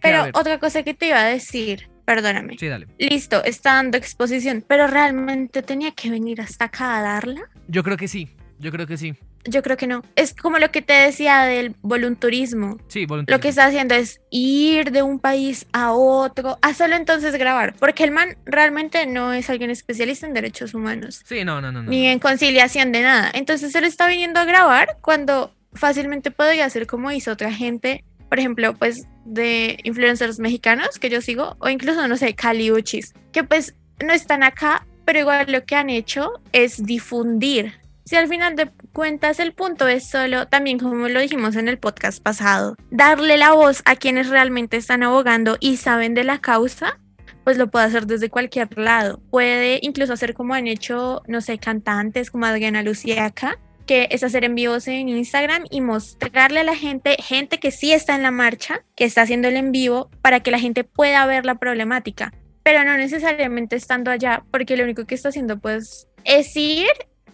Pero 0.00 0.28
otra 0.32 0.58
cosa 0.58 0.82
que 0.82 0.94
te 0.94 1.08
iba 1.08 1.20
a 1.20 1.26
decir, 1.26 1.90
perdóname. 2.06 2.56
Sí, 2.58 2.68
dale. 2.68 2.86
Listo, 2.98 3.44
está 3.44 3.74
dando 3.74 3.98
exposición, 3.98 4.64
pero 4.66 4.86
realmente 4.86 5.62
tenía 5.62 5.90
que 5.92 6.08
venir 6.10 6.40
hasta 6.40 6.64
acá 6.64 6.96
a 6.98 7.02
darla. 7.02 7.42
Yo 7.68 7.82
creo 7.84 7.98
que 7.98 8.08
sí, 8.08 8.28
yo 8.58 8.72
creo 8.72 8.86
que 8.86 8.96
sí. 8.96 9.14
Yo 9.48 9.62
creo 9.62 9.76
que 9.76 9.86
no. 9.86 10.02
Es 10.16 10.34
como 10.34 10.58
lo 10.58 10.70
que 10.70 10.82
te 10.82 10.92
decía 10.92 11.42
del 11.42 11.74
volunturismo. 11.82 12.78
Sí, 12.88 13.06
voluntario. 13.06 13.36
Lo 13.36 13.40
que 13.40 13.48
está 13.48 13.64
haciendo 13.66 13.94
es 13.94 14.20
ir 14.30 14.90
de 14.92 15.02
un 15.02 15.18
país 15.18 15.66
a 15.72 15.92
otro, 15.92 16.58
a 16.62 16.74
solo 16.74 16.96
entonces 16.96 17.34
grabar, 17.36 17.74
porque 17.78 18.04
el 18.04 18.10
man 18.10 18.36
realmente 18.44 19.06
no 19.06 19.32
es 19.32 19.48
alguien 19.50 19.70
especialista 19.70 20.26
en 20.26 20.34
derechos 20.34 20.74
humanos, 20.74 21.22
Sí, 21.26 21.44
no, 21.44 21.60
no, 21.60 21.72
no. 21.72 21.82
no. 21.82 21.90
ni 21.90 22.06
en 22.06 22.18
conciliación 22.18 22.92
de 22.92 23.02
nada. 23.02 23.30
Entonces 23.34 23.74
él 23.74 23.84
está 23.84 24.06
viniendo 24.06 24.40
a 24.40 24.44
grabar 24.44 24.98
cuando 25.00 25.54
fácilmente 25.72 26.30
podría 26.30 26.64
hacer 26.66 26.86
como 26.86 27.10
hizo 27.12 27.32
otra 27.32 27.52
gente, 27.52 28.04
por 28.28 28.38
ejemplo, 28.38 28.74
pues 28.74 29.06
de 29.24 29.78
influencers 29.84 30.38
mexicanos 30.38 30.98
que 30.98 31.10
yo 31.10 31.20
sigo, 31.20 31.56
o 31.60 31.68
incluso, 31.68 32.06
no 32.08 32.16
sé, 32.16 32.34
Caliuchis, 32.34 33.14
que 33.32 33.44
pues 33.44 33.74
no 34.04 34.12
están 34.12 34.42
acá, 34.42 34.86
pero 35.04 35.20
igual 35.20 35.50
lo 35.50 35.64
que 35.64 35.76
han 35.76 35.90
hecho 35.90 36.32
es 36.52 36.82
difundir. 36.84 37.74
Si 38.04 38.16
al 38.16 38.28
final 38.28 38.56
de 38.56 38.70
cuentas 38.98 39.38
el 39.38 39.52
punto 39.52 39.86
es 39.86 40.10
solo, 40.10 40.48
también 40.48 40.80
como 40.80 41.06
lo 41.06 41.20
dijimos 41.20 41.54
en 41.54 41.68
el 41.68 41.78
podcast 41.78 42.20
pasado, 42.20 42.74
darle 42.90 43.36
la 43.36 43.52
voz 43.52 43.80
a 43.84 43.94
quienes 43.94 44.28
realmente 44.28 44.76
están 44.76 45.04
abogando 45.04 45.56
y 45.60 45.76
saben 45.76 46.14
de 46.14 46.24
la 46.24 46.40
causa, 46.40 46.98
pues 47.44 47.58
lo 47.58 47.70
puede 47.70 47.86
hacer 47.86 48.08
desde 48.08 48.28
cualquier 48.28 48.76
lado. 48.76 49.20
Puede 49.30 49.78
incluso 49.82 50.14
hacer 50.14 50.34
como 50.34 50.54
han 50.54 50.66
hecho, 50.66 51.22
no 51.28 51.40
sé, 51.40 51.58
cantantes 51.58 52.32
como 52.32 52.46
Adriana 52.46 52.82
Luciaca, 52.82 53.60
que 53.86 54.08
es 54.10 54.24
hacer 54.24 54.42
en 54.42 54.56
vivos 54.56 54.88
en 54.88 55.08
Instagram 55.08 55.62
y 55.70 55.80
mostrarle 55.80 56.58
a 56.58 56.64
la 56.64 56.74
gente, 56.74 57.14
gente 57.22 57.58
que 57.60 57.70
sí 57.70 57.92
está 57.92 58.16
en 58.16 58.24
la 58.24 58.32
marcha, 58.32 58.84
que 58.96 59.04
está 59.04 59.22
haciendo 59.22 59.46
el 59.46 59.58
en 59.58 59.70
vivo, 59.70 60.10
para 60.22 60.40
que 60.40 60.50
la 60.50 60.58
gente 60.58 60.82
pueda 60.82 61.24
ver 61.24 61.46
la 61.46 61.54
problemática. 61.54 62.32
Pero 62.64 62.82
no 62.82 62.96
necesariamente 62.96 63.76
estando 63.76 64.10
allá, 64.10 64.42
porque 64.50 64.76
lo 64.76 64.82
único 64.82 65.06
que 65.06 65.14
está 65.14 65.28
haciendo 65.28 65.60
pues 65.60 66.08
es 66.24 66.56
ir 66.56 66.88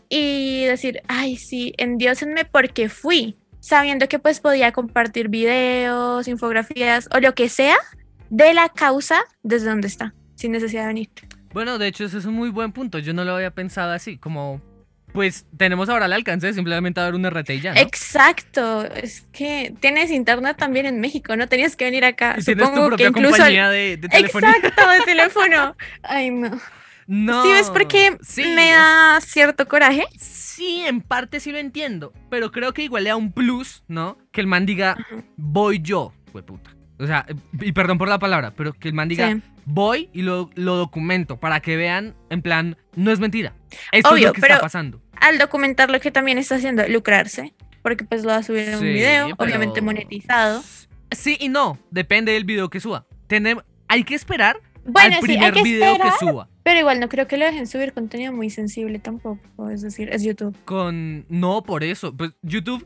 y 0.08 0.64
decir, 0.64 1.02
ay, 1.08 1.36
sí, 1.36 1.74
endiósenme 1.78 2.44
porque 2.44 2.88
fui, 2.88 3.36
sabiendo 3.60 4.08
que 4.08 4.18
pues 4.18 4.40
podía 4.40 4.72
compartir 4.72 5.28
videos, 5.28 6.28
infografías 6.28 7.08
o 7.14 7.20
lo 7.20 7.34
que 7.34 7.48
sea 7.48 7.76
de 8.30 8.54
la 8.54 8.68
causa 8.68 9.24
desde 9.42 9.68
donde 9.68 9.88
está, 9.88 10.14
sin 10.34 10.52
necesidad 10.52 10.82
de 10.82 10.88
venir. 10.88 11.08
Bueno, 11.52 11.78
de 11.78 11.86
hecho, 11.86 12.04
ese 12.04 12.18
es 12.18 12.24
un 12.24 12.34
muy 12.34 12.50
buen 12.50 12.72
punto. 12.72 12.98
Yo 12.98 13.14
no 13.14 13.24
lo 13.24 13.36
había 13.36 13.52
pensado 13.52 13.92
así, 13.92 14.18
como... 14.18 14.60
Pues 15.12 15.46
tenemos 15.56 15.88
ahora 15.88 16.06
el 16.06 16.12
alcance 16.12 16.48
de 16.48 16.54
simplemente 16.54 17.00
dar 17.00 17.14
un 17.14 17.24
RT 17.24 17.50
y 17.50 17.60
ya, 17.60 17.72
¿no? 17.72 17.80
Exacto, 17.80 18.84
es 18.84 19.20
que 19.32 19.72
tienes 19.78 20.10
internet 20.10 20.56
también 20.58 20.86
en 20.86 20.98
México, 20.98 21.36
no 21.36 21.46
tenías 21.46 21.76
que 21.76 21.84
venir 21.84 22.04
acá. 22.04 22.34
Y 22.36 22.42
tienes 22.42 22.64
tu 22.64 22.70
Supongo 22.70 22.88
propia 22.88 23.06
que 23.06 23.10
incluso 23.10 23.36
compañía 23.36 23.70
de, 23.70 23.96
de 23.96 24.08
telefonía. 24.08 24.50
Exacto, 24.50 24.90
de 24.90 25.00
teléfono. 25.02 25.76
Ay, 26.02 26.32
no. 26.32 26.60
No. 27.06 27.42
¿Sí 27.42 27.50
ves 27.52 27.70
por 27.70 27.86
qué 27.88 28.16
Sí, 28.22 28.42
me 28.54 28.70
es- 28.70 28.76
da 28.76 29.20
cierto 29.20 29.66
coraje? 29.68 30.04
Sí, 30.18 30.84
en 30.86 31.00
parte 31.00 31.40
sí 31.40 31.52
lo 31.52 31.58
entiendo. 31.58 32.12
Pero 32.30 32.50
creo 32.50 32.72
que 32.72 32.82
igual 32.82 33.04
le 33.04 33.10
da 33.10 33.16
un 33.16 33.32
plus, 33.32 33.82
¿no? 33.88 34.16
Que 34.32 34.40
el 34.40 34.46
man 34.46 34.66
diga, 34.66 34.96
voy 35.36 35.80
yo, 35.82 36.12
puta. 36.32 36.70
O 36.98 37.06
sea, 37.06 37.26
y 37.60 37.72
perdón 37.72 37.98
por 37.98 38.08
la 38.08 38.18
palabra, 38.20 38.52
pero 38.52 38.72
que 38.72 38.88
el 38.88 38.94
man 38.94 39.08
diga, 39.08 39.30
Sí. 39.32 39.42
voy 39.64 40.08
y 40.12 40.22
lo, 40.22 40.48
lo 40.54 40.76
documento 40.76 41.38
para 41.40 41.60
que 41.60 41.76
vean, 41.76 42.14
en 42.30 42.40
plan, 42.40 42.76
no 42.94 43.10
es 43.10 43.18
mentira. 43.18 43.52
Esto 43.90 44.08
es 44.08 44.12
Obvio, 44.14 44.28
lo 44.28 44.32
que 44.32 44.40
pero- 44.40 44.54
está 44.54 44.62
pasando. 44.64 45.02
Al 45.20 45.38
documentar 45.38 45.90
lo 45.90 45.98
que 46.00 46.10
también 46.12 46.38
está 46.38 46.54
haciendo, 46.54 46.86
lucrarse, 46.88 47.52
porque 47.82 48.04
pues 48.04 48.22
lo 48.22 48.28
va 48.30 48.36
a 48.36 48.42
subir 48.44 48.68
en 48.68 48.74
un 48.74 48.80
Sí, 48.80 48.86
video, 48.86 49.26
pero- 49.36 49.48
obviamente 49.48 49.80
monetizado. 49.80 50.62
Sí 51.10 51.36
y 51.40 51.48
no, 51.48 51.78
depende 51.90 52.32
del 52.32 52.44
video 52.44 52.70
que 52.70 52.78
suba. 52.80 53.06
Tenem- 53.28 53.64
hay 53.88 54.04
que 54.04 54.14
esperar 54.14 54.60
Bueno, 54.84 55.16
al 55.16 55.20
sí, 55.20 55.26
primer 55.26 55.52
que 55.52 55.62
video 55.62 55.92
esperar, 55.92 56.12
que 56.12 56.18
suba. 56.26 56.48
Pero 56.64 56.80
igual 56.80 56.98
no 56.98 57.08
creo 57.08 57.28
que 57.28 57.36
lo 57.36 57.44
dejen 57.44 57.68
subir 57.68 57.92
contenido 57.92 58.32
muy 58.32 58.50
sensible 58.50 58.98
tampoco, 58.98 59.70
es 59.70 59.82
decir, 59.82 60.08
es 60.12 60.24
YouTube. 60.24 60.56
Con. 60.64 61.24
No, 61.28 61.62
por 61.62 61.84
eso. 61.84 62.12
Pues 62.16 62.32
YouTube. 62.42 62.84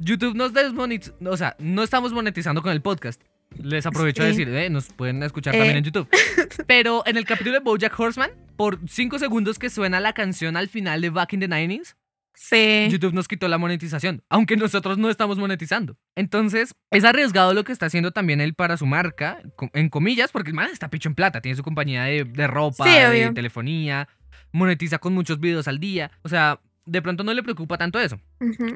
YouTube 0.00 0.34
nos 0.36 0.52
desmonetiza. 0.52 1.12
O 1.26 1.36
sea, 1.36 1.54
no 1.60 1.82
estamos 1.84 2.12
monetizando 2.12 2.62
con 2.62 2.72
el 2.72 2.80
podcast. 2.82 3.20
Les 3.62 3.86
aprovecho 3.86 4.22
a 4.22 4.26
Sí. 4.26 4.30
decir, 4.32 4.48
eh, 4.54 4.68
nos 4.70 4.88
pueden 4.92 5.22
escuchar 5.22 5.54
Eh. 5.54 5.58
también 5.58 5.78
en 5.78 5.84
YouTube. 5.84 6.08
Pero 6.66 7.02
en 7.06 7.16
el 7.16 7.24
capítulo 7.24 7.54
de 7.54 7.60
Bojack 7.60 7.98
Horseman, 7.98 8.30
por 8.56 8.78
5 8.88 9.18
segundos 9.18 9.58
que 9.58 9.70
suena 9.70 10.00
la 10.00 10.12
canción 10.12 10.56
al 10.56 10.68
final 10.68 11.00
de 11.00 11.10
Back 11.10 11.32
in 11.32 11.40
the 11.40 11.48
90s, 11.48 11.96
Sí. 12.40 12.86
YouTube 12.90 13.12
nos 13.14 13.26
quitó 13.26 13.48
la 13.48 13.58
monetización, 13.58 14.22
aunque 14.30 14.56
nosotros 14.56 14.96
no 14.96 15.10
estamos 15.10 15.38
monetizando. 15.38 15.96
Entonces, 16.14 16.72
es 16.90 17.04
arriesgado 17.04 17.52
lo 17.52 17.64
que 17.64 17.72
está 17.72 17.86
haciendo 17.86 18.12
también 18.12 18.40
él 18.40 18.54
para 18.54 18.76
su 18.76 18.86
marca, 18.86 19.42
en 19.72 19.88
comillas, 19.88 20.30
porque 20.30 20.50
el 20.50 20.54
man 20.54 20.70
está 20.72 20.88
picho 20.88 21.08
en 21.08 21.14
plata, 21.16 21.40
tiene 21.40 21.56
su 21.56 21.62
compañía 21.64 22.04
de, 22.04 22.24
de 22.24 22.46
ropa, 22.46 22.84
Sí, 22.84 22.90
de 22.90 23.32
telefonía, 23.32 24.08
monetiza 24.52 24.98
con 24.98 25.14
muchos 25.14 25.40
videos 25.40 25.66
al 25.68 25.80
día. 25.80 26.10
O 26.22 26.28
sea, 26.28 26.60
de 26.86 27.02
pronto 27.02 27.24
no 27.24 27.34
le 27.34 27.42
preocupa 27.42 27.76
tanto 27.76 27.98
eso. 28.00 28.18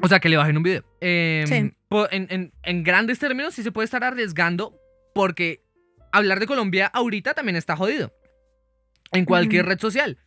O 0.01 0.07
sea, 0.07 0.19
que 0.19 0.29
le 0.29 0.37
bajen 0.37 0.57
un 0.57 0.63
video. 0.63 0.83
Eh, 1.01 1.45
Sí. 1.47 1.55
en, 1.55 2.27
en- 2.29 2.53
en 2.63 2.83
grandes 2.83 3.17
términos, 3.17 3.53
sí 3.55 3.63
se 3.63 3.71
puede 3.71 3.85
estar 3.85 4.03
arriesgando 4.03 4.77
porque 5.15 5.63
hablar 6.11 6.39
de 6.39 6.47
Colombia 6.47 6.87
ahorita 6.87 7.33
también 7.33 7.55
está 7.55 7.75
jodido. 7.75 8.11
En 9.13 9.25
cualquier 9.25 9.65
red 9.65 9.79
social. 9.79 10.17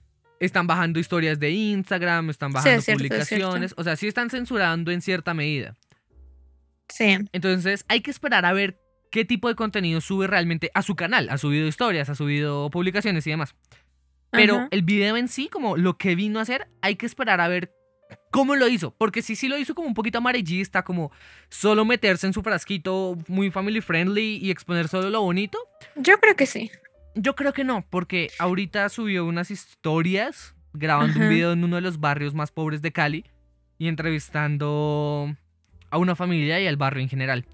Están 0.40 0.66
bajando 0.66 0.98
historias 1.00 1.38
de 1.38 1.50
Instagram, 1.50 2.30
están 2.30 2.50
Sí, 2.50 2.54
bajando 2.54 2.78
es 2.78 2.84
cierto. 2.84 2.98
publicaciones. 3.04 3.74
O 3.76 3.84
sea, 3.84 3.96
sí 3.96 4.06
están 4.06 4.28
censurando 4.30 4.90
en 4.90 5.00
cierta 5.00 5.32
medida. 5.34 5.74
Sí. 6.88 7.18
Entonces, 7.32 7.84
hay 7.88 8.00
que 8.00 8.10
esperar 8.10 8.44
a 8.44 8.52
ver 8.52 8.78
qué 9.10 9.24
tipo 9.24 9.48
de 9.48 9.54
contenido 9.54 10.00
sube 10.00 10.26
realmente 10.26 10.70
a 10.74 10.82
su 10.82 10.94
canal. 10.94 11.28
Ha 11.30 11.38
subido 11.38 11.66
historias, 11.66 12.08
ha 12.10 12.14
subido 12.14 12.70
publicaciones 12.70 13.26
y 13.26 13.30
demás. 13.30 13.54
Pero 14.30 14.56
Ajá. 14.56 14.68
el 14.70 14.82
video 14.82 15.16
en 15.16 15.28
sí, 15.28 15.48
como 15.48 15.76
lo 15.76 15.96
que 15.96 16.14
vino 16.14 16.38
a 16.38 16.42
hacer, 16.42 16.68
hay 16.82 16.96
que 16.96 17.06
esperar 17.06 17.40
a 17.40 17.48
ver 17.48 17.72
cómo 18.30 18.54
lo 18.56 18.68
hizo. 18.68 18.90
Porque 18.92 19.22
si 19.22 19.36
sí 19.36 19.48
lo 19.48 19.56
hizo 19.56 19.74
como 19.74 19.88
un 19.88 19.94
poquito 19.94 20.18
amarillista, 20.18 20.82
como 20.84 21.10
solo 21.48 21.84
meterse 21.84 22.26
en 22.26 22.32
su 22.34 22.42
frasquito 22.42 23.16
muy 23.28 23.50
family 23.50 23.80
friendly 23.80 24.36
y 24.36 24.50
exponer 24.50 24.88
solo 24.88 25.08
lo 25.10 25.22
bonito, 25.22 25.58
Yo 25.96 26.18
creo 26.20 26.36
que 26.36 26.46
sí. 26.46 26.70
Yo 27.16 27.34
creo 27.34 27.52
que 27.52 27.64
no, 27.64 27.84
porque 27.90 28.30
ahorita 28.38 28.88
subió 28.88 29.24
unas 29.24 29.50
historias 29.50 30.54
grabando 30.72 31.18
un 31.18 31.28
video 31.28 31.52
en 31.52 31.64
uno 31.64 31.76
de 31.76 31.82
los 31.82 31.98
barrios 32.00 32.34
más 32.34 32.52
pobres 32.52 32.82
de 32.82 32.92
Cali 32.92 33.24
y 33.78 33.88
entrevistando 33.88 35.34
a 35.90 35.98
una 35.98 36.14
familia 36.14 36.60
y 36.60 36.66
al 36.66 36.76
barrio 36.76 37.02
en 37.02 37.08
general. 37.08 37.44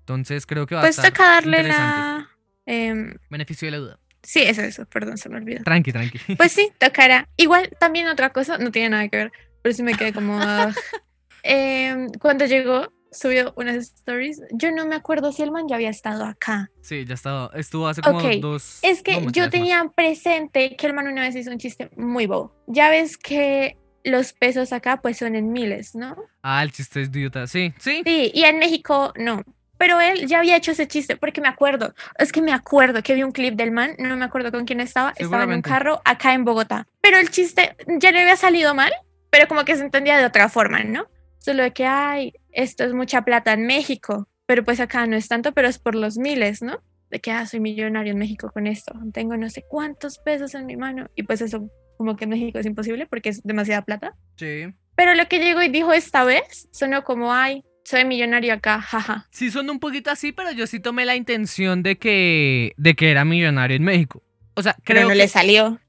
Entonces 0.00 0.46
creo 0.46 0.66
que 0.66 0.74
va 0.74 0.82
Pues 0.82 0.98
a 0.98 1.02
estar 1.06 1.12
toca 1.12 1.28
darle 1.28 1.62
la. 1.64 2.28
em, 2.66 3.14
Beneficio 3.28 3.66
de 3.66 3.72
la 3.72 3.78
duda. 3.78 3.98
sí, 4.22 4.40
eso, 4.42 4.62
eso, 4.62 4.86
perdón, 4.86 5.18
se 5.18 5.28
me 5.28 5.36
olvidó. 5.36 5.62
Tranqui, 5.64 5.92
tranqui. 5.92 6.18
Pues 6.36 6.52
sí, 6.52 6.70
tocará. 6.78 7.28
Igual 7.36 7.70
también 7.78 8.08
otra 8.08 8.30
cosa, 8.30 8.58
no 8.58 8.70
tiene 8.70 8.90
nada 8.90 9.08
que 9.08 9.16
ver, 9.16 9.32
pero 9.62 9.74
sí 9.74 9.82
me 9.82 9.94
quedé 9.94 10.12
como. 10.12 10.38
Em, 11.42 12.08
cuando 12.20 12.44
llegó, 12.44 12.92
subió 13.12 13.52
unas 13.56 13.76
stories. 13.76 14.40
Yo 14.52 14.70
no 14.72 14.86
me 14.86 14.94
acuerdo 14.96 15.32
si 15.32 15.42
el 15.42 15.50
man 15.50 15.66
ya 15.68 15.76
había 15.76 15.90
estado 15.90 16.24
acá. 16.24 16.70
Sí, 16.80 17.04
ya 17.04 17.14
estaba. 17.14 17.50
Estuvo 17.54 17.88
hace 17.88 18.00
como 18.02 18.18
Ok, 18.18 18.24
dos. 18.40 18.78
Es 18.82 19.02
que 19.02 19.12
no, 19.12 19.18
yo 19.18 19.24
mentiras, 19.26 19.46
más. 19.46 19.50
tenía 19.52 19.84
presente 19.94 20.76
que 20.76 20.86
el 20.86 20.94
man 20.94 21.06
una 21.08 21.22
vez 21.22 21.34
hizo 21.36 21.50
un 21.50 21.58
chiste 21.58 21.90
muy 21.96 22.26
bobo. 22.26 22.54
Ya 22.66 22.90
ves 22.90 23.16
que 23.16 23.76
los 24.04 24.32
pesos 24.32 24.72
acá 24.72 25.00
pues 25.02 25.18
son 25.18 25.34
en 25.36 25.52
miles, 25.52 25.94
¿no? 25.94 26.16
Ah, 26.42 26.62
el 26.62 26.72
chiste 26.72 27.02
es 27.02 27.08
idiota. 27.08 27.46
Sí, 27.46 27.72
sí. 27.78 28.02
Sí, 28.04 28.30
y 28.34 28.44
en 28.44 28.58
México 28.58 29.12
no. 29.16 29.42
Pero 29.76 29.98
él 29.98 30.26
ya 30.26 30.40
había 30.40 30.56
hecho 30.56 30.72
ese 30.72 30.86
chiste 30.86 31.16
porque 31.16 31.40
me 31.40 31.48
acuerdo. 31.48 31.94
Es 32.18 32.32
que 32.32 32.42
me 32.42 32.52
acuerdo 32.52 33.02
que 33.02 33.14
vi 33.14 33.22
un 33.22 33.32
clip 33.32 33.54
del 33.54 33.70
man, 33.70 33.94
no 33.98 34.14
me 34.16 34.26
acuerdo 34.26 34.52
con 34.52 34.66
quién 34.66 34.80
estaba. 34.80 35.14
Estaba 35.16 35.44
en 35.44 35.52
un 35.52 35.62
carro 35.62 36.02
acá 36.04 36.34
en 36.34 36.44
Bogotá. 36.44 36.86
Pero 37.00 37.16
el 37.16 37.30
chiste 37.30 37.76
ya 37.98 38.12
le 38.12 38.20
había 38.20 38.36
salido 38.36 38.74
mal, 38.74 38.92
pero 39.30 39.48
como 39.48 39.64
que 39.64 39.76
se 39.76 39.82
entendía 39.82 40.18
de 40.18 40.26
otra 40.26 40.50
forma, 40.50 40.80
¿no? 40.84 41.06
Solo 41.40 41.62
de 41.62 41.72
que, 41.72 41.86
ay, 41.86 42.34
esto 42.52 42.84
es 42.84 42.92
mucha 42.92 43.22
plata 43.22 43.54
en 43.54 43.66
México, 43.66 44.28
pero 44.46 44.64
pues 44.64 44.78
acá 44.78 45.06
no 45.06 45.16
es 45.16 45.26
tanto, 45.26 45.52
pero 45.52 45.68
es 45.68 45.78
por 45.78 45.94
los 45.94 46.18
miles, 46.18 46.62
¿no? 46.62 46.82
De 47.10 47.20
que, 47.20 47.32
ah, 47.32 47.46
soy 47.46 47.60
millonario 47.60 48.12
en 48.12 48.18
México 48.18 48.50
con 48.52 48.66
esto. 48.66 48.92
Tengo 49.12 49.36
no 49.36 49.48
sé 49.48 49.64
cuántos 49.68 50.18
pesos 50.18 50.54
en 50.54 50.66
mi 50.66 50.76
mano. 50.76 51.08
Y 51.16 51.22
pues 51.22 51.40
eso, 51.40 51.68
como 51.96 52.14
que 52.16 52.24
en 52.24 52.30
México 52.30 52.58
es 52.58 52.66
imposible 52.66 53.06
porque 53.06 53.30
es 53.30 53.42
demasiada 53.42 53.82
plata. 53.82 54.14
Sí. 54.36 54.66
Pero 54.94 55.14
lo 55.14 55.26
que 55.28 55.38
llegó 55.38 55.62
y 55.62 55.68
dijo 55.68 55.92
esta 55.92 56.24
vez 56.24 56.68
sonó 56.72 57.04
como, 57.04 57.32
ay, 57.32 57.64
soy 57.84 58.04
millonario 58.04 58.52
acá, 58.52 58.80
jaja. 58.82 59.26
Sí, 59.30 59.50
son 59.50 59.70
un 59.70 59.80
poquito 59.80 60.10
así, 60.10 60.32
pero 60.32 60.52
yo 60.52 60.66
sí 60.66 60.78
tomé 60.78 61.06
la 61.06 61.16
intención 61.16 61.82
de 61.82 61.96
que, 61.96 62.74
de 62.76 62.94
que 62.94 63.10
era 63.10 63.24
millonario 63.24 63.76
en 63.76 63.84
México. 63.84 64.22
O 64.54 64.62
sea, 64.62 64.76
Pero 64.84 64.98
creo 64.98 65.02
no 65.04 65.08
que, 65.10 65.16
le 65.16 65.28
salió. 65.28 65.80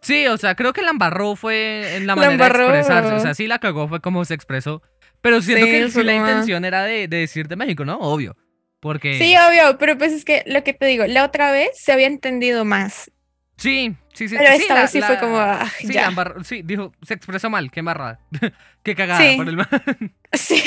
Sí, 0.00 0.26
o 0.26 0.36
sea, 0.36 0.54
creo 0.54 0.72
que 0.72 0.82
la 0.82 0.90
embarró 0.90 1.36
fue 1.36 1.96
en 1.96 2.06
la 2.06 2.14
La 2.14 2.16
manera 2.16 2.32
embarró. 2.32 2.68
de 2.72 2.78
expresarse. 2.78 3.14
O 3.14 3.20
sea, 3.20 3.34
sí 3.34 3.46
la 3.46 3.58
cagó, 3.58 3.88
fue 3.88 4.00
como 4.00 4.24
se 4.24 4.34
expresó. 4.34 4.82
Pero 5.20 5.42
siento 5.42 5.66
Sí, 5.66 5.72
que 5.72 5.84
sí 5.86 5.90
fue 5.90 6.04
la 6.04 6.14
intención 6.14 6.64
era 6.64 6.84
de, 6.84 7.08
de 7.08 7.16
decir 7.18 7.48
de 7.48 7.56
México, 7.56 7.84
¿no? 7.84 7.98
Obvio. 7.98 8.36
Porque. 8.80 9.18
Sí, 9.18 9.34
obvio, 9.36 9.76
pero 9.78 9.98
pues 9.98 10.12
es 10.12 10.24
que 10.24 10.44
lo 10.46 10.62
que 10.62 10.72
te 10.72 10.86
digo, 10.86 11.04
la 11.06 11.24
otra 11.24 11.50
vez 11.50 11.70
se 11.74 11.90
había 11.92 12.06
entendido 12.06 12.64
más. 12.64 13.10
Sí, 13.56 13.96
sí, 14.14 14.28
sí. 14.28 14.36
Pero 14.38 14.54
sí, 14.54 14.62
esta 14.62 14.74
la- 14.74 14.80
vez 14.82 14.90
sí 14.92 15.00
fue 15.02 15.14
la- 15.16 15.20
como, 15.20 15.36
ah, 15.38 15.66
Sí, 15.80 15.92
ya. 15.92 16.12
sí, 16.44 16.62
dijo, 16.64 16.92
se 17.02 17.14
expresó 17.14 17.50
mal, 17.50 17.72
qué 17.72 17.80
embarrada. 17.80 18.20
qué 18.84 18.94
cagada 18.94 19.20
Sí. 19.20 19.36
por 19.36 19.48
el 19.48 19.56
man. 19.56 19.66
Sí. 20.32 20.62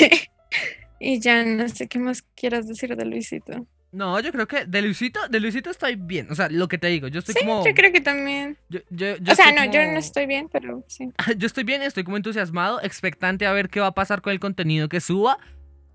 Y 1.00 1.18
ya 1.20 1.42
no 1.44 1.66
sé 1.70 1.88
qué 1.88 1.98
más 1.98 2.22
quieras 2.36 2.68
decir 2.68 2.94
de 2.94 3.04
Luisito. 3.06 3.66
No, 3.92 4.18
yo 4.20 4.32
creo 4.32 4.48
que 4.48 4.64
de 4.64 4.80
Luisito, 4.82 5.20
de 5.28 5.38
Luisito 5.38 5.68
estoy 5.70 5.96
bien. 5.96 6.26
O 6.30 6.34
sea, 6.34 6.48
lo 6.48 6.66
que 6.66 6.78
te 6.78 6.86
digo, 6.86 7.08
yo 7.08 7.18
estoy 7.18 7.34
Sí, 7.34 7.40
como. 7.46 7.64
yo 7.64 7.74
creo 7.74 7.92
que 7.92 8.00
también. 8.00 8.56
yo- 8.70 8.80
yo- 8.88 9.16
yo 9.18 9.32
o 9.32 9.36
sea, 9.36 9.52
no, 9.52 9.64
yo 9.70 9.80
no 9.92 9.98
estoy 9.98 10.24
bien, 10.26 10.48
pero 10.50 10.82
sí. 10.88 11.10
yo 11.36 11.46
estoy 11.46 11.64
bien, 11.64 11.82
estoy 11.82 12.02
como 12.02 12.16
entusiasmado, 12.16 12.80
expectante 12.82 13.46
a 13.46 13.52
ver 13.52 13.68
qué 13.68 13.80
va 13.80 13.88
a 13.88 13.94
pasar 13.94 14.22
con 14.22 14.32
el 14.32 14.40
contenido 14.40 14.88
que 14.88 15.00
suba. 15.00 15.36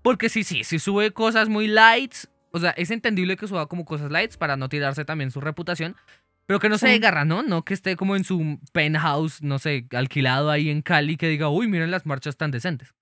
Porque 0.02 0.28
sí, 0.28 0.44
sí, 0.44 0.62
si 0.62 0.78
sube 0.78 1.10
cosas 1.10 1.48
muy 1.48 1.66
lights, 1.66 2.28
o 2.52 2.60
sea, 2.60 2.70
es 2.70 2.92
entendible 2.92 3.36
que 3.36 3.48
suba 3.48 3.66
como 3.66 3.84
cosas 3.84 4.12
lights 4.12 4.36
para 4.36 4.56
no 4.56 4.68
tirarse 4.68 5.04
también 5.04 5.32
su 5.32 5.40
reputación. 5.40 5.96
Pero 6.46 6.60
que 6.60 6.68
no 6.70 6.78
se 6.78 6.86
Sí. 6.86 6.92
desgarra, 6.92 7.24
¿no? 7.26 7.42
No 7.42 7.62
que 7.64 7.74
esté 7.74 7.96
como 7.96 8.14
en 8.16 8.22
su 8.24 8.58
penthouse, 8.72 9.42
no 9.42 9.58
sé, 9.58 9.86
alquilado 9.92 10.50
ahí 10.50 10.70
en 10.70 10.80
Cali, 10.82 11.16
que 11.16 11.28
diga, 11.28 11.48
uy, 11.50 11.66
miren 11.66 11.90
las 11.90 12.06
marchas 12.06 12.36
tan 12.36 12.50
decentes. 12.52 12.94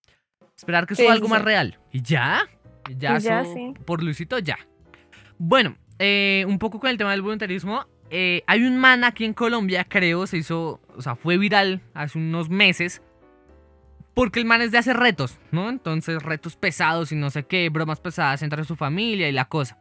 Esperar 0.57 0.87
que 0.87 0.95
suba 0.97 1.09
sí, 1.09 1.13
algo 1.13 1.29
más 1.29 1.43
real. 1.43 1.79
Y 1.93 2.01
ya, 2.03 2.49
ya, 2.97 3.19
ya, 3.19 3.45
por 3.85 4.03
Luisito, 4.03 4.39
ya. 4.41 4.57
Bueno, 5.39 5.77
eh, 5.99 6.45
un 6.49 6.59
poco 6.59 6.81
con 6.81 6.91
el 6.91 6.99
tema 6.99 7.11
del 7.13 7.23
voluntarismo. 7.23 7.87
eh, 8.11 8.43
hay 8.47 8.63
un 8.63 8.79
man 8.79 9.03
aquí 9.03 9.25
en 9.25 9.35
Colombia, 9.35 9.85
creo, 9.85 10.27
se 10.29 10.39
hizo, 10.39 10.81
o 10.95 11.03
sea, 11.03 11.17
fue 11.17 11.39
viral 11.39 11.81
hace 11.93 12.19
unos 12.19 12.49
meses. 12.49 13.03
Porque 14.15 14.39
el 14.41 14.47
man 14.47 14.63
es 14.63 14.71
de 14.71 14.79
hacer 14.79 14.97
retos, 14.97 15.39
¿no? 15.51 15.69
Entonces, 15.69 16.23
retos 16.23 16.57
pesados 16.57 17.13
y 17.13 17.17
no 17.17 17.31
sé 17.31 17.45
qué, 17.45 17.69
bromas 17.69 18.01
pesadas 18.01 18.43
entre 18.43 18.65
su 18.65 18.77
familia 18.77 19.29
y 19.29 19.33
la 19.33 19.47
cosa. 19.47 19.77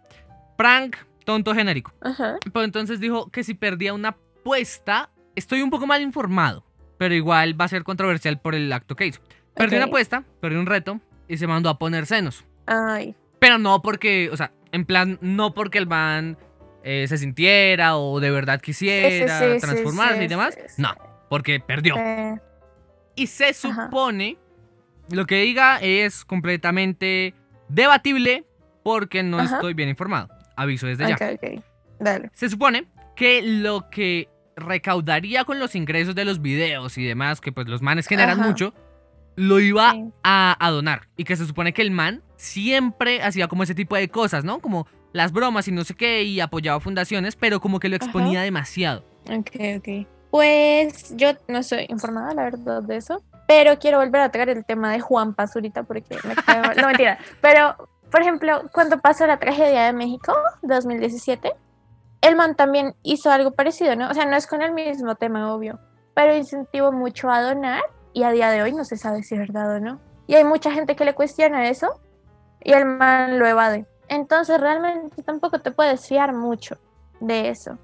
Prank, 0.58 0.98
tonto 1.24 1.54
genérico. 1.54 1.94
Ajá. 2.02 2.38
Pero 2.44 2.66
entonces 2.66 3.00
dijo 3.00 3.30
que 3.30 3.44
si 3.44 3.54
perdía 3.54 3.94
una 3.94 4.10
apuesta, 4.10 5.10
estoy 5.36 5.62
un 5.62 5.70
poco 5.70 5.88
mal 5.88 6.02
informado, 6.02 6.66
pero 6.98 7.14
igual 7.14 7.60
va 7.60 7.66
a 7.66 7.70
ser 7.70 7.84
controversial 7.84 8.40
por 8.42 8.56
el 8.56 8.74
acto 8.74 8.96
que 8.96 9.08
hizo. 9.08 9.22
Perdió 9.54 9.78
una 9.78 9.86
apuesta, 9.88 10.24
perdió 10.42 10.60
un 10.60 10.66
reto 10.66 11.00
y 11.30 11.38
se 11.38 11.48
mandó 11.48 11.70
a 11.70 11.78
poner 11.78 12.06
senos. 12.06 12.44
Ay. 12.66 13.16
Pero 13.40 13.58
no 13.58 13.82
porque, 13.82 14.30
o 14.32 14.38
sea, 14.38 14.52
en 14.76 14.86
plan, 14.86 15.18
no 15.22 15.54
porque 15.54 15.78
el 15.78 15.88
man 15.88 16.38
eh, 16.84 17.06
se 17.08 17.18
sintiera 17.18 17.96
o 17.96 18.20
de 18.20 18.30
verdad 18.30 18.60
quisiera 18.60 19.40
sí, 19.40 19.54
sí, 19.56 19.62
transformarse 19.66 20.20
sí, 20.20 20.26
y 20.26 20.28
demás. 20.28 20.58
No, 20.78 20.94
porque 21.30 21.62
perdió. 21.62 21.96
Y 23.16 23.28
se 23.28 23.54
supone, 23.54 24.38
lo 25.10 25.26
que 25.26 25.42
diga 25.42 25.80
es 25.82 26.26
completamente 26.26 27.34
debatible 27.70 28.44
porque 28.84 29.24
no 29.24 29.40
Ajá. 29.40 29.56
estoy 29.56 29.74
bien 29.74 29.88
informado. 29.88 30.28
Aviso 30.58 30.88
desde 30.88 31.08
ya. 31.08 31.16
ok, 31.16 31.42
ok. 31.42 31.64
Dale. 32.00 32.30
Se 32.34 32.50
supone 32.50 32.86
que 33.16 33.42
lo 33.42 33.90
que 33.90 34.28
recaudaría 34.58 35.46
con 35.46 35.58
los 35.58 35.74
ingresos 35.74 36.16
de 36.16 36.26
los 36.26 36.42
videos 36.42 36.98
y 36.98 37.06
demás, 37.06 37.40
que 37.40 37.54
pues 37.54 37.68
los 37.68 37.82
manes 37.82 38.08
generan 38.08 38.42
Ajá. 38.42 38.50
mucho, 38.50 38.74
lo 39.36 39.60
iba 39.60 39.92
Sí. 39.92 40.06
a, 40.24 40.56
a 40.60 40.72
donar. 40.72 41.08
Y 41.18 41.24
que 41.24 41.36
se 41.36 41.46
supone 41.46 41.74
que 41.74 41.82
el 41.82 41.92
man 41.92 42.24
siempre 42.38 43.22
hacía 43.22 43.48
como 43.48 43.64
ese 43.64 43.76
tipo 43.76 43.96
de 43.96 44.10
cosas, 44.10 44.44
¿no? 44.44 44.60
Como 44.60 44.88
las 45.14 45.32
bromas 45.32 45.68
y 45.68 45.72
no 45.72 45.84
sé 45.84 45.96
qué, 45.96 46.24
y 46.24 46.40
apoyaba 46.40 46.80
fundaciones, 46.80 47.36
pero 47.36 47.60
como 47.60 47.80
que 47.80 47.90
lo 47.90 47.96
Ajá. 47.96 48.06
exponía 48.06 48.42
demasiado. 48.42 49.04
Ok, 49.30 49.52
ok. 49.78 50.08
Pues 50.32 51.16
yo 51.16 51.30
no 51.48 51.64
soy 51.64 51.86
informada, 51.90 52.34
la 52.34 52.44
verdad, 52.44 52.84
de 52.84 52.98
eso. 52.98 53.24
Pero 53.48 53.78
quiero 53.80 54.00
volver 54.00 54.22
a 54.22 54.30
tocar 54.32 54.50
el 54.50 54.66
tema 54.66 54.92
de 54.92 55.00
Juan 55.00 55.34
Pazurita 55.34 55.84
porque 55.84 56.18
me. 56.26 56.36
No, 56.82 56.88
mentira. 56.88 57.18
Pero, 57.42 57.90
por 58.12 58.22
ejemplo, 58.22 58.64
cuando 58.74 59.00
pasó 59.00 59.26
la 59.28 59.38
tragedia 59.40 59.84
de 59.86 59.94
México, 59.94 60.34
2017, 60.64 61.54
el 62.22 62.36
man 62.36 62.56
también 62.56 62.96
hizo 63.04 63.32
algo 63.32 63.52
parecido, 63.52 63.96
¿no? 63.96 64.10
O 64.10 64.14
sea, 64.14 64.26
no 64.26 64.36
es 64.36 64.48
con 64.48 64.62
el 64.62 64.74
mismo 64.74 65.16
tema, 65.16 65.54
obvio. 65.54 65.80
Pero 66.16 66.36
incentivó 66.36 66.92
mucho 66.92 67.30
a 67.30 67.42
donar 67.42 67.82
y 68.16 68.24
a 68.24 68.32
día 68.32 68.50
de 68.50 68.64
hoy 68.64 68.72
no 68.72 68.86
se 68.86 68.96
sabe 68.96 69.24
si 69.24 69.36
es 69.36 69.42
verdad 69.42 69.76
o 69.76 69.80
no. 69.82 70.00
Y 70.26 70.36
hay 70.36 70.46
mucha 70.46 70.72
gente 70.72 70.96
que 70.96 71.04
le 71.04 71.14
cuestiona 71.14 71.70
eso 71.70 72.00
y 72.64 72.72
el 72.72 72.86
man 72.86 73.38
lo 73.38 73.46
evade. 73.46 73.86
Entonces, 74.08 74.60
realmente 74.60 75.22
tampoco 75.22 75.60
te 75.60 75.72
puedes 75.72 76.08
fiar 76.08 76.34
mucho 76.34 76.78
de 77.20 77.50
eso. 77.50 77.78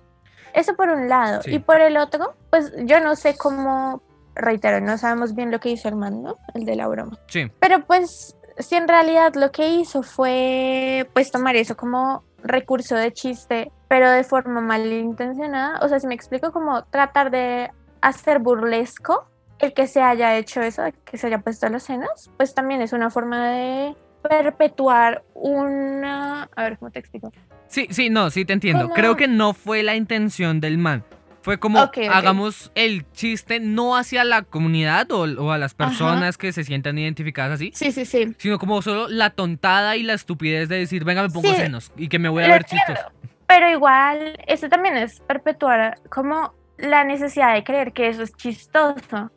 Eso 0.53 0.73
por 0.75 0.87
un 0.87 1.09
lado. 1.09 1.41
Sí. 1.41 1.55
Y 1.55 1.59
por 1.59 1.81
el 1.81 1.97
otro, 1.97 2.33
pues 2.49 2.71
yo 2.85 3.01
no 3.01 3.17
sé 3.17 3.35
cómo, 3.37 4.01
reitero, 4.33 4.79
no 4.79 4.97
sabemos 4.97 5.35
bien 5.35 5.51
lo 5.51 5.59
que 5.59 5.69
hizo 5.69 5.89
el 5.89 5.97
man, 5.97 6.23
¿no? 6.23 6.37
El 6.53 6.63
de 6.63 6.77
la 6.77 6.87
broma. 6.87 7.19
Sí, 7.27 7.51
Pero 7.59 7.85
pues, 7.85 8.37
si 8.57 8.75
en 8.75 8.87
realidad 8.87 9.33
lo 9.35 9.51
que 9.51 9.67
hizo 9.67 10.01
fue, 10.01 11.09
pues 11.13 11.29
tomar 11.29 11.57
eso 11.57 11.75
como 11.75 12.23
recurso 12.41 12.95
de 12.95 13.11
chiste, 13.11 13.69
pero 13.89 14.09
de 14.09 14.23
forma 14.23 14.61
malintencionada. 14.61 15.79
O 15.81 15.89
sea, 15.89 15.99
si 15.99 16.07
me 16.07 16.15
explico, 16.15 16.53
como 16.53 16.85
tratar 16.85 17.31
de 17.31 17.69
hacer 17.99 18.39
burlesco 18.39 19.25
el 19.61 19.73
que 19.73 19.87
se 19.87 20.01
haya 20.01 20.37
hecho 20.37 20.61
eso, 20.61 20.83
que 21.05 21.17
se 21.17 21.27
haya 21.27 21.39
puesto 21.39 21.67
los 21.69 21.83
senos, 21.83 22.29
pues 22.37 22.53
también 22.53 22.81
es 22.81 22.93
una 22.93 23.09
forma 23.09 23.49
de 23.49 23.95
perpetuar 24.27 25.23
una... 25.33 26.49
A 26.55 26.63
ver, 26.63 26.77
¿cómo 26.77 26.91
te 26.91 26.99
explico? 26.99 27.31
Sí, 27.67 27.87
sí, 27.89 28.09
no, 28.09 28.29
sí 28.29 28.45
te 28.45 28.53
entiendo. 28.53 28.89
Creo 28.89 29.15
que 29.15 29.27
no 29.27 29.53
fue 29.53 29.83
la 29.83 29.95
intención 29.95 30.59
del 30.59 30.77
man. 30.77 31.03
Fue 31.41 31.57
como 31.57 31.79
hagamos 31.79 32.71
el 32.75 33.09
chiste 33.13 33.59
no 33.59 33.95
hacia 33.95 34.23
la 34.23 34.43
comunidad 34.43 35.09
o, 35.11 35.51
a 35.51 35.57
las 35.57 35.73
personas 35.73 36.37
que 36.37 36.51
se 36.51 36.63
sientan 36.63 36.99
identificadas 36.99 37.53
así. 37.53 37.71
Sí, 37.73 37.91
sí, 37.91 38.05
sí. 38.05 38.35
Sino 38.37 38.59
como 38.59 38.81
solo 38.81 39.07
la 39.07 39.31
tontada 39.31 39.97
y 39.97 40.03
la 40.03 40.13
estupidez 40.13 40.69
de 40.69 40.77
decir, 40.77 41.03
venga, 41.03 41.23
me 41.23 41.29
pongo 41.29 41.51
senos 41.55 41.91
y 41.97 42.09
que 42.09 42.19
me 42.19 42.29
voy 42.29 42.43
a 42.43 42.47
ver 42.47 42.63
chistes. 42.65 42.99
Pero 43.47 43.69
igual, 43.69 44.37
eso 44.47 44.69
también 44.69 44.97
es 44.97 45.19
perpetuar 45.21 45.99
como 46.09 46.53
la 46.77 47.03
necesidad 47.03 47.53
de 47.53 47.63
creer 47.63 47.91
que 47.91 48.07
eso 48.07 48.21
es 48.21 48.33
chistoso. 48.35 49.31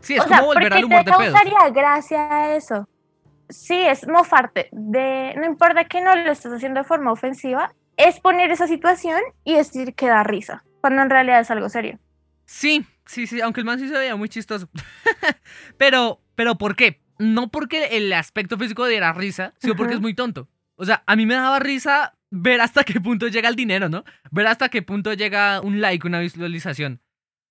Sí, 0.00 0.14
es 0.14 0.24
como 0.24 0.46
volver 0.46 0.72
al 0.72 0.84
humor 0.84 1.04
de 1.04 1.12
pedos. 1.12 1.32
causaría 1.32 1.70
gracia 1.70 2.28
a 2.30 2.56
eso? 2.56 2.88
Sí, 3.48 3.74
es 3.74 4.06
mofarte. 4.06 4.68
De, 4.72 5.34
no 5.36 5.46
importa 5.46 5.84
que 5.84 6.00
no 6.00 6.14
lo 6.14 6.30
estés 6.30 6.52
haciendo 6.52 6.80
de 6.80 6.84
forma 6.84 7.12
ofensiva, 7.12 7.74
es 7.96 8.20
poner 8.20 8.50
esa 8.50 8.66
situación 8.66 9.20
y 9.44 9.54
decir 9.54 9.94
que 9.94 10.06
da 10.06 10.22
risa 10.22 10.64
cuando 10.80 11.02
en 11.02 11.10
realidad 11.10 11.40
es 11.40 11.50
algo 11.50 11.68
serio. 11.68 11.98
Sí, 12.44 12.86
sí, 13.06 13.26
sí, 13.26 13.40
aunque 13.40 13.60
el 13.60 13.66
man 13.66 13.78
sí 13.78 13.88
se 13.88 13.98
veía 13.98 14.16
muy 14.16 14.28
chistoso. 14.28 14.70
pero, 15.76 16.22
pero 16.34 16.56
¿por 16.56 16.76
qué? 16.76 17.02
No 17.18 17.50
porque 17.50 17.96
el 17.96 18.12
aspecto 18.12 18.56
físico 18.56 18.86
diera 18.86 19.12
risa, 19.12 19.54
sino 19.58 19.74
porque 19.74 19.94
es 19.94 20.00
muy 20.00 20.14
tonto. 20.14 20.48
O 20.76 20.84
sea, 20.84 21.02
a 21.06 21.16
mí 21.16 21.26
me 21.26 21.34
daba 21.34 21.58
risa 21.58 22.14
ver 22.30 22.60
hasta 22.60 22.84
qué 22.84 23.00
punto 23.00 23.26
llega 23.26 23.48
el 23.48 23.56
dinero, 23.56 23.88
¿no? 23.88 24.04
Ver 24.30 24.46
hasta 24.46 24.68
qué 24.68 24.82
punto 24.82 25.12
llega 25.12 25.60
un 25.60 25.80
like, 25.80 26.06
una 26.06 26.20
visualización. 26.20 27.02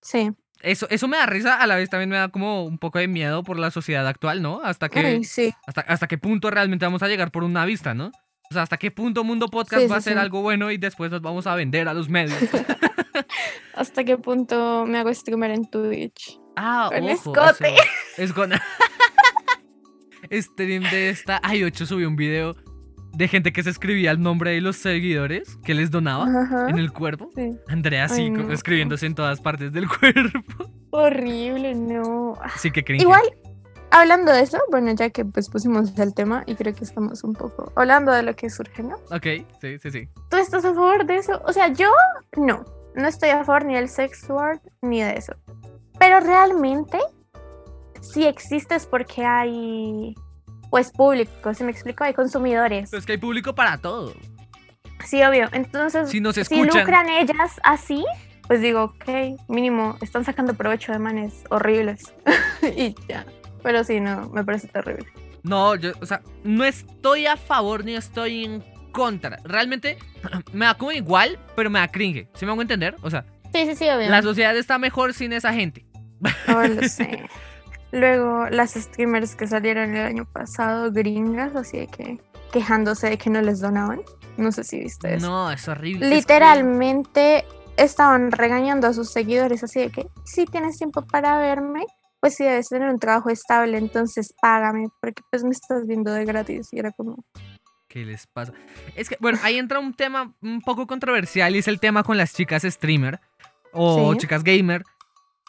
Sí. 0.01 0.31
Eso, 0.61 0.87
eso 0.89 1.07
me 1.07 1.17
da 1.17 1.25
risa, 1.25 1.55
a 1.55 1.67
la 1.67 1.75
vez 1.75 1.89
también 1.89 2.09
me 2.09 2.17
da 2.17 2.29
como 2.29 2.65
un 2.65 2.77
poco 2.77 2.99
de 2.99 3.07
miedo 3.07 3.43
por 3.43 3.59
la 3.59 3.71
sociedad 3.71 4.07
actual, 4.07 4.41
¿no? 4.41 4.61
Hasta 4.63 4.89
que, 4.89 5.23
sí. 5.23 5.53
hasta, 5.65 5.81
hasta 5.81 6.07
qué 6.07 6.17
punto 6.17 6.49
realmente 6.49 6.85
vamos 6.85 7.03
a 7.03 7.07
llegar 7.07 7.31
por 7.31 7.43
una 7.43 7.65
vista, 7.65 7.93
¿no? 7.93 8.11
O 8.49 8.53
sea, 8.53 8.63
hasta 8.63 8.77
qué 8.77 8.91
punto 8.91 9.23
Mundo 9.23 9.49
Podcast 9.49 9.91
va 9.91 9.97
a 9.97 10.01
ser 10.01 10.17
algo 10.17 10.41
bueno 10.41 10.71
y 10.71 10.77
después 10.77 11.11
nos 11.11 11.21
vamos 11.21 11.47
a 11.47 11.55
vender 11.55 11.87
a 11.87 11.93
los 11.93 12.07
medios. 12.07 12.37
¿Hasta 13.75 14.03
qué 14.03 14.17
punto 14.17 14.85
me 14.85 14.99
hago 14.99 15.13
streamer 15.13 15.51
en 15.51 15.69
Twitch? 15.69 16.39
Ah, 16.55 16.89
Con 16.91 17.03
ojo, 17.03 17.11
escote. 17.11 17.75
Es 18.17 18.33
con... 18.33 18.51
Stream 20.31 20.83
de 20.83 21.09
esta... 21.09 21.39
Ay, 21.43 21.63
8 21.63 21.85
subió 21.85 22.07
un 22.07 22.15
video 22.15 22.55
de 23.17 23.27
gente 23.27 23.51
que 23.51 23.63
se 23.63 23.69
escribía 23.69 24.11
el 24.11 24.21
nombre 24.21 24.51
de 24.51 24.61
los 24.61 24.77
seguidores 24.77 25.57
que 25.63 25.73
les 25.73 25.89
donaba 25.89 26.27
en 26.69 26.77
el 26.77 26.93
cuerpo. 26.93 27.29
Andrea 27.67 28.07
sí, 28.07 28.31
escribiéndose 28.51 29.07
en 29.07 29.15
todas 29.15 29.41
partes 29.41 29.73
del 29.73 29.87
cuerpo. 29.99 30.69
Horrible, 30.91 31.73
no. 31.75 32.35
Sí, 32.57 32.71
que 32.71 32.83
cringe. 32.83 33.01
Igual, 33.01 33.23
hablando 33.89 34.31
de 34.31 34.41
eso, 34.41 34.59
bueno, 34.69 34.93
ya 34.93 35.09
que 35.09 35.25
pues 35.25 35.49
pusimos 35.49 35.97
el 35.97 36.13
tema 36.13 36.43
y 36.45 36.55
creo 36.55 36.75
que 36.75 36.83
estamos 36.83 37.23
un 37.23 37.33
poco 37.33 37.73
hablando 37.75 38.11
de 38.11 38.21
lo 38.21 38.35
que 38.35 38.49
surge, 38.49 38.83
¿no? 38.83 38.97
Ok, 39.11 39.45
sí, 39.59 39.79
sí, 39.79 39.91
sí. 39.91 40.09
¿Tú 40.29 40.37
estás 40.37 40.63
a 40.63 40.73
favor 40.73 41.05
de 41.05 41.17
eso? 41.17 41.41
O 41.45 41.51
sea, 41.51 41.69
yo 41.69 41.91
no 42.37 42.63
no 42.97 43.07
estoy 43.07 43.29
a 43.29 43.43
favor 43.43 43.65
ni 43.65 43.75
del 43.75 43.89
sex 43.89 44.27
work 44.29 44.61
ni 44.81 45.01
de 45.01 45.13
eso. 45.13 45.33
Pero 45.99 46.19
realmente, 46.19 46.99
si 48.01 48.25
existe 48.25 48.75
es 48.75 48.85
porque 48.85 49.23
hay, 49.23 50.15
pues, 50.69 50.91
público, 50.91 51.53
si 51.53 51.63
me 51.63 51.71
explico, 51.71 52.03
hay 52.03 52.13
consumidores. 52.13 52.89
Pero 52.89 52.99
es 52.99 53.05
que 53.05 53.13
hay 53.13 53.17
público 53.17 53.55
para 53.55 53.77
todo. 53.77 54.13
Sí, 55.05 55.23
obvio. 55.23 55.49
Entonces, 55.53 56.09
si, 56.09 56.19
nos 56.19 56.35
si 56.35 56.63
lucran 56.63 57.09
ellas 57.09 57.59
así, 57.63 58.03
pues 58.47 58.61
digo, 58.61 58.83
ok, 58.83 59.39
mínimo, 59.47 59.97
están 60.01 60.23
sacando 60.23 60.53
provecho 60.53 60.91
de 60.91 60.99
manes 60.99 61.43
horribles. 61.49 62.13
y 62.75 62.95
ya. 63.07 63.25
Pero 63.63 63.83
sí, 63.83 63.99
no, 63.99 64.29
me 64.29 64.43
parece 64.43 64.67
terrible. 64.67 65.05
No, 65.43 65.75
yo, 65.75 65.91
o 66.01 66.05
sea, 66.05 66.21
no 66.43 66.63
estoy 66.63 67.25
a 67.25 67.37
favor 67.37 67.85
ni 67.85 67.95
estoy 67.95 68.45
en 68.45 68.63
contra. 68.91 69.37
Realmente 69.43 69.97
me 70.53 70.65
da 70.65 70.75
como 70.75 70.91
igual, 70.91 71.39
pero 71.55 71.69
me 71.69 71.79
da 71.79 71.87
cringe. 71.87 72.27
¿Sí 72.33 72.45
me 72.45 72.51
hago 72.51 72.61
entender? 72.61 72.95
O 73.01 73.09
sea, 73.09 73.25
sí, 73.53 73.65
sí, 73.65 73.75
sí, 73.75 73.85
obviamente. 73.85 74.11
la 74.11 74.21
sociedad 74.21 74.55
está 74.57 74.77
mejor 74.77 75.13
sin 75.13 75.33
esa 75.33 75.53
gente. 75.53 75.85
No 76.47 76.67
lo 76.67 76.83
sé. 76.87 77.27
Luego, 77.91 78.49
las 78.49 78.73
streamers 78.73 79.35
que 79.35 79.47
salieron 79.47 79.95
el 79.95 80.05
año 80.05 80.25
pasado, 80.25 80.91
gringas, 80.91 81.55
así 81.55 81.79
de 81.79 81.87
que 81.87 82.19
quejándose 82.51 83.09
de 83.09 83.17
que 83.17 83.29
no 83.29 83.41
les 83.41 83.59
donaban. 83.59 84.01
No 84.37 84.51
sé 84.51 84.63
si 84.63 84.79
viste 84.79 85.15
eso. 85.15 85.27
No, 85.27 85.51
es 85.51 85.67
horrible. 85.67 86.09
Literalmente 86.09 87.45
estaban 87.77 88.31
regañando 88.31 88.87
a 88.87 88.93
sus 88.93 89.11
seguidores, 89.11 89.63
así 89.63 89.79
de 89.79 89.89
que 89.89 90.07
si 90.25 90.45
tienes 90.45 90.77
tiempo 90.77 91.01
para 91.03 91.37
verme, 91.37 91.85
pues 92.19 92.35
sí 92.35 92.43
debes 92.43 92.69
tener 92.69 92.89
un 92.89 92.99
trabajo 92.99 93.29
estable, 93.29 93.77
entonces 93.77 94.33
págame, 94.41 94.87
porque 95.01 95.21
pues 95.29 95.43
me 95.43 95.51
estás 95.51 95.85
viendo 95.87 96.11
de 96.11 96.25
gratis. 96.25 96.69
Y 96.71 96.79
era 96.79 96.91
como, 96.91 97.23
¿Qué 97.87 98.05
les 98.05 98.27
pasa? 98.27 98.53
Es 98.95 99.07
que, 99.07 99.17
bueno, 99.19 99.39
ahí 99.43 99.57
entra 99.57 99.79
un 99.79 99.93
tema 99.93 100.35
un 100.41 100.61
poco 100.61 100.87
controversial 100.87 101.55
y 101.55 101.59
es 101.59 101.67
el 101.67 101.79
tema 101.79 102.03
con 102.03 102.17
las 102.17 102.33
chicas 102.33 102.63
streamer 102.63 103.19
o 103.71 104.13
chicas 104.15 104.43
gamer. 104.43 104.83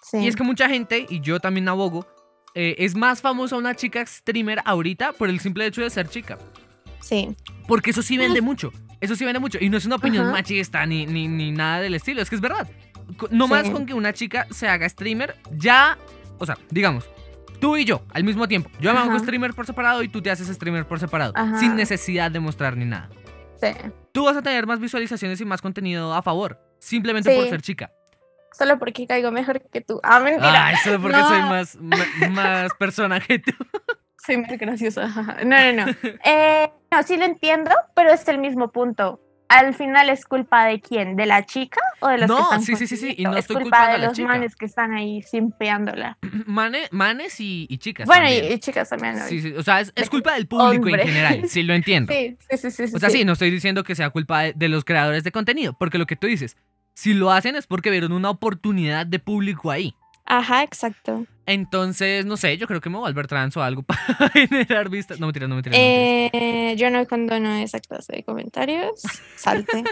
Sí. 0.03 0.19
Y 0.19 0.29
es 0.29 0.37
que 0.37 0.45
mucha 0.45 0.69
gente, 0.69 1.05
y 1.09 1.21
yo 1.21 1.41
también 1.41 1.69
abogo, 1.69 2.07
eh, 2.55 2.77
es 2.79 2.95
más 2.95 3.21
famosa 3.21 3.57
una 3.57 3.75
chica 3.75 4.05
streamer 4.05 4.61
ahorita 4.65 5.13
por 5.13 5.29
el 5.29 5.41
simple 5.41 5.67
hecho 5.67 5.83
de 5.83 5.91
ser 5.91 6.09
chica. 6.09 6.39
Sí. 7.01 7.35
Porque 7.67 7.91
eso 7.91 8.03
sí 8.03 8.19
vende 8.19 8.41
mucho. 8.41 8.73
Eso 9.01 9.15
sí 9.15 9.25
vende 9.25 9.39
mucho. 9.39 9.59
Y 9.61 9.69
no 9.69 9.77
es 9.77 9.87
una 9.87 9.97
opinión 9.97 10.31
machista 10.31 10.85
ni, 10.87 11.07
ni, 11.07 11.29
ni, 11.29 11.53
nada 11.53 11.81
del 11.81 11.95
estilo. 11.95 12.21
Es 12.21 12.29
que 12.29 12.37
es 12.37 12.41
verdad. 12.41 12.69
No 13.31 13.49
más 13.49 13.71
con 13.71 13.87
que 13.87 13.95
una 13.95 14.13
chica 14.13 14.47
se 14.51 14.69
haga 14.69 14.89
streamer, 14.89 15.37
ya. 15.57 15.97
O 16.39 16.47
sea, 16.47 16.59
digamos, 16.71 17.09
Tú 17.61 17.77
y 17.77 17.85
yo, 17.85 18.03
al 18.13 18.25
mismo 18.25 18.47
tiempo. 18.47 18.71
Yo 18.81 18.93
me 18.93 19.01
hago 19.01 19.19
streamer 19.19 19.53
por 19.53 19.67
separado 19.67 20.03
y 20.03 20.09
tú 20.09 20.23
te 20.23 20.31
haces 20.31 20.47
streamer 20.49 20.87
por 20.87 21.01
separado. 21.01 21.33
Sin 21.59 21.77
necesidad 21.77 22.31
de 22.31 22.41
mostrar 22.41 22.77
ni 22.77 22.85
nada. 22.85 23.11
Sí. 23.61 23.69
Tú 24.13 24.25
vas 24.25 24.37
a 24.37 24.43
tener 24.43 24.67
más 24.67 24.79
visualizaciones 24.79 25.41
y 25.41 25.45
más 25.45 25.61
contenido 25.61 26.15
a 26.15 26.23
favor. 26.23 26.61
Simplemente 26.79 27.35
por 27.35 27.49
ser 27.49 27.61
chica. 27.61 27.91
Solo 28.59 28.79
porque 28.79 29.07
caigo 29.07 29.31
mejor 29.31 29.63
que 29.71 29.81
tú. 29.81 30.01
Ah, 30.03 30.19
mentira. 30.19 30.67
Ay, 30.67 30.77
solo 30.83 31.01
porque 31.01 31.23
soy 31.23 31.43
más, 31.43 31.79
más 32.31 32.75
persona 32.75 33.21
que 33.21 33.39
tú. 33.39 33.53
Soy 34.27 34.37
más 34.37 34.59
graciosa. 34.59 35.09
No, 35.47 35.73
no, 35.73 35.87
no. 35.87 35.93
Eh, 36.25 36.71
no, 36.91 37.03
sí 37.03 37.17
lo 37.17 37.25
entiendo, 37.25 37.71
pero 37.95 38.11
es 38.11 38.27
el 38.29 38.39
mismo 38.39 38.71
punto 38.71 39.21
al 39.49 39.75
final 39.75 40.11
es 40.11 40.25
culpa 40.25 40.67
de 40.67 40.81
quién, 40.81 41.17
de 41.17 41.27
la 41.27 41.45
chica 41.47 41.81
o 42.01 42.09
de 42.09 42.19
los 42.19 42.31
que 42.31 42.43
están 42.43 42.63
sí, 42.63 42.77
sí, 42.77 42.87
sí, 42.87 42.97
sí, 42.97 43.15
y 43.17 43.25
no 43.25 43.33
es 43.33 43.41
estoy 43.41 43.63
culpa 43.63 43.93
de 43.93 43.99
los 43.99 44.19
manes 44.19 44.55
que 44.55 44.67
están 44.67 44.93
ahí 44.93 45.23
simpeándola. 45.23 46.19
manes 46.47 47.41
y, 47.41 47.67
chicas. 47.79 48.07
Bueno, 48.07 48.27
y, 48.29 48.59
chicas 48.59 48.89
también. 48.91 49.19
Sí, 49.21 49.41
sí, 49.41 49.53
o 49.53 49.63
sea, 49.63 49.81
es, 49.81 50.11
culpa 50.11 50.35
del 50.35 50.47
público 50.47 50.89
en 50.89 50.99
general, 50.99 51.49
sí 51.49 51.63
lo 51.63 51.75
entiendo. 51.75 52.13
Sí, 52.13 52.37
sí, 52.51 52.71
sí, 52.71 52.87
sí. 52.89 52.95
O 52.95 52.99
sea, 52.99 53.11
sí, 53.11 53.25
no 53.25 53.33
estoy 53.33 53.51
diciendo 53.51 53.85
que 53.85 53.95
sea 53.95 54.11
culpa 54.11 54.53
de, 54.55 54.69
los 54.69 54.85
creadores 54.85 55.25
de 55.25 55.33
contenido, 55.33 55.75
porque 55.79 55.99
lo 55.99 56.07
que 56.07 56.17
tú 56.17 56.27
dices, 56.27 56.57
si 56.99 57.15
lo 57.15 57.31
hacen 57.31 57.55
es 57.55 57.69
porque 57.69 57.93
vieron 57.93 58.11
una 58.11 58.29
oportunidad 58.29 59.07
de 59.07 59.21
público 59.21 59.71
ahí. 59.71 59.95
Ajá, 60.25 60.65
exacto. 60.65 61.27
Entonces, 61.47 62.27
no 62.27 62.37
sé, 62.37 62.59
yo 62.59 62.67
creo 62.67 62.81
que 62.81 62.91
me 62.91 62.97
voy 62.97 63.07
a 63.07 63.11
volver 63.11 63.29
trans 63.29 63.57
o 63.57 63.63
algo 63.63 63.83
para 63.85 64.31
generar 64.31 64.89
vistas. 64.89 65.21
No 65.21 65.29
me 65.29 65.33
tiras, 65.33 65.49
no 65.49 65.55
me 65.55 65.63
tiras. 65.63 65.79
Eh, 65.81 66.75
yo 66.77 66.91
no 66.91 67.07
condono 67.07 67.55
esa 67.55 67.79
clase 67.79 68.17
de 68.17 68.25
comentarios. 68.25 69.01
Salte. 69.37 69.85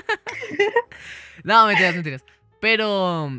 no, 1.45 1.69
mentiras, 1.69 1.95
mentiras. 1.95 2.25
Pero, 2.61 3.31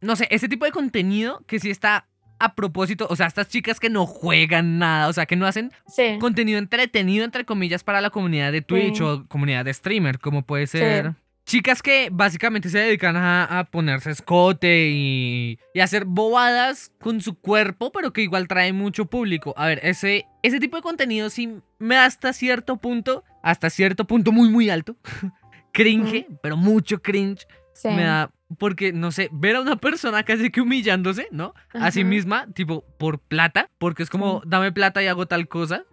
no 0.00 0.16
sé, 0.16 0.26
ese 0.32 0.48
tipo 0.48 0.64
de 0.64 0.72
contenido 0.72 1.44
que 1.46 1.60
sí 1.60 1.70
está 1.70 2.08
a 2.40 2.56
propósito, 2.56 3.06
o 3.08 3.14
sea, 3.14 3.28
estas 3.28 3.48
chicas 3.48 3.78
que 3.78 3.88
no 3.88 4.04
juegan 4.04 4.80
nada, 4.80 5.06
o 5.06 5.12
sea, 5.12 5.26
que 5.26 5.36
no 5.36 5.46
hacen 5.46 5.70
contenido 6.18 6.58
entretenido, 6.58 7.24
entre 7.24 7.44
comillas, 7.44 7.84
para 7.84 8.00
la 8.00 8.10
comunidad 8.10 8.50
de 8.50 8.62
Twitch 8.62 9.00
o 9.00 9.28
comunidad 9.28 9.64
de 9.64 9.72
streamer, 9.72 10.18
como 10.18 10.42
puede 10.42 10.66
ser 10.66 11.14
Chicas 11.44 11.82
que 11.82 12.08
básicamente 12.12 12.68
se 12.68 12.78
dedican 12.78 13.16
a, 13.16 13.68
ponerse 13.70 14.10
escote 14.10 14.88
y, 14.90 15.58
y, 15.74 15.80
hacer 15.80 16.04
bobadas 16.04 16.92
con 17.00 17.20
su 17.20 17.34
cuerpo, 17.34 17.90
pero 17.90 18.12
que 18.12 18.22
igual 18.22 18.46
trae 18.46 18.72
mucho 18.72 19.06
público. 19.06 19.52
A 19.56 19.66
ver, 19.66 19.80
ese, 19.82 20.26
ese 20.42 20.60
tipo 20.60 20.76
de 20.76 20.82
contenido 20.82 21.30
sí 21.30 21.58
me 21.78 21.96
da 21.96 22.04
hasta 22.04 22.32
cierto 22.32 22.76
punto, 22.76 23.24
hasta 23.42 23.70
cierto 23.70 24.06
punto 24.06 24.30
muy, 24.30 24.48
muy 24.48 24.70
alto, 24.70 24.96
cringe, 25.72 26.26
pero 26.42 26.56
mucho 26.56 27.02
cringe. 27.02 27.46
Me 27.84 28.04
da, 28.04 28.30
porque, 28.58 28.92
no 28.92 29.10
sé, 29.10 29.28
ver 29.32 29.56
a 29.56 29.60
una 29.60 29.76
persona 29.76 30.22
casi 30.22 30.50
que 30.50 30.60
humillándose, 30.60 31.28
¿no? 31.32 31.54
A 31.72 31.90
sí 31.90 32.04
misma, 32.04 32.46
tipo, 32.54 32.84
por 32.98 33.18
plata, 33.18 33.70
porque 33.78 34.02
es 34.02 34.10
como, 34.10 34.42
dame 34.46 34.72
plata 34.72 35.02
y 35.02 35.06
hago 35.06 35.26
tal 35.26 35.48
cosa. 35.48 35.84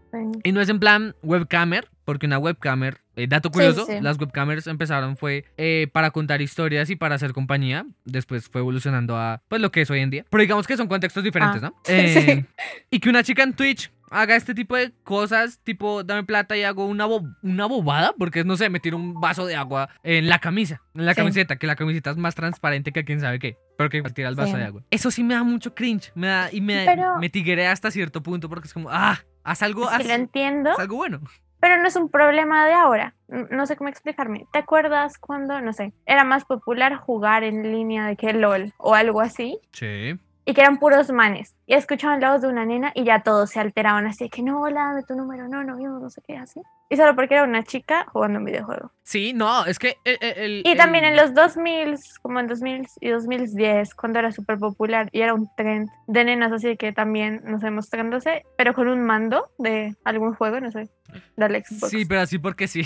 Y 0.43 0.51
no 0.51 0.61
es 0.61 0.69
en 0.69 0.79
plan 0.79 1.15
webcamer, 1.21 1.89
porque 2.09 2.25
una 2.25 2.39
webcamer, 2.39 3.01
eh, 3.15 3.27
dato 3.27 3.51
curioso, 3.51 3.85
las 4.01 4.17
webcamers 4.17 4.65
empezaron 4.65 5.15
fue 5.15 5.45
eh, 5.57 5.87
para 5.93 6.09
contar 6.09 6.41
historias 6.41 6.89
y 6.89 6.95
para 6.95 7.13
hacer 7.13 7.33
compañía. 7.33 7.85
Después 8.03 8.49
fue 8.49 8.61
evolucionando 8.61 9.15
a 9.15 9.43
pues 9.47 9.61
lo 9.61 9.71
que 9.71 9.81
es 9.81 9.91
hoy 9.91 9.99
en 9.99 10.09
día. 10.09 10.25
Pero 10.27 10.41
digamos 10.41 10.65
que 10.65 10.75
son 10.75 10.87
contextos 10.87 11.23
diferentes, 11.23 11.61
ah, 11.61 11.67
¿no? 11.67 11.75
Eh, 11.87 12.45
y 12.89 12.99
que 12.99 13.09
una 13.11 13.21
chica 13.21 13.43
en 13.43 13.53
Twitch 13.53 13.91
haga 14.09 14.35
este 14.35 14.55
tipo 14.55 14.75
de 14.75 14.91
cosas, 15.03 15.59
tipo, 15.63 16.03
dame 16.03 16.23
plata 16.23 16.57
y 16.57 16.63
hago 16.63 16.87
una, 16.87 17.05
una 17.43 17.67
bobada, 17.67 18.15
porque 18.17 18.43
no 18.43 18.57
sé, 18.57 18.71
me 18.71 18.79
tiro 18.79 18.97
un 18.97 19.21
vaso 19.21 19.45
de 19.45 19.55
agua 19.55 19.89
en 20.01 20.27
la 20.27 20.39
camisa, 20.39 20.81
en 20.95 21.05
la 21.05 21.13
camiseta, 21.13 21.57
que 21.57 21.67
la 21.67 21.75
camiseta 21.75 22.09
es 22.09 22.17
más 22.17 22.33
transparente 22.33 22.91
que 22.91 23.05
quién 23.05 23.21
sabe 23.21 23.37
qué. 23.37 23.55
Pero 23.77 23.91
que 23.91 24.01
tira 24.01 24.29
el 24.29 24.35
vaso 24.35 24.57
de 24.57 24.63
agua. 24.63 24.81
Eso 24.89 25.11
sí 25.11 25.23
me 25.23 25.35
da 25.35 25.43
mucho 25.43 25.75
cringe. 25.75 26.11
Me 26.15 26.25
da, 26.25 26.49
y 26.51 26.59
me, 26.59 26.87
me 27.19 27.29
tigueré 27.29 27.67
hasta 27.67 27.91
cierto 27.91 28.23
punto 28.23 28.49
porque 28.49 28.65
es 28.65 28.73
como, 28.73 28.89
ah, 28.89 29.19
haz 29.43 29.61
algo. 29.61 29.87
Haz, 29.87 30.07
lo 30.07 30.13
entiendo. 30.13 30.71
Haz 30.71 30.79
algo 30.79 30.95
bueno. 30.95 31.21
Pero 31.59 31.77
no 31.81 31.87
es 31.87 31.95
un 31.95 32.09
problema 32.09 32.65
de 32.65 32.73
ahora. 32.73 33.15
No 33.27 33.65
sé 33.65 33.75
cómo 33.75 33.89
explicarme. 33.89 34.47
¿Te 34.53 34.59
acuerdas 34.59 35.17
cuando, 35.17 35.59
no 35.61 35.73
sé, 35.73 35.93
era 36.05 36.23
más 36.23 36.45
popular 36.45 36.95
jugar 36.95 37.43
en 37.43 37.71
línea 37.71 38.07
de 38.07 38.15
que 38.15 38.33
LOL 38.33 38.73
o 38.77 38.95
algo 38.95 39.21
así? 39.21 39.59
Sí 39.71 40.17
y 40.49 40.53
que 40.55 40.61
eran 40.61 40.79
puros 40.79 41.11
manes. 41.11 41.55
Y 41.67 41.75
escuchaban 41.75 42.19
la 42.21 42.31
voz 42.31 42.41
de 42.41 42.47
una 42.47 42.65
nena 42.65 42.91
y 42.95 43.03
ya 43.03 43.21
todos 43.21 43.51
se 43.51 43.59
alteraban 43.59 44.07
así 44.07 44.23
de 44.23 44.29
que 44.31 44.41
no, 44.41 44.61
hola, 44.61 44.85
dame 44.85 45.03
tu 45.03 45.13
número, 45.13 45.47
no, 45.47 45.63
no, 45.63 45.79
yo 45.79 45.89
no 45.89 46.09
sé 46.09 46.23
qué, 46.25 46.37
así. 46.37 46.59
Y 46.89 46.97
solo 46.97 47.15
porque 47.15 47.35
era 47.35 47.43
una 47.43 47.61
chica 47.61 48.07
jugando 48.11 48.39
un 48.39 48.45
videojuego. 48.45 48.91
Sí, 49.03 49.31
no, 49.33 49.67
es 49.67 49.77
que 49.77 49.97
el... 50.05 50.63
y 50.65 50.75
también 50.75 51.05
en 51.05 51.15
los 51.15 51.35
2000, 51.35 51.97
como 52.23 52.39
en 52.39 52.47
2000 52.47 52.87
y 52.99 53.09
2010, 53.09 53.93
cuando 53.93 54.17
era 54.17 54.31
súper 54.31 54.57
popular 54.57 55.07
y 55.11 55.21
era 55.21 55.35
un 55.35 55.47
trend 55.55 55.87
de 56.07 56.23
nenas 56.23 56.51
así 56.51 56.77
que 56.77 56.93
también, 56.93 57.41
no 57.43 57.59
sé, 57.59 57.69
mostrándose, 57.69 58.43
pero 58.57 58.73
con 58.73 58.87
un 58.87 59.01
mando 59.01 59.51
de 59.59 59.95
algún 60.03 60.33
juego, 60.33 60.59
no 60.59 60.71
sé, 60.71 60.89
de 61.37 61.63
Xbox. 61.63 61.91
Sí, 61.91 62.05
pero 62.05 62.21
así 62.21 62.39
porque 62.39 62.67
sí. 62.67 62.81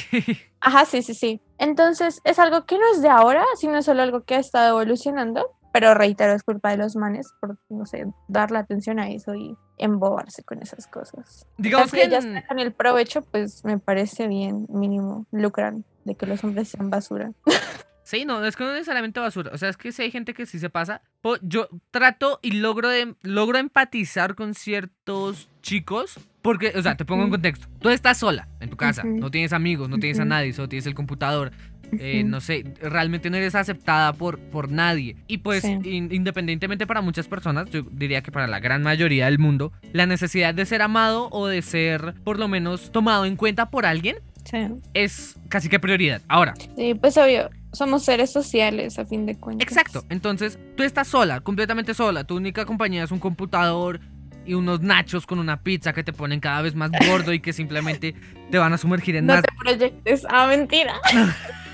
Ajá, 0.60 0.84
sí, 0.84 1.02
sí, 1.02 1.14
sí. 1.14 1.42
Entonces 1.58 2.20
es 2.26 2.40
algo 2.40 2.66
que 2.66 2.78
no 2.78 2.92
es 2.92 3.02
de 3.02 3.08
ahora, 3.08 3.46
sino 3.56 3.82
solo 3.84 4.02
algo 4.02 4.26
que 4.26 4.36
ha 4.36 4.40
estado 4.40 4.82
evolucionando 4.82 5.50
pero 5.74 5.96
reitero, 5.96 6.34
es 6.34 6.44
culpa 6.44 6.70
de 6.70 6.78
los 6.78 6.96
manes 6.96 7.34
por, 7.42 7.58
no 7.68 7.88
sé, 7.88 8.06
darle 8.28 8.60
atención 8.60 9.00
a 9.00 9.10
eso 9.10 9.34
y 9.34 9.58
embobarse 9.80 10.44
con 10.44 10.62
esas 10.62 10.86
cosas. 10.86 11.48
Digamos 11.58 11.92
que 11.92 12.08
ya 12.08 12.22
sacan 12.22 12.60
el 12.60 12.72
provecho, 12.72 13.24
pues 13.24 13.66
me 13.66 13.80
parece 13.80 14.28
bien, 14.28 14.68
mínimo, 14.70 15.26
lucran 15.32 15.84
de 16.06 16.14
que 16.14 16.28
los 16.28 16.44
hombres 16.44 16.70
sean 16.70 16.90
basura. 16.90 17.34
Sí, 18.06 18.26
no, 18.26 18.46
es 18.46 18.58
que 18.58 18.66
no 18.66 18.74
necesariamente 18.74 19.22
basura. 19.22 19.52
O 19.54 19.58
sea, 19.58 19.70
es 19.70 19.78
que 19.78 19.94
si 19.94 20.02
hay 20.02 20.12
gente 20.12 20.34
que 20.34 20.46
sí 20.46 20.60
se 20.60 20.70
pasa. 20.70 21.02
Yo 21.42 21.70
trato 21.90 22.38
y 22.42 22.52
logro, 22.52 22.90
de, 22.90 23.16
logro 23.22 23.58
empatizar 23.58 24.36
con 24.36 24.54
ciertos 24.54 25.50
chicos. 25.62 26.20
Porque, 26.42 26.74
o 26.76 26.82
sea, 26.82 26.98
te 26.98 27.06
pongo 27.06 27.24
en 27.24 27.30
contexto. 27.30 27.70
Tú 27.80 27.90
estás 27.90 28.18
sola 28.18 28.50
en 28.60 28.70
tu 28.70 28.76
casa. 28.76 29.04
No 29.06 29.32
tienes 29.32 29.54
amigos, 29.54 29.88
no 29.88 29.98
tienes 29.98 30.20
a 30.20 30.26
nadie, 30.26 30.52
solo 30.52 30.68
tienes 30.68 30.86
el 30.86 30.94
computador. 30.94 31.54
Eh, 32.00 32.24
no 32.24 32.42
sé, 32.42 32.64
realmente 32.82 33.30
no 33.30 33.38
eres 33.38 33.56
aceptada 33.56 34.14
por, 34.14 34.40
por 34.40 34.72
nadie. 34.72 35.16
Y 35.28 35.40
pues 35.40 35.64
independientemente 35.64 36.88
para 36.88 37.02
muchas 37.02 37.28
personas, 37.28 37.70
yo 37.70 37.84
diría 37.92 38.22
que 38.22 38.32
para 38.32 38.48
la 38.48 38.60
gran 38.60 38.84
mayoría 38.84 39.26
del 39.26 39.40
mundo, 39.40 39.72
la 39.92 40.06
necesidad 40.06 40.54
de 40.54 40.66
ser 40.66 40.82
amado 40.82 41.30
o 41.32 41.48
de 41.48 41.62
ser 41.62 42.14
por 42.24 42.40
lo 42.40 42.48
menos 42.48 42.92
tomado 42.92 43.26
en 43.26 43.36
cuenta 43.36 43.70
por 43.70 43.86
alguien 43.86 44.18
es 44.94 45.36
casi 45.50 45.70
que 45.70 45.80
prioridad. 45.80 46.22
Ahora. 46.28 46.54
Sí, 46.76 46.94
pues 46.96 47.18
obvio. 47.18 47.50
Somos 47.72 48.04
seres 48.04 48.32
sociales 48.32 49.00
a 49.00 49.06
fin 49.06 49.26
de 49.26 49.36
cuentas. 49.36 49.68
Exacto. 49.68 50.04
Entonces, 50.10 50.60
tú 50.76 50.84
estás 50.84 51.08
sola, 51.08 51.40
completamente 51.40 51.96
sola. 51.96 52.24
Tu 52.24 52.36
única 52.36 52.66
compañía 52.66 53.04
es 53.04 53.12
un 53.12 53.18
computador 53.20 54.00
y 54.46 54.54
unos 54.54 54.82
nachos 54.82 55.26
con 55.26 55.40
una 55.40 55.64
pizza 55.64 55.94
que 55.94 56.04
te 56.04 56.14
ponen 56.14 56.40
cada 56.40 56.62
vez 56.62 56.76
más 56.76 56.92
gordo 57.08 57.34
y 57.34 57.40
que 57.40 57.52
simplemente 57.52 58.14
te 58.52 58.58
van 58.60 58.74
a 58.74 58.78
sumergir 58.78 59.16
en 59.16 59.26
no 59.26 59.34
más. 59.34 59.42
No 59.42 59.48
te 59.48 59.78
proyectes. 59.78 60.28
Ah, 60.30 60.46
mentira. 60.48 60.94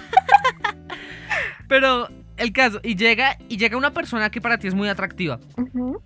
Pero 1.68 2.10
el 2.38 2.52
caso, 2.52 2.80
y 2.84 2.96
llega, 2.96 3.38
y 3.48 3.58
llega 3.58 3.78
una 3.78 3.94
persona 3.94 4.30
que 4.30 4.42
para 4.42 4.58
ti 4.58 4.68
es 4.68 4.74
muy 4.74 4.88
atractiva. 4.88 5.40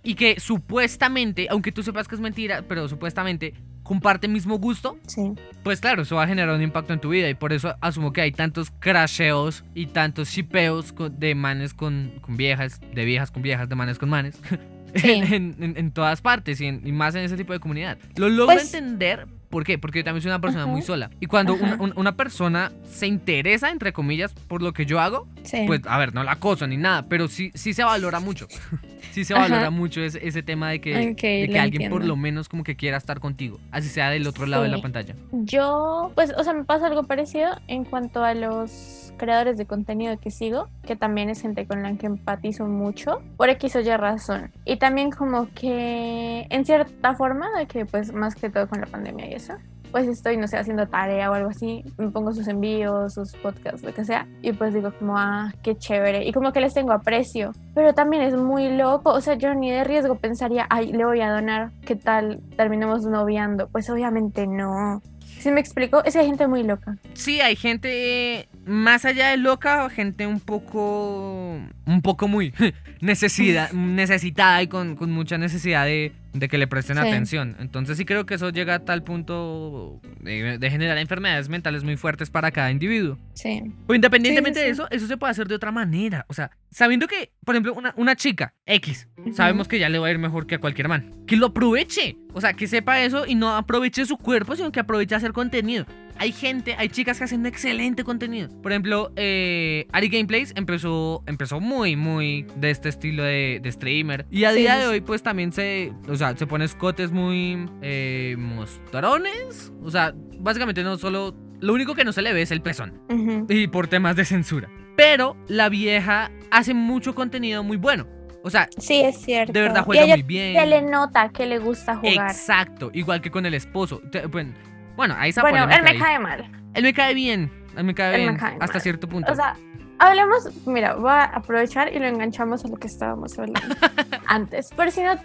Y 0.04 0.16
que 0.16 0.40
supuestamente, 0.40 1.48
aunque 1.50 1.72
tú 1.72 1.84
sepas 1.84 2.08
que 2.08 2.16
es 2.16 2.22
mentira, 2.22 2.64
pero 2.68 2.90
supuestamente 2.90 3.54
comparte 3.84 4.28
el 4.28 4.34
mismo 4.34 4.58
gusto. 4.58 4.98
Sí. 5.08 5.34
Pues 5.64 5.80
claro, 5.80 6.02
eso 6.02 6.16
va 6.16 6.24
a 6.24 6.28
generar 6.28 6.56
un 6.56 6.62
impacto 6.62 6.94
en 6.94 7.00
tu 7.00 7.10
vida. 7.10 7.30
Y 7.30 7.36
por 7.36 7.54
eso 7.54 7.76
asumo 7.82 8.12
que 8.14 8.22
hay 8.22 8.32
tantos 8.32 8.72
crasheos 8.80 9.64
y 9.76 9.88
tantos 9.88 10.30
shipeos 10.30 10.94
de 11.12 11.36
manes 11.36 11.74
con, 11.74 12.12
con 12.22 12.36
viejas, 12.36 12.82
de 12.94 13.06
viejas 13.06 13.32
con 13.32 13.44
viejas, 13.44 13.70
de 13.70 13.76
manes 13.76 14.00
con 14.00 14.10
manes. 14.10 14.40
En, 14.96 15.92
todas 15.92 16.22
partes 16.22 16.62
y, 16.62 16.72
más 16.72 17.16
en 17.16 17.24
ese 17.24 17.36
tipo 17.36 17.52
de 17.52 17.60
comunidad. 17.60 17.98
Lo 18.16 18.30
logro 18.30 18.54
pues 18.54 18.76
entender 18.76 19.26
¿Por 19.54 19.64
qué? 19.64 19.78
Porque 19.78 20.00
yo 20.00 20.04
también 20.04 20.24
soy 20.24 20.30
una 20.30 20.42
persona 20.42 20.66
muy 20.66 20.82
sola. 20.82 21.12
Y 21.20 21.28
cuando 21.28 21.56
una, 21.96 22.16
persona 22.16 22.72
se 22.86 23.06
interesa, 23.06 23.70
entre 23.70 23.94
comillas, 23.94 24.34
por 24.34 24.64
lo 24.64 24.74
que 24.74 24.88
yo 24.88 25.00
hago, 25.00 25.28
pues, 25.68 25.82
a 25.86 26.00
ver, 26.00 26.16
no 26.16 26.24
la 26.24 26.32
acoso 26.32 26.66
ni 26.66 26.76
nada, 26.76 27.06
pero 27.08 27.28
sí, 27.28 27.52
sí 27.54 27.76
se 27.76 27.84
valora 27.84 28.20
mucho. 28.20 28.48
sí 29.12 29.24
se 29.24 29.36
valora 29.36 29.70
mucho 29.70 30.02
ese, 30.02 30.28
ese, 30.28 30.42
tema 30.42 30.72
de 30.72 30.82
que, 30.82 31.16
que 31.16 31.60
alguien 31.60 31.92
por 31.92 32.04
lo 32.04 32.16
menos 32.16 32.50
como 32.50 32.64
que 32.64 32.76
quiera 32.76 32.98
estar 32.98 33.20
contigo, 33.20 33.60
así 33.70 33.90
sea 33.90 34.10
del 34.10 34.26
otro 34.26 34.48
lado 34.48 34.64
de 34.64 34.70
la 34.70 34.82
pantalla. 34.82 35.16
Yo, 35.32 36.12
pues, 36.16 36.34
o 36.36 36.44
sea, 36.44 36.54
me 36.54 36.64
pasa 36.64 36.88
algo 36.88 37.04
parecido 37.04 37.52
en 37.68 37.84
cuanto 37.84 38.24
a 38.24 38.34
los 38.34 39.03
creadores 39.18 39.58
de 39.58 39.66
contenido 39.66 40.18
que 40.20 40.32
sigo, 40.32 40.68
que 40.86 40.96
también 40.96 41.30
es 41.30 41.42
gente 41.42 41.66
con 41.66 41.84
la 41.84 41.94
que 41.96 42.06
empatizo 42.06 42.66
mucho, 42.66 43.22
por 43.38 43.50
X 43.50 43.76
o 43.76 43.80
Y 43.80 43.96
razón. 43.96 44.52
Y 44.66 44.78
también 44.78 45.12
como 45.12 45.48
que 45.54 46.46
en 46.50 46.66
cierta 46.66 47.16
forma, 47.16 47.50
de 47.58 47.68
que 47.68 47.86
pues 47.86 48.14
más 48.14 48.36
que 48.36 48.50
todo 48.50 48.68
con 48.68 48.82
la 48.82 48.88
pandemia 48.88 49.30
y 49.30 49.34
eso, 49.34 49.54
pues 49.94 50.08
estoy, 50.08 50.38
no 50.38 50.48
sé, 50.48 50.58
haciendo 50.58 50.88
tarea 50.88 51.30
o 51.30 51.36
algo 51.36 51.52
así, 51.52 51.86
me 52.00 52.10
pongo 52.10 52.34
sus 52.34 52.48
envíos, 52.48 53.14
sus 53.14 53.34
podcasts, 53.34 53.84
lo 53.84 53.94
que 53.94 54.04
sea, 54.04 54.28
y 54.42 54.52
pues 54.52 54.74
digo 54.74 54.92
como, 54.98 55.20
ah, 55.20 55.54
qué 55.62 55.78
chévere, 55.78 56.26
y 56.26 56.34
como 56.34 56.52
que 56.52 56.62
les 56.62 56.74
tengo 56.74 56.94
aprecio, 56.94 57.52
pero 57.76 57.94
también 57.94 58.24
es 58.24 58.36
muy 58.36 58.76
loco, 58.76 59.12
o 59.12 59.22
sea, 59.22 59.36
yo 59.36 59.54
ni 59.54 59.70
de 59.70 59.84
riesgo 59.84 60.16
pensaría, 60.16 60.66
ay, 60.72 60.92
le 60.92 61.06
voy 61.06 61.22
a 61.22 61.32
donar, 61.32 61.70
¿qué 61.86 61.96
tal 61.96 62.42
terminemos 62.58 63.06
noviando? 63.06 63.68
Pues 63.68 63.88
obviamente 63.92 64.48
no, 64.48 65.04
¿Sí 65.44 65.52
me 65.52 65.60
explico? 65.60 66.02
Es 66.06 66.14
que 66.14 66.22
hay 66.22 66.28
gente 66.28 66.48
muy 66.48 66.64
loca. 66.64 66.98
Sí, 67.16 67.42
hay 67.42 67.58
gente 67.58 68.48
más 68.66 69.06
allá 69.06 69.30
de 69.30 69.38
loca, 69.38 69.90
gente 69.90 70.28
un 70.28 70.40
poco. 70.40 71.60
un 71.86 72.02
poco 72.02 72.28
muy 72.28 72.54
necesidad, 73.02 73.72
necesitada 73.72 74.62
y 74.62 74.68
con, 74.68 74.96
con 74.96 75.12
mucha 75.12 75.38
necesidad 75.38 75.86
de, 75.86 76.14
de 76.34 76.48
que 76.48 76.58
le 76.58 76.68
presten 76.68 76.98
atención. 76.98 77.56
Entonces 77.60 77.98
sí 77.98 78.06
creo 78.06 78.26
que 78.26 78.36
eso 78.36 78.50
llega 78.50 78.76
a 78.76 78.80
tal 78.80 79.04
punto 79.04 80.02
de, 80.22 80.58
generar 80.70 80.98
enfermedades 80.98 81.50
mentales 81.50 81.84
muy 81.84 81.98
fuertes 81.98 82.30
para 82.30 82.52
cada 82.52 82.72
individuo. 82.72 83.18
Sí. 83.34 83.64
Pero 83.86 83.96
independientemente 83.96 84.60
de 84.60 84.70
eso, 84.70 84.88
eso 84.90 85.08
se 85.08 85.18
puede 85.18 85.32
hacer 85.32 85.48
de 85.48 85.56
otra 85.56 85.72
manera. 85.72 86.26
O 86.30 86.34
sea, 86.34 86.52
sabiendo 86.72 87.08
que, 87.08 87.32
por 87.46 87.56
ejemplo, 87.56 87.74
una, 87.74 87.94
una 87.98 88.16
chica 88.16 88.54
X, 88.66 89.08
sabemos 89.34 89.68
que 89.68 89.80
ya 89.80 89.90
le 89.90 90.00
va 90.00 90.08
a 90.08 90.12
ir 90.12 90.20
mejor 90.20 90.48
que 90.48 90.56
a 90.56 90.60
cualquier 90.60 90.88
man. 90.88 91.12
Que 91.28 91.38
lo 91.38 91.48
aproveche. 91.48 92.18
O 92.34 92.42
sea, 92.42 92.54
que 92.54 92.68
sepa 92.68 93.02
eso 93.02 93.26
y 93.28 93.36
no 93.36 93.56
aproveche 93.56 94.06
su 94.06 94.18
cuerpo, 94.18 94.56
sino 94.56 94.72
que 94.72 94.80
aproveche 94.80 95.16
hacer 95.16 95.34
contenido 95.34 95.86
hay 96.18 96.32
gente, 96.32 96.76
hay 96.78 96.90
chicas 96.90 97.18
que 97.18 97.24
hacen 97.26 97.46
excelente 97.46 98.04
contenido. 98.04 98.50
Por 98.62 98.72
ejemplo, 98.72 99.12
eh, 99.16 99.88
Ari 99.92 100.10
Gameplays 100.10 100.54
empezó, 100.56 101.24
empezó 101.28 101.60
muy, 101.60 101.96
muy 101.96 102.46
de 102.56 102.72
este 102.72 102.90
estilo 102.90 103.24
de, 103.24 103.62
streamer. 103.72 104.26
Y 104.30 104.44
a 104.46 104.52
día 104.52 104.78
de 104.78 104.88
hoy, 104.88 105.02
pues 105.02 105.24
también 105.24 105.52
se, 105.52 105.92
o 106.08 106.16
sea, 106.16 106.36
se 106.38 106.48
pone 106.48 106.66
escotes 106.66 107.12
muy 107.12 107.70
eh, 107.82 108.36
mostrones. 108.38 109.72
O 109.84 109.92
sea, 109.92 110.14
básicamente 110.40 110.84
no 110.84 110.98
solo, 110.98 111.36
lo 111.60 111.74
único 111.74 111.96
que 111.96 112.06
no 112.06 112.14
se 112.14 112.22
le 112.22 112.34
ve 112.34 112.42
es 112.42 112.52
el 112.52 112.62
pezón. 112.62 113.02
Y 113.50 113.68
por 113.68 113.88
temas 113.88 114.16
de 114.16 114.26
censura. 114.26 114.70
Pero 114.96 115.36
la 115.48 115.70
vieja 115.70 116.32
hace 116.52 116.74
mucho 116.74 117.16
contenido 117.16 117.64
muy 117.64 117.78
bueno. 117.78 118.08
O 118.46 118.50
sea, 118.50 118.68
sí, 118.78 119.02
es 119.02 119.22
cierto. 119.22 119.54
De 119.54 119.62
verdad 119.62 119.84
juega 119.86 120.06
muy 120.06 120.22
bien. 120.22 120.56
Se 120.56 120.66
le 120.66 120.82
nota 120.82 121.30
que 121.30 121.46
le 121.46 121.60
gusta 121.60 121.96
jugar. 121.96 122.30
Exacto, 122.30 122.92
igual 122.94 123.22
que 123.22 123.32
con 123.32 123.46
el 123.46 123.54
esposo. 123.54 124.02
bueno, 124.30 124.54
bueno, 124.96 125.16
ahí 125.18 125.30
está 125.30 125.42
Bueno, 125.42 125.70
él 125.70 125.84
me 125.84 125.98
cae 125.98 126.20
mal. 126.20 126.50
Él 126.74 126.84
me 126.84 126.94
cae 126.94 127.14
bien. 127.14 127.52
Él 127.76 127.84
me 127.84 127.96
cae 127.96 128.18
bien. 128.18 128.38
hasta 128.60 128.80
cierto 128.80 129.08
punto. 129.08 129.32
O 129.32 129.36
sea, 129.36 129.56
hablemos. 130.00 130.50
Mira, 130.66 130.96
voy 130.96 131.12
a 131.12 131.24
aprovechar 131.24 131.94
y 131.94 132.00
lo 132.00 132.06
enganchamos 132.06 132.66
a 132.66 132.68
lo 132.68 132.78
que 132.78 132.88
estábamos 132.88 133.38
hablando 133.38 133.76
antes. 134.28 134.70
Por 134.72 134.92
si 134.92 135.02
no 135.02 135.16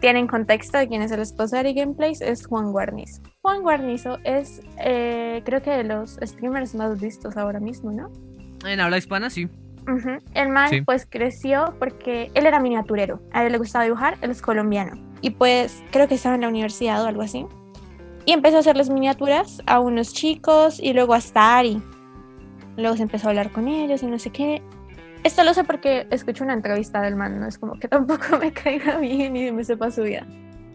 tienen 0.00 0.26
contexto 0.26 0.78
de 0.78 0.88
quién 0.88 1.02
es 1.02 1.10
el 1.10 1.20
esposo 1.20 1.56
de 1.56 1.60
Ari 1.60 1.74
Gameplays, 1.74 2.20
es 2.20 2.46
Juan 2.46 2.72
Guarnizo. 2.72 3.22
Juan 3.42 3.62
Guarnizo 3.62 4.18
es, 4.24 4.60
eh, 4.78 5.42
creo 5.44 5.60
que 5.60 5.70
de 5.70 5.84
los 5.84 6.18
streamers 6.22 6.74
más 6.74 7.00
vistos 7.00 7.36
ahora 7.36 7.58
mismo, 7.58 7.90
¿no? 7.90 8.10
En 8.64 8.80
habla 8.80 8.98
hispana, 8.98 9.28
sí. 9.30 9.48
El 10.34 10.50
man 10.50 10.70
pues 10.84 11.06
creció 11.08 11.74
porque 11.78 12.30
él 12.34 12.46
era 12.46 12.60
miniaturero, 12.60 13.22
a 13.32 13.44
él 13.44 13.52
le 13.52 13.58
gustaba 13.58 13.84
dibujar, 13.84 14.18
él 14.20 14.30
es 14.30 14.42
colombiano. 14.42 14.92
Y 15.22 15.30
pues 15.30 15.82
creo 15.90 16.06
que 16.06 16.14
estaba 16.14 16.34
en 16.34 16.42
la 16.42 16.48
universidad 16.48 17.02
o 17.02 17.06
algo 17.06 17.22
así 17.22 17.46
y 18.28 18.32
empezó 18.32 18.58
a 18.58 18.60
hacerles 18.60 18.90
miniaturas 18.90 19.62
a 19.64 19.80
unos 19.80 20.12
chicos 20.12 20.80
y 20.80 20.92
luego 20.92 21.14
hasta 21.14 21.56
Ari. 21.56 21.82
Luego 22.76 22.94
se 22.94 23.04
empezó 23.04 23.26
a 23.26 23.30
hablar 23.30 23.50
con 23.52 23.68
ellos 23.68 24.02
y 24.02 24.06
no 24.06 24.18
sé 24.18 24.28
qué. 24.28 24.60
Esto 25.24 25.44
lo 25.44 25.54
sé 25.54 25.64
porque 25.64 26.06
escuché 26.10 26.44
una 26.44 26.52
entrevista 26.52 27.00
del 27.00 27.16
man, 27.16 27.40
no 27.40 27.48
es 27.48 27.56
como 27.56 27.78
que 27.80 27.88
tampoco 27.88 28.36
me 28.38 28.52
caiga 28.52 28.98
bien 28.98 29.34
y 29.34 29.50
me 29.50 29.64
sepa 29.64 29.90
su 29.90 30.02
vida. 30.02 30.26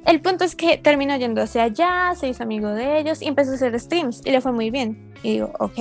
El 0.08 0.20
punto 0.20 0.46
es 0.46 0.56
que 0.56 0.80
terminó 0.80 1.16
yendo 1.16 1.44
hacia 1.44 1.66
allá, 1.66 2.16
se 2.16 2.28
hizo 2.28 2.42
amigo 2.42 2.70
de 2.70 2.98
ellos 2.98 3.22
y 3.22 3.28
empezó 3.28 3.52
a 3.52 3.54
hacer 3.54 3.80
streams 3.80 4.24
y 4.26 4.32
le 4.32 4.42
fue 4.42 4.52
muy 4.52 4.72
bien. 4.72 5.14
Y 5.22 5.34
digo, 5.34 5.54
ok. 5.60 5.80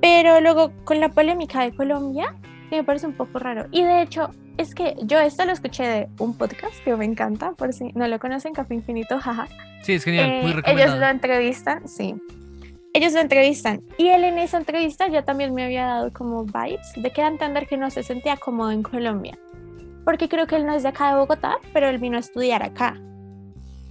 Pero 0.00 0.40
luego 0.40 0.72
con 0.84 1.00
la 1.00 1.10
polémica 1.10 1.60
de 1.64 1.76
Colombia, 1.76 2.34
Sí, 2.74 2.80
me 2.80 2.84
parece 2.84 3.06
un 3.06 3.12
poco 3.12 3.38
raro. 3.38 3.66
Y 3.70 3.84
de 3.84 4.02
hecho, 4.02 4.30
es 4.56 4.74
que 4.74 4.96
yo 5.04 5.20
esto 5.20 5.44
lo 5.44 5.52
escuché 5.52 5.84
de 5.84 6.08
un 6.18 6.36
podcast 6.36 6.74
que 6.84 6.96
me 6.96 7.04
encanta, 7.04 7.52
por 7.52 7.72
si 7.72 7.92
no 7.94 8.08
lo 8.08 8.18
conocen, 8.18 8.52
Café 8.52 8.74
Infinito, 8.74 9.20
jaja. 9.20 9.46
Sí, 9.82 9.92
es 9.92 10.02
genial, 10.04 10.42
muy 10.42 10.50
Eh, 10.50 10.54
recomendado. 10.54 10.88
ellos 10.88 10.98
lo 10.98 11.06
entrevistan, 11.06 11.86
sí. 11.88 12.16
Ellos 12.92 13.12
lo 13.12 13.20
entrevistan. 13.20 13.82
Y 13.96 14.08
él 14.08 14.24
en 14.24 14.38
esa 14.38 14.56
entrevista 14.58 15.06
ya 15.06 15.22
también 15.22 15.54
me 15.54 15.64
había 15.64 15.86
dado 15.86 16.12
como 16.12 16.44
vibes 16.44 16.92
de 16.96 17.10
que 17.12 17.22
entender 17.22 17.68
que 17.68 17.76
no 17.76 17.90
se 17.90 18.02
sentía 18.02 18.36
cómodo 18.36 18.72
en 18.72 18.82
Colombia. 18.82 19.38
Porque 20.04 20.28
creo 20.28 20.46
que 20.48 20.56
él 20.56 20.66
no 20.66 20.74
es 20.74 20.82
de 20.82 20.88
acá 20.88 21.10
de 21.12 21.20
Bogotá, 21.20 21.58
pero 21.72 21.88
él 21.88 21.98
vino 21.98 22.16
a 22.16 22.20
estudiar 22.20 22.62
acá. 22.64 23.00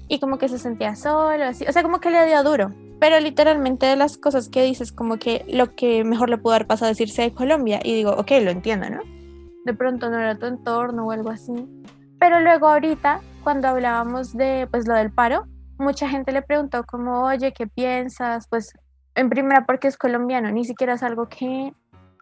Y 0.10 0.20
como 0.20 0.38
que 0.38 0.50
se 0.50 0.60
sentía 0.60 0.96
solo, 0.98 1.46
así. 1.46 1.66
O 1.68 1.72
sea, 1.72 1.84
como 1.84 2.00
que 2.02 2.10
le 2.12 2.26
dio 2.26 2.44
duro. 2.44 2.74
Pero 3.00 3.20
literalmente 3.20 3.86
de 3.86 3.96
las 3.96 4.18
cosas 4.18 4.50
que 4.50 4.64
dices, 4.64 4.92
como 4.92 5.18
que 5.18 5.46
lo 5.50 5.76
que 5.76 6.04
mejor 6.04 6.30
le 6.30 6.38
pudo 6.38 6.54
haber 6.54 6.68
pasado 6.68 6.92
es 6.92 7.02
irse 7.02 7.24
de 7.24 7.34
Colombia. 7.34 7.80
Y 7.84 7.94
digo, 7.94 8.12
ok, 8.12 8.32
lo 8.42 8.52
entiendo, 8.52 8.90
¿no? 8.90 9.02
De 9.66 9.74
pronto 9.74 10.10
no 10.10 10.20
era 10.20 10.38
tu 10.38 10.46
entorno 10.46 11.06
o 11.08 11.12
algo 11.12 11.30
así. 11.30 11.54
Pero 12.20 12.40
luego 12.40 12.68
ahorita, 12.68 13.22
cuando 13.44 13.68
hablábamos 13.68 14.34
de 14.34 14.68
pues 14.72 14.88
lo 14.88 14.96
del 14.96 15.12
paro, 15.12 15.46
mucha 15.78 16.08
gente 16.08 16.32
le 16.32 16.42
preguntó 16.42 16.84
como, 16.86 17.24
oye, 17.26 17.52
¿qué 17.54 17.68
piensas? 17.68 18.48
Pues 18.50 18.74
en 19.16 19.30
primera 19.30 19.66
porque 19.66 19.88
es 19.88 19.98
colombiano, 19.98 20.52
ni 20.52 20.66
siquiera 20.66 20.94
es 20.94 21.04
algo 21.04 21.28
que 21.28 21.74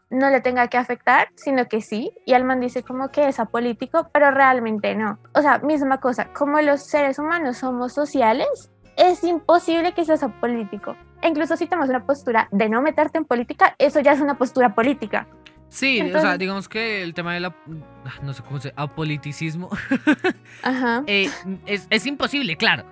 no 0.10 0.30
le 0.30 0.42
tenga 0.42 0.68
que 0.68 0.78
afectar, 0.78 1.30
sino 1.36 1.68
que 1.68 1.82
sí. 1.82 2.12
Y 2.26 2.34
Alman 2.34 2.60
dice 2.60 2.84
como 2.84 3.10
que 3.10 3.28
es 3.28 3.40
apolítico, 3.40 4.10
pero 4.14 4.32
realmente 4.32 4.94
no. 4.96 5.20
O 5.34 5.42
sea, 5.42 5.60
misma 5.60 6.00
cosa, 6.00 6.34
como 6.34 6.60
los 6.62 6.84
seres 6.88 7.18
humanos 7.18 7.58
somos 7.58 7.94
sociales, 7.94 8.71
es 8.98 9.24
imposible 9.24 9.94
que 9.94 10.06
seas 10.06 10.24
apolítico. 10.24 10.96
E 11.22 11.28
incluso 11.28 11.56
si 11.58 11.68
tomas 11.68 11.90
una 11.90 12.06
postura 12.06 12.48
de 12.52 12.68
no 12.70 12.82
meterte 12.82 13.18
en 13.18 13.26
política, 13.26 13.76
eso 13.78 14.00
ya 14.00 14.14
es 14.14 14.22
una 14.22 14.38
postura 14.38 14.74
política. 14.76 15.28
Sí, 15.70 16.02
o 16.02 16.20
sea, 16.20 16.38
digamos 16.38 16.68
que 16.68 17.02
el 17.02 17.14
tema 17.14 17.34
del 17.34 17.46
ap- 17.46 17.56
ah, 18.06 18.14
no 18.24 18.34
sé 18.34 18.44
cómo 18.44 18.60
se 18.60 18.74
apoliticismo 18.76 19.70
Ajá. 20.64 21.04
eh, 21.08 21.30
es, 21.66 21.88
es 21.90 22.06
imposible, 22.06 22.58
claro. 22.58 22.84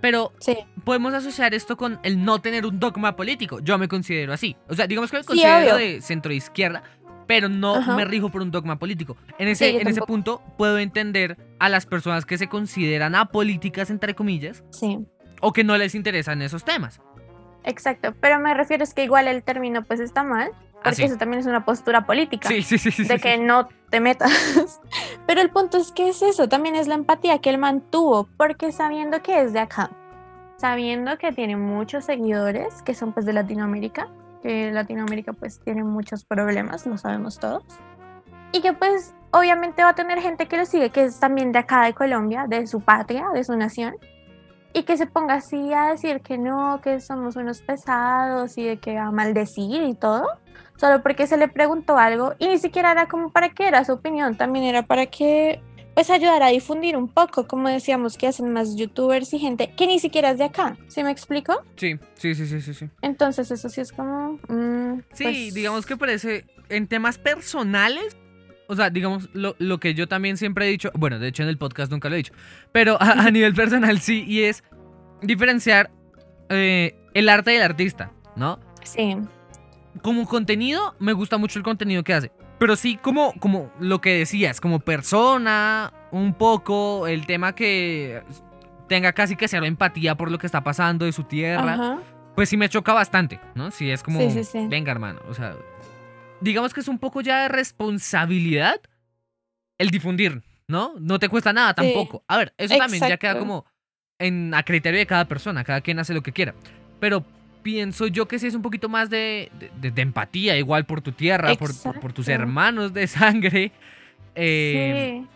Pero 0.00 0.32
Sí. 0.40 0.58
podemos 0.84 1.14
asociar 1.14 1.54
esto 1.54 1.76
con 1.76 2.00
el 2.02 2.24
no 2.24 2.40
tener 2.40 2.66
un 2.66 2.80
dogma 2.80 3.14
político. 3.16 3.60
Yo 3.60 3.78
me 3.78 3.86
considero 3.88 4.32
así. 4.32 4.56
O 4.68 4.74
sea, 4.74 4.86
digamos 4.86 5.10
que 5.10 5.18
me 5.18 5.22
Sí, 5.22 5.28
considero 5.28 5.76
obvio. 5.76 5.76
de 5.76 6.00
centro 6.02 6.32
izquierda, 6.32 6.82
pero 7.28 7.48
no 7.48 7.76
Ajá. 7.76 7.94
me 7.96 8.04
rijo 8.04 8.28
por 8.28 8.42
un 8.42 8.50
dogma 8.50 8.78
político. 8.80 9.16
En 9.38 9.46
ese, 9.48 9.70
Sí, 9.70 9.76
en 9.78 9.86
ese 9.86 10.02
punto 10.02 10.42
puedo 10.58 10.78
entender 10.78 11.38
a 11.60 11.68
las 11.68 11.86
personas 11.86 12.26
que 12.26 12.36
se 12.36 12.48
consideran 12.48 13.14
apolíticas, 13.14 13.90
entre 13.90 14.14
comillas, 14.14 14.64
Sí. 14.70 14.98
O 15.42 15.52
que 15.52 15.62
no 15.64 15.76
les 15.76 15.94
interesan 15.94 16.40
esos 16.40 16.64
temas. 16.64 17.00
Exacto, 17.64 18.14
pero 18.20 18.40
me 18.40 18.54
refiero 18.54 18.82
es 18.82 18.94
que 18.94 19.04
igual 19.04 19.28
el 19.28 19.42
término 19.42 19.84
pues 19.84 20.00
está 20.00 20.22
mal, 20.24 20.50
porque 20.74 20.88
Así. 20.88 21.02
eso 21.04 21.16
también 21.16 21.40
es 21.40 21.46
una 21.46 21.64
postura 21.64 22.06
política, 22.06 22.48
Ah, 22.48 22.52
Sí, 22.52 22.62
sí, 22.62 22.78
sí, 22.78 22.90
sí. 22.90 23.04
de 23.04 23.16
sí, 23.16 23.22
que 23.22 23.36
sí. 23.36 23.40
no 23.42 23.68
te 23.90 24.00
metas. 24.00 24.80
Pero 25.26 25.40
el 25.42 25.50
punto 25.50 25.76
es 25.78 25.92
que 25.92 26.08
es 26.08 26.22
eso, 26.22 26.48
también 26.48 26.74
es 26.74 26.88
la 26.88 26.94
empatía 26.94 27.38
que 27.38 27.50
él 27.50 27.58
mantuvo, 27.58 28.28
porque 28.36 28.72
sabiendo 28.72 29.22
que 29.22 29.42
es 29.42 29.52
de 29.52 29.60
acá, 29.60 29.90
sabiendo 30.56 31.18
que 31.18 31.32
tiene 31.32 31.56
muchos 31.56 32.04
seguidores 32.06 32.82
que 32.82 32.94
son 32.94 33.12
pues 33.12 33.26
de 33.26 33.32
Latinoamérica, 33.32 34.08
que 34.42 34.72
Latinoamérica 34.72 35.32
pues 35.32 35.60
tiene 35.60 35.84
muchos 35.84 36.24
problemas, 36.24 36.84
lo 36.86 36.98
sabemos 36.98 37.38
todos, 37.38 37.62
y 38.50 38.60
que 38.60 38.72
pues 38.72 39.14
obviamente 39.30 39.82
va 39.84 39.90
a 39.90 39.94
tener 39.94 40.20
gente 40.20 40.46
que 40.46 40.56
lo 40.56 40.66
sigue, 40.66 40.90
que 40.90 41.04
es 41.04 41.20
también 41.20 41.52
de 41.52 41.60
acá 41.60 41.84
de 41.84 41.94
Colombia, 41.94 42.46
de 42.48 42.66
su 42.66 42.80
patria, 42.80 43.26
de 43.32 43.44
su 43.44 43.56
nación, 43.56 43.94
y 44.74 44.84
que 44.84 44.96
se 44.96 45.06
ponga 45.06 45.34
así 45.34 45.72
a 45.72 45.90
decir 45.90 46.20
que 46.20 46.38
no, 46.38 46.80
que 46.82 47.00
somos 47.00 47.36
unos 47.36 47.60
pesados 47.60 48.56
y 48.58 48.64
de 48.64 48.78
que 48.78 48.96
a 48.98 49.10
maldecir 49.10 49.82
y 49.82 49.94
todo, 49.94 50.26
solo 50.76 51.02
porque 51.02 51.26
se 51.26 51.36
le 51.36 51.48
preguntó 51.48 51.96
algo 51.98 52.34
y 52.38 52.48
ni 52.48 52.58
siquiera 52.58 52.92
era 52.92 53.06
como 53.06 53.30
para 53.30 53.50
que 53.50 53.66
era 53.68 53.84
su 53.84 53.92
opinión, 53.92 54.36
también 54.36 54.64
era 54.64 54.82
para 54.82 55.06
que 55.06 55.60
pues 55.94 56.08
ayudara 56.08 56.46
a 56.46 56.50
difundir 56.50 56.96
un 56.96 57.06
poco, 57.06 57.46
como 57.46 57.68
decíamos 57.68 58.16
que 58.16 58.26
hacen 58.26 58.50
más 58.50 58.76
youtubers 58.76 59.34
y 59.34 59.38
gente 59.38 59.74
que 59.76 59.86
ni 59.86 59.98
siquiera 59.98 60.30
es 60.30 60.38
de 60.38 60.44
acá, 60.44 60.78
¿sí 60.88 61.04
me 61.04 61.10
explico? 61.10 61.62
Sí, 61.76 61.98
sí, 62.14 62.34
sí, 62.34 62.46
sí, 62.46 62.62
sí, 62.62 62.72
sí. 62.72 62.88
Entonces 63.02 63.50
eso 63.50 63.68
sí 63.68 63.82
es 63.82 63.92
como... 63.92 64.38
mm, 64.48 65.02
Sí, 65.12 65.24
pues, 65.24 65.54
digamos 65.54 65.84
que 65.84 65.98
parece 65.98 66.46
en 66.70 66.86
temas 66.86 67.18
personales. 67.18 68.16
O 68.72 68.76
sea, 68.76 68.88
digamos, 68.88 69.28
lo, 69.34 69.54
lo 69.58 69.78
que 69.78 69.92
yo 69.92 70.08
también 70.08 70.38
siempre 70.38 70.66
he 70.66 70.70
dicho, 70.70 70.90
bueno, 70.94 71.18
de 71.18 71.28
hecho 71.28 71.42
en 71.42 71.50
el 71.50 71.58
podcast 71.58 71.92
nunca 71.92 72.08
lo 72.08 72.14
he 72.14 72.18
dicho, 72.18 72.32
pero 72.72 72.96
a, 73.00 73.26
a 73.26 73.30
nivel 73.30 73.54
personal 73.54 74.00
sí, 74.00 74.24
y 74.26 74.44
es 74.44 74.64
diferenciar 75.20 75.90
eh, 76.48 76.96
el 77.12 77.28
arte 77.28 77.50
del 77.50 77.62
artista, 77.62 78.12
¿no? 78.34 78.58
Sí, 78.82 79.16
Como 80.02 80.26
contenido, 80.26 80.94
me 80.98 81.12
gusta 81.12 81.36
mucho 81.36 81.58
el 81.58 81.64
contenido 81.64 82.02
que 82.02 82.14
hace, 82.14 82.32
pero 82.58 82.74
sí 82.76 82.96
como, 82.96 83.34
como 83.40 83.70
lo 83.78 84.00
que 84.00 84.18
decías, 84.18 84.58
como 84.60 84.80
persona, 84.80 85.92
un 86.10 86.32
poco, 86.32 87.06
el 87.06 87.26
tema 87.26 87.54
que 87.54 88.22
tenga 88.88 89.12
casi 89.12 89.36
que 89.36 89.48
cero 89.48 89.66
empatía 89.66 90.14
por 90.16 90.30
lo 90.30 90.38
que 90.38 90.46
está 90.46 90.64
pasando 90.64 91.04
de 91.04 91.12
su 91.12 91.24
tierra 91.24 91.74
ajá, 91.74 91.98
pues 92.34 92.48
sí 92.48 92.56
me 92.56 92.68
choca 92.70 92.94
bastante, 92.94 93.38
¿no? 93.54 93.70
Sí, 93.70 93.90
es 93.90 94.02
como, 94.02 94.18
Sí, 94.18 94.30
sí, 94.30 94.44
sí. 94.44 94.66
venga, 94.68 94.90
hermano, 94.92 95.20
o 95.28 95.34
sea, 95.34 95.54
digamos 96.42 96.74
que 96.74 96.80
es 96.80 96.88
un 96.88 96.98
poco 96.98 97.20
ya 97.20 97.42
de 97.42 97.48
responsabilidad 97.48 98.80
el 99.78 99.90
difundir, 99.90 100.42
¿no? 100.68 100.94
No 101.00 101.18
te 101.18 101.28
cuesta 101.28 101.52
nada 101.52 101.70
Sí. 101.70 101.76
tampoco. 101.76 102.24
A 102.28 102.36
ver, 102.36 102.52
eso 102.58 102.76
también 102.76 103.02
ya 103.08 103.16
queda 103.16 103.38
como 103.38 103.64
en, 104.18 104.54
a 104.54 104.62
criterio 104.62 104.98
de 105.00 105.06
cada 105.06 105.24
persona, 105.26 105.64
cada 105.64 105.80
quien 105.80 105.98
hace 105.98 106.14
lo 106.14 106.22
que 106.22 106.32
quiera. 106.32 106.54
Pero 107.00 107.24
pienso 107.62 108.06
yo 108.06 108.26
que 108.28 108.38
sí 108.38 108.46
es 108.46 108.54
un 108.54 108.62
poquito 108.62 108.88
más 108.88 109.08
de, 109.10 109.50
de- 109.80 109.90
de 109.90 110.02
empatía, 110.02 110.56
igual 110.56 110.84
por 110.84 111.00
tu 111.00 111.12
tierra, 111.12 111.54
por, 111.56 111.70
por- 111.82 112.00
por 112.00 112.12
tus 112.12 112.28
hermanos 112.28 112.92
de 112.92 113.06
sangre. 113.06 113.72
eh, 114.34 115.18
sí. 115.22 115.28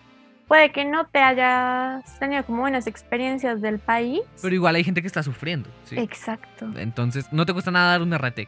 Puede 0.49 0.71
que 0.71 0.85
no 0.85 1.07
te 1.09 1.19
hayas 1.19 2.19
tenido 2.21 2.45
como 2.45 2.61
buenas 2.61 2.87
experiencias 2.87 3.61
del 3.61 3.81
país. 3.81 4.21
Pero 4.41 4.55
igual 4.55 4.77
hay 4.77 4.85
gente 4.85 5.01
que 5.01 5.09
está 5.09 5.25
sufriendo, 5.25 5.69
¿sí? 5.85 5.99
Exacto. 5.99 6.71
Entonces, 6.77 7.27
no 7.33 7.45
te 7.47 7.53
cuesta 7.53 7.73
nada 7.73 7.91
dar 7.91 8.03
un 8.03 8.13
RT. 8.13 8.47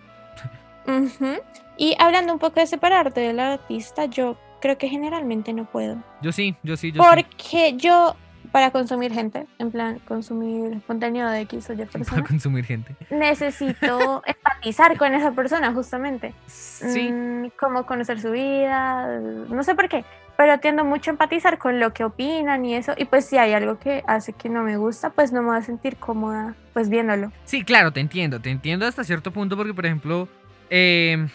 Ujú. 0.87 1.39
Y 1.79 1.95
hablando 2.01 2.33
un 2.33 2.41
poco 2.41 2.59
de 2.61 2.67
separarte 2.67 3.21
del 3.21 3.39
artista, 3.39 4.05
yo 4.07 4.37
creo 4.61 4.77
que 4.77 4.89
generalmente 4.89 5.53
no 5.53 5.65
puedo. 5.65 6.03
Yo 6.21 6.33
sí, 6.33 6.57
yo 6.65 6.77
sí, 6.77 6.91
yo 6.91 7.03
sí. 7.03 7.09
Porque 7.09 7.77
yo, 7.77 8.17
para 8.51 8.73
consumir 8.73 9.13
gente, 9.15 9.47
en 9.61 9.71
plan, 9.71 10.01
consumir 10.01 10.83
contenido 10.89 11.31
de 11.31 11.43
X 11.43 11.71
o 11.71 11.75
Y 11.75 11.77
Para 11.79 11.89
persona, 11.91 12.25
consumir 12.25 12.65
gente. 12.65 12.97
necesito 13.11 14.23
empatizar 14.27 14.97
con 14.97 15.15
esa 15.15 15.31
persona, 15.31 15.73
justamente. 15.73 16.35
Sí. 16.47 17.11
Mm, 17.13 17.51
como 17.59 17.87
conocer 17.87 18.21
su 18.21 18.33
vida, 18.33 19.21
no 19.21 19.63
sé 19.63 19.77
por 19.77 19.89
qué, 19.89 20.05
pero 20.37 20.59
tiendo 20.59 20.85
mucho 20.85 21.11
a 21.11 21.13
empatizar 21.13 21.59
con 21.59 21.79
lo 21.79 21.93
que 21.93 22.03
opinan 22.03 22.65
y 22.65 22.75
eso. 22.75 22.93
Y 22.97 23.05
pues 23.05 23.25
si 23.25 23.39
hay 23.39 23.53
algo 23.53 23.79
que 23.79 24.03
hace 24.09 24.33
que 24.33 24.49
no 24.49 24.65
me 24.65 24.77
gusta, 24.79 25.11
pues 25.11 25.33
no 25.33 25.43
me 25.43 25.51
voy 25.51 25.59
a 25.59 25.63
sentir 25.63 25.97
cómoda, 25.97 26.57
pues 26.73 26.89
viéndolo. 26.89 27.31
Sí, 27.45 27.63
claro, 27.63 27.93
te 27.93 28.01
entiendo, 28.01 28.41
te 28.41 28.51
entiendo 28.51 28.85
hasta 28.85 29.05
cierto 29.05 29.33
punto 29.33 29.57
porque, 29.57 29.75
por 29.75 29.87
ejemplo, 29.87 30.29
eh, 30.71 31.29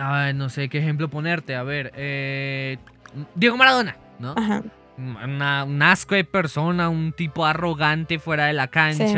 ay, 0.00 0.34
no 0.34 0.48
sé 0.48 0.68
qué 0.68 0.78
ejemplo 0.78 1.08
ponerte, 1.08 1.54
a 1.54 1.62
ver, 1.62 1.92
eh, 1.96 2.78
Diego 3.34 3.56
Maradona, 3.56 3.96
¿no? 4.18 4.34
Ajá. 4.36 4.62
Una- 4.96 5.62
un 5.64 5.80
asco 5.82 6.14
de 6.16 6.24
persona, 6.24 6.88
un 6.88 7.12
tipo 7.12 7.46
arrogante 7.46 8.18
fuera 8.18 8.46
de 8.46 8.52
la 8.52 8.66
cancha, 8.66 9.06
Sí. 9.06 9.14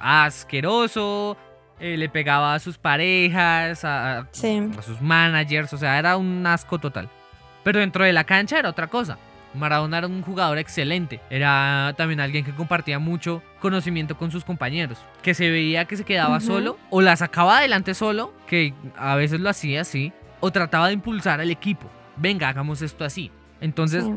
asqueroso, 0.00 1.36
eh, 1.80 1.96
le 1.96 2.08
pegaba 2.08 2.54
a 2.54 2.58
sus 2.58 2.78
parejas, 2.78 3.84
a, 3.84 4.20
a- 4.20 4.26
Sí. 4.32 4.70
a 4.78 4.82
sus 4.82 5.00
managers, 5.00 5.72
o 5.72 5.76
sea, 5.78 5.98
era 5.98 6.16
un 6.16 6.46
asco 6.46 6.78
total. 6.78 7.08
Pero 7.62 7.80
dentro 7.80 8.04
de 8.04 8.12
la 8.12 8.24
cancha 8.24 8.58
era 8.58 8.70
otra 8.70 8.86
cosa. 8.86 9.18
Maradona 9.54 9.98
era 9.98 10.06
un 10.06 10.22
jugador 10.22 10.58
excelente. 10.58 11.20
Era 11.30 11.94
también 11.96 12.20
alguien 12.20 12.44
que 12.44 12.52
compartía 12.52 12.98
mucho 12.98 13.42
conocimiento 13.60 14.16
con 14.16 14.30
sus 14.30 14.44
compañeros. 14.44 14.98
Que 15.22 15.34
se 15.34 15.50
veía 15.50 15.84
que 15.86 15.96
se 15.96 16.04
quedaba 16.04 16.40
solo 16.40 16.78
o 16.90 17.00
la 17.00 17.16
sacaba 17.16 17.58
adelante 17.58 17.94
solo, 17.94 18.34
que 18.46 18.74
a 18.96 19.16
veces 19.16 19.40
lo 19.40 19.48
hacía 19.48 19.82
así, 19.82 20.12
o 20.40 20.50
trataba 20.50 20.88
de 20.88 20.94
impulsar 20.94 21.40
al 21.40 21.50
equipo. 21.50 21.88
Venga, 22.16 22.48
hagamos 22.48 22.82
esto 22.82 23.04
así. 23.04 23.30
Entonces, 23.60 24.04
sí. 24.04 24.12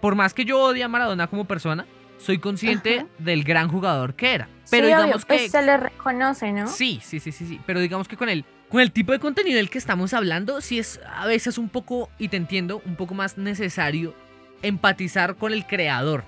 por 0.00 0.14
más 0.14 0.34
que 0.34 0.44
yo 0.44 0.60
odie 0.60 0.84
a 0.84 0.88
Maradona 0.88 1.26
como 1.26 1.44
persona, 1.44 1.86
soy 2.18 2.38
consciente 2.38 2.98
Ajá. 2.98 3.06
del 3.18 3.44
gran 3.44 3.68
jugador 3.68 4.14
que 4.14 4.34
era. 4.34 4.48
Pero 4.70 4.86
Sí, 4.86 4.92
obvio, 4.92 5.04
digamos 5.04 5.24
pues 5.24 5.42
que 5.42 5.48
se 5.48 5.62
le 5.62 5.76
reconoce, 5.76 6.52
¿no? 6.52 6.66
Sí, 6.66 7.00
sí, 7.02 7.20
sí, 7.20 7.32
sí, 7.32 7.46
sí. 7.46 7.60
Pero 7.64 7.80
digamos 7.80 8.08
que 8.08 8.16
con 8.16 8.28
el, 8.28 8.44
con 8.68 8.80
el 8.80 8.92
tipo 8.92 9.12
de 9.12 9.18
contenido 9.18 9.56
del 9.56 9.70
que 9.70 9.78
estamos 9.78 10.12
hablando, 10.14 10.60
sí 10.60 10.78
es 10.78 11.00
a 11.14 11.26
veces 11.26 11.58
un 11.58 11.68
poco, 11.68 12.10
y 12.18 12.28
te 12.28 12.36
entiendo, 12.36 12.82
un 12.84 12.96
poco 12.96 13.14
más 13.14 13.38
necesario 13.38 14.14
empatizar 14.62 15.36
con 15.36 15.52
el 15.52 15.66
creador. 15.66 16.24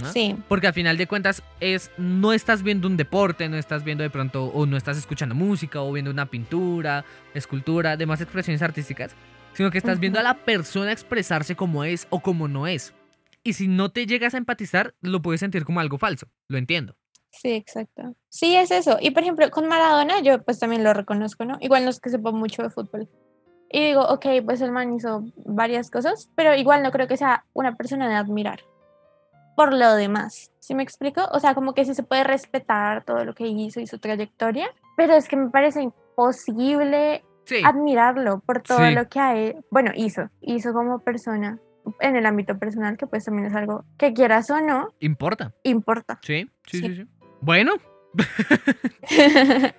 ¿no? 0.00 0.12
Sí, 0.12 0.36
Porque 0.48 0.68
al 0.68 0.74
final 0.74 0.96
de 0.96 1.06
cuentas 1.06 1.42
es, 1.60 1.90
no 1.98 2.32
estás 2.32 2.62
viendo 2.62 2.86
un 2.86 2.96
deporte, 2.96 3.48
no 3.48 3.56
estás 3.56 3.82
viendo 3.82 4.02
de 4.02 4.10
pronto, 4.10 4.44
o 4.44 4.64
no 4.64 4.76
estás 4.76 4.96
escuchando 4.96 5.34
música, 5.34 5.82
o 5.82 5.92
viendo 5.92 6.10
una 6.10 6.26
pintura, 6.26 7.04
escultura, 7.34 7.96
demás 7.96 8.20
expresiones 8.20 8.62
artísticas, 8.62 9.14
sino 9.54 9.70
que 9.70 9.78
estás 9.78 9.98
viendo 9.98 10.20
a 10.20 10.22
la 10.22 10.34
persona 10.34 10.92
expresarse 10.92 11.56
como 11.56 11.82
es 11.84 12.06
o 12.10 12.20
como 12.20 12.46
no 12.46 12.66
es. 12.66 12.94
Y 13.42 13.54
si 13.54 13.66
no 13.66 13.90
te 13.90 14.06
llegas 14.06 14.34
a 14.34 14.38
empatizar, 14.38 14.94
lo 15.00 15.22
puedes 15.22 15.40
sentir 15.40 15.64
como 15.64 15.80
algo 15.80 15.98
falso. 15.98 16.28
Lo 16.48 16.58
entiendo. 16.58 16.96
sí, 17.30 17.52
exacto. 17.52 18.14
Sí, 18.28 18.56
es 18.56 18.70
eso. 18.70 18.98
Y 19.00 19.10
por 19.10 19.22
ejemplo, 19.22 19.50
con 19.50 19.66
Maradona, 19.68 20.20
yo 20.20 20.42
pues 20.42 20.58
también 20.58 20.84
lo 20.84 20.92
reconozco, 20.92 21.44
¿no? 21.44 21.56
Igual 21.60 21.84
no 21.84 21.90
es 21.90 22.00
que 22.00 22.10
sepa 22.10 22.30
mucho 22.30 22.62
de 22.62 22.70
fútbol. 22.70 23.08
Y 23.70 23.84
digo, 23.84 24.02
ok, 24.02 24.26
pues 24.44 24.60
el 24.60 24.72
man 24.72 24.92
hizo 24.94 25.24
varias 25.44 25.90
cosas, 25.90 26.30
pero 26.34 26.54
igual 26.54 26.82
no 26.82 26.90
creo 26.90 27.06
que 27.06 27.16
sea 27.16 27.44
una 27.52 27.76
persona 27.76 28.08
de 28.08 28.14
admirar. 28.14 28.60
Por 29.56 29.74
lo 29.74 29.94
demás, 29.94 30.52
¿sí 30.60 30.74
me 30.74 30.82
explico? 30.82 31.20
O 31.32 31.40
sea, 31.40 31.54
como 31.54 31.74
que 31.74 31.84
sí 31.84 31.94
se 31.94 32.02
puede 32.02 32.24
respetar 32.24 33.04
todo 33.04 33.24
lo 33.24 33.34
que 33.34 33.46
hizo 33.46 33.80
y 33.80 33.86
su 33.86 33.98
trayectoria, 33.98 34.68
pero 34.96 35.14
es 35.14 35.28
que 35.28 35.36
me 35.36 35.50
parece 35.50 35.82
imposible 35.82 37.24
Sí. 37.44 37.62
admirarlo 37.64 38.40
por 38.40 38.62
todo 38.62 38.86
Sí. 38.86 38.94
lo 38.94 39.08
que 39.08 39.18
he- 39.20 39.60
bueno, 39.70 39.90
hizo, 39.94 40.30
hizo 40.40 40.72
como 40.72 41.00
persona 41.00 41.58
en 42.00 42.16
el 42.16 42.26
ámbito 42.26 42.58
personal, 42.58 42.96
que 42.96 43.06
pues 43.06 43.24
también 43.24 43.46
es 43.48 43.54
algo 43.54 43.84
que 43.96 44.12
quieras 44.12 44.50
o 44.50 44.60
no, 44.60 44.88
Importa. 45.00 45.52
importa. 45.62 46.18
Sí, 46.22 46.48
sí, 46.66 46.78
sí, 46.80 46.86
Sí. 46.86 46.94
sí. 46.96 47.06
Bueno, 47.40 47.72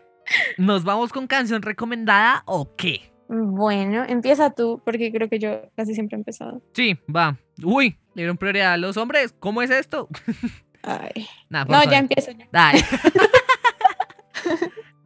¿nos 0.57 0.83
vamos 0.83 1.11
con 1.13 1.27
canción 1.27 1.61
recomendada 1.61 2.43
o 2.45 2.75
qué? 2.75 3.08
Bueno, 3.29 4.03
empieza 4.07 4.49
tú, 4.49 4.81
porque 4.83 5.11
creo 5.11 5.29
que 5.29 5.37
yo 5.37 5.61
casi 5.75 5.93
siempre 5.93 6.15
he 6.15 6.19
empezado. 6.19 6.63
Sí, 6.73 6.97
va. 7.15 7.37
Uy, 7.63 7.95
le 8.15 8.23
dieron 8.23 8.37
prioridad 8.37 8.73
a 8.73 8.77
los 8.77 8.97
hombres. 8.97 9.35
¿Cómo 9.39 9.61
es 9.61 9.69
esto? 9.69 10.09
Ay. 10.81 11.27
No, 11.47 11.63
favor. 11.67 11.91
ya 11.91 11.99
empiezo 11.99 12.31
ya. 12.31 12.47
Dale. 12.51 12.79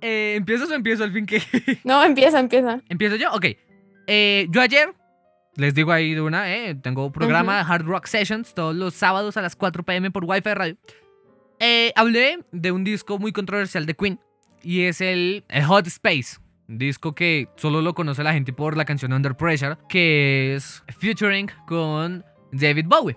eh, 0.02 0.36
¿Empiezas 0.38 0.72
o 0.72 0.74
empiezo 0.74 1.04
al 1.04 1.12
fin 1.12 1.26
que? 1.26 1.42
No, 1.84 2.02
empieza, 2.02 2.40
empieza. 2.40 2.82
¿Empiezo 2.88 3.18
yo? 3.18 3.34
Ok. 3.34 3.48
Eh, 4.08 4.48
yo 4.50 4.62
ayer, 4.62 4.94
les 5.58 5.76
digo 5.76 5.92
ahí 5.92 6.14
de 6.14 6.22
una, 6.22 6.56
eh, 6.56 6.76
tengo 6.76 7.12
programa 7.12 7.58
de 7.58 7.74
Hard 7.74 7.84
Rock 7.86 8.06
Sessions 8.06 8.54
todos 8.54 8.74
los 8.74 8.94
sábados 8.94 9.36
a 9.36 9.42
las 9.42 9.58
4 9.58 9.84
pm 9.84 10.12
por 10.12 10.24
Wi-Fi 10.24 10.54
Radio. 10.54 10.78
Eh, 11.60 11.92
hablé 11.98 12.40
de 12.54 12.72
un 12.72 12.86
disco 12.86 13.20
muy 13.20 13.34
controversial 13.34 13.86
de 13.86 13.96
Queen 13.96 14.20
y 14.62 14.84
es 14.84 15.02
el, 15.02 15.44
el 15.50 15.66
Hot 15.66 15.88
Space. 15.88 16.38
Un 16.74 16.80
disco 16.80 17.14
que 17.14 17.50
solo 17.56 17.84
lo 17.84 17.94
conoce 17.94 18.24
la 18.24 18.34
gente 18.34 18.52
por 18.52 18.76
la 18.76 18.84
canción 18.84 19.14
Under 19.14 19.36
Pressure, 19.36 19.78
que 19.88 20.56
es 20.56 20.84
featuring 20.98 21.48
con 21.68 22.26
David 22.52 22.88
Bowie. 22.88 23.16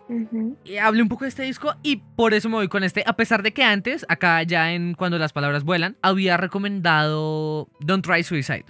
Y 0.63 0.77
hablé 0.77 1.01
un 1.01 1.09
poco 1.09 1.25
de 1.25 1.31
este 1.31 1.45
disco 1.45 1.75
y 1.83 1.97
por 1.97 2.35
eso 2.35 2.51
me 2.51 2.57
voy 2.57 2.69
con 2.69 2.85
este. 2.85 3.03
A 3.07 3.17
pesar 3.17 3.43
de 3.43 3.53
que 3.55 3.65
antes, 3.65 4.05
acá 4.11 4.43
ya 4.43 4.75
en 4.75 4.93
Cuando 4.93 5.19
las 5.19 5.33
palabras 5.33 5.65
vuelan, 5.65 5.97
había 6.03 6.37
recomendado 6.37 7.71
Don't 7.81 8.05
Try 8.05 8.25
Suicide. 8.25 8.67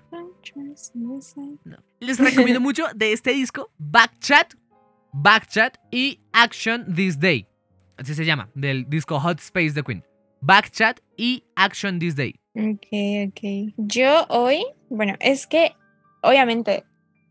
No. 0.94 1.78
Les 1.98 2.20
recomiendo 2.20 2.60
mucho 2.60 2.84
de 2.94 3.12
este 3.12 3.32
disco 3.32 3.72
Backchat, 3.78 4.54
Backchat 5.12 5.78
y 5.90 6.20
Action 6.32 6.94
This 6.94 7.18
Day. 7.18 7.48
Así 7.96 8.14
se 8.14 8.24
llama, 8.24 8.50
del 8.54 8.88
disco 8.88 9.18
Hot 9.18 9.40
Space 9.40 9.72
de 9.72 9.82
Queen. 9.82 10.04
Backchat 10.42 11.00
y 11.16 11.42
Action 11.56 11.98
This 11.98 12.14
Day. 12.14 12.36
Ok, 12.54 12.86
ok. 13.28 13.74
Yo 13.76 14.24
hoy, 14.30 14.64
bueno, 14.88 15.14
es 15.20 15.46
que 15.46 15.74
obviamente 16.22 16.84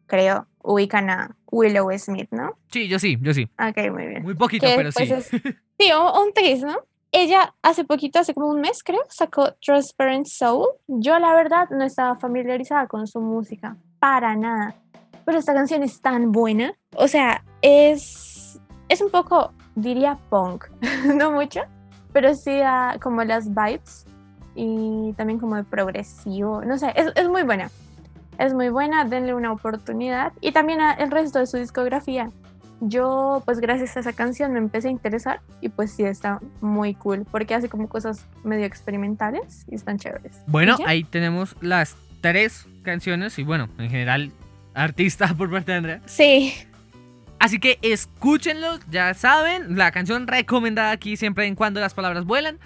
creo 0.07 0.47
ubican 0.63 1.09
a 1.09 1.35
Willow 1.51 1.89
Smith, 1.97 2.27
¿no? 2.31 2.57
Sí, 2.71 2.87
yo 2.87 2.99
sí, 2.99 3.17
yo 3.21 3.33
sí. 3.33 3.47
Ok, 3.59 3.91
muy 3.91 4.07
bien. 4.07 4.23
Muy 4.23 4.33
poquito, 4.35 4.65
Que, 4.65 4.75
pero 4.75 4.89
pues, 4.91 5.07
sí. 5.07 5.13
es- 5.13 5.29
sí, 5.79 5.91
un, 5.93 6.21
un 6.27 6.33
tris, 6.33 6.61
¿no? 6.63 6.75
Ella 7.11 7.53
hace 7.61 7.85
poquito, 7.85 8.19
hace 8.19 8.33
como 8.33 8.47
un 8.47 8.59
mes 8.61 8.83
creo, 8.83 8.99
sacó 9.09 9.53
Transparent 9.65 10.25
Soul. 10.27 10.67
Yo 10.87 11.17
la 11.19 11.33
verdad 11.33 11.69
no 11.69 11.83
estaba 11.85 12.15
familiarizada 12.17 12.87
con 12.87 13.07
su 13.07 13.21
música, 13.21 13.77
para 13.99 14.35
nada. 14.35 14.75
Pero 15.23 15.37
esta 15.37 15.53
canción 15.53 15.81
es 15.83 16.01
tan 16.01 16.31
buena. 16.31 16.73
O 16.95 17.07
sea, 17.07 17.43
es, 17.61 18.59
es 18.89 19.01
un 19.01 19.09
poco, 19.11 19.53
diría 19.75 20.17
punk, 20.29 20.65
no 21.15 21.31
mucho, 21.31 21.61
pero 22.11 22.35
sí 22.35 22.57
da 22.57 22.97
como 23.01 23.23
las 23.23 23.47
vibes 23.49 24.05
y 24.55 25.13
también 25.17 25.39
como 25.39 25.55
de 25.55 25.63
progresivo. 25.63 26.63
No 26.63 26.77
sé, 26.77 26.93
es, 26.95 27.11
es 27.15 27.27
muy 27.29 27.43
buena. 27.43 27.69
Es 28.37 28.53
muy 28.53 28.69
buena, 28.69 29.05
denle 29.05 29.33
una 29.33 29.51
oportunidad. 29.51 30.33
Y 30.41 30.51
también 30.51 30.81
a- 30.81 30.93
el 30.93 31.11
resto 31.11 31.39
de 31.39 31.47
su 31.47 31.57
discografía. 31.57 32.31
Yo, 32.81 33.41
pues 33.45 33.59
gracias 33.61 33.95
a 33.95 34.01
esa 34.01 34.11
canción 34.13 34.51
me 34.51 34.59
empecé 34.59 34.89
a 34.89 34.91
interesar 34.91 35.39
y 35.61 35.69
pues 35.69 35.91
sí 35.91 36.03
está 36.03 36.41
muy 36.59 36.93
cool 36.93 37.25
porque 37.31 37.55
hace 37.55 37.69
como 37.69 37.87
cosas 37.87 38.25
medio 38.43 38.65
experimentales 38.65 39.65
y 39.71 39.75
están 39.75 39.97
chéveres. 39.97 40.41
Bueno, 40.47 40.75
ahí 40.85 41.05
tenemos 41.05 41.55
las 41.61 41.95
tres 42.19 42.67
canciones 42.83 43.39
y 43.39 43.43
bueno, 43.43 43.69
en 43.77 43.89
general, 43.89 44.31
artista 44.73 45.33
por 45.37 45.49
parte 45.49 45.71
de 45.71 45.77
Andrea. 45.77 46.01
Sí, 46.05 46.53
Así 47.37 47.59
que 47.59 47.77
escúchenlo, 47.81 48.79
ya 48.89 49.13
saben, 49.13 49.77
la 49.77 49.91
canción 49.91 50.25
recomendada 50.25 50.91
aquí 50.91 51.15
siempre 51.17 51.45
en 51.45 51.53
cuando 51.55 51.79
las 51.79 51.93
palabras 51.93 52.25
vuelan. 52.25 52.57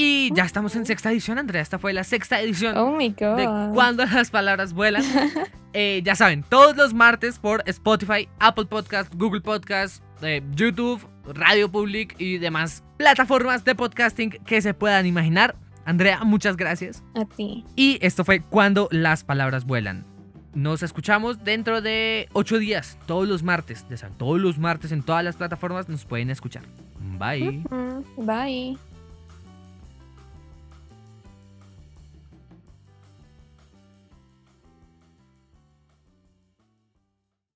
Y 0.00 0.32
ya 0.32 0.44
estamos 0.44 0.76
en 0.76 0.86
sexta 0.86 1.10
edición, 1.10 1.38
Andrea. 1.38 1.60
Esta 1.60 1.76
fue 1.76 1.92
la 1.92 2.04
sexta 2.04 2.40
edición 2.40 2.76
oh 2.76 2.92
my 2.92 3.08
god. 3.08 3.36
de 3.36 3.48
Cuando 3.74 4.06
las 4.06 4.30
palabras 4.30 4.72
vuelan. 4.72 5.02
Eh, 5.74 6.00
ya 6.02 6.16
saben, 6.16 6.44
todos 6.48 6.78
los 6.78 6.94
martes 6.94 7.38
por 7.38 7.62
Spotify, 7.66 8.26
Apple 8.38 8.64
Podcast, 8.64 9.14
Google 9.14 9.42
Podcast, 9.42 10.02
eh, 10.22 10.42
YouTube, 10.52 11.06
Radio 11.26 11.70
Public 11.70 12.16
y 12.18 12.38
demás 12.38 12.82
plataformas 12.96 13.64
de 13.64 13.74
podcasting 13.74 14.30
que 14.30 14.62
se 14.62 14.72
puedan 14.72 15.04
imaginar. 15.04 15.56
Andrea, 15.84 16.24
muchas 16.24 16.56
gracias. 16.56 17.04
A 17.14 17.26
ti. 17.26 17.66
Y 17.76 17.98
esto 18.00 18.24
fue 18.24 18.40
Cuando 18.40 18.88
las 18.90 19.24
palabras 19.24 19.66
vuelan. 19.66 20.06
Nos 20.54 20.82
escuchamos 20.82 21.44
dentro 21.44 21.82
de 21.82 22.30
ocho 22.32 22.58
días, 22.58 22.98
todos 23.04 23.28
los 23.28 23.42
martes. 23.42 23.86
Ya 23.90 23.98
saben, 23.98 24.16
todos 24.16 24.40
los 24.40 24.58
martes 24.58 24.90
en 24.90 25.02
todas 25.02 25.22
las 25.22 25.36
plataformas 25.36 25.90
nos 25.90 26.06
pueden 26.06 26.30
escuchar. 26.30 26.62
Bye. 27.18 27.62
Mm, 27.70 28.26
Bye. 28.26 28.78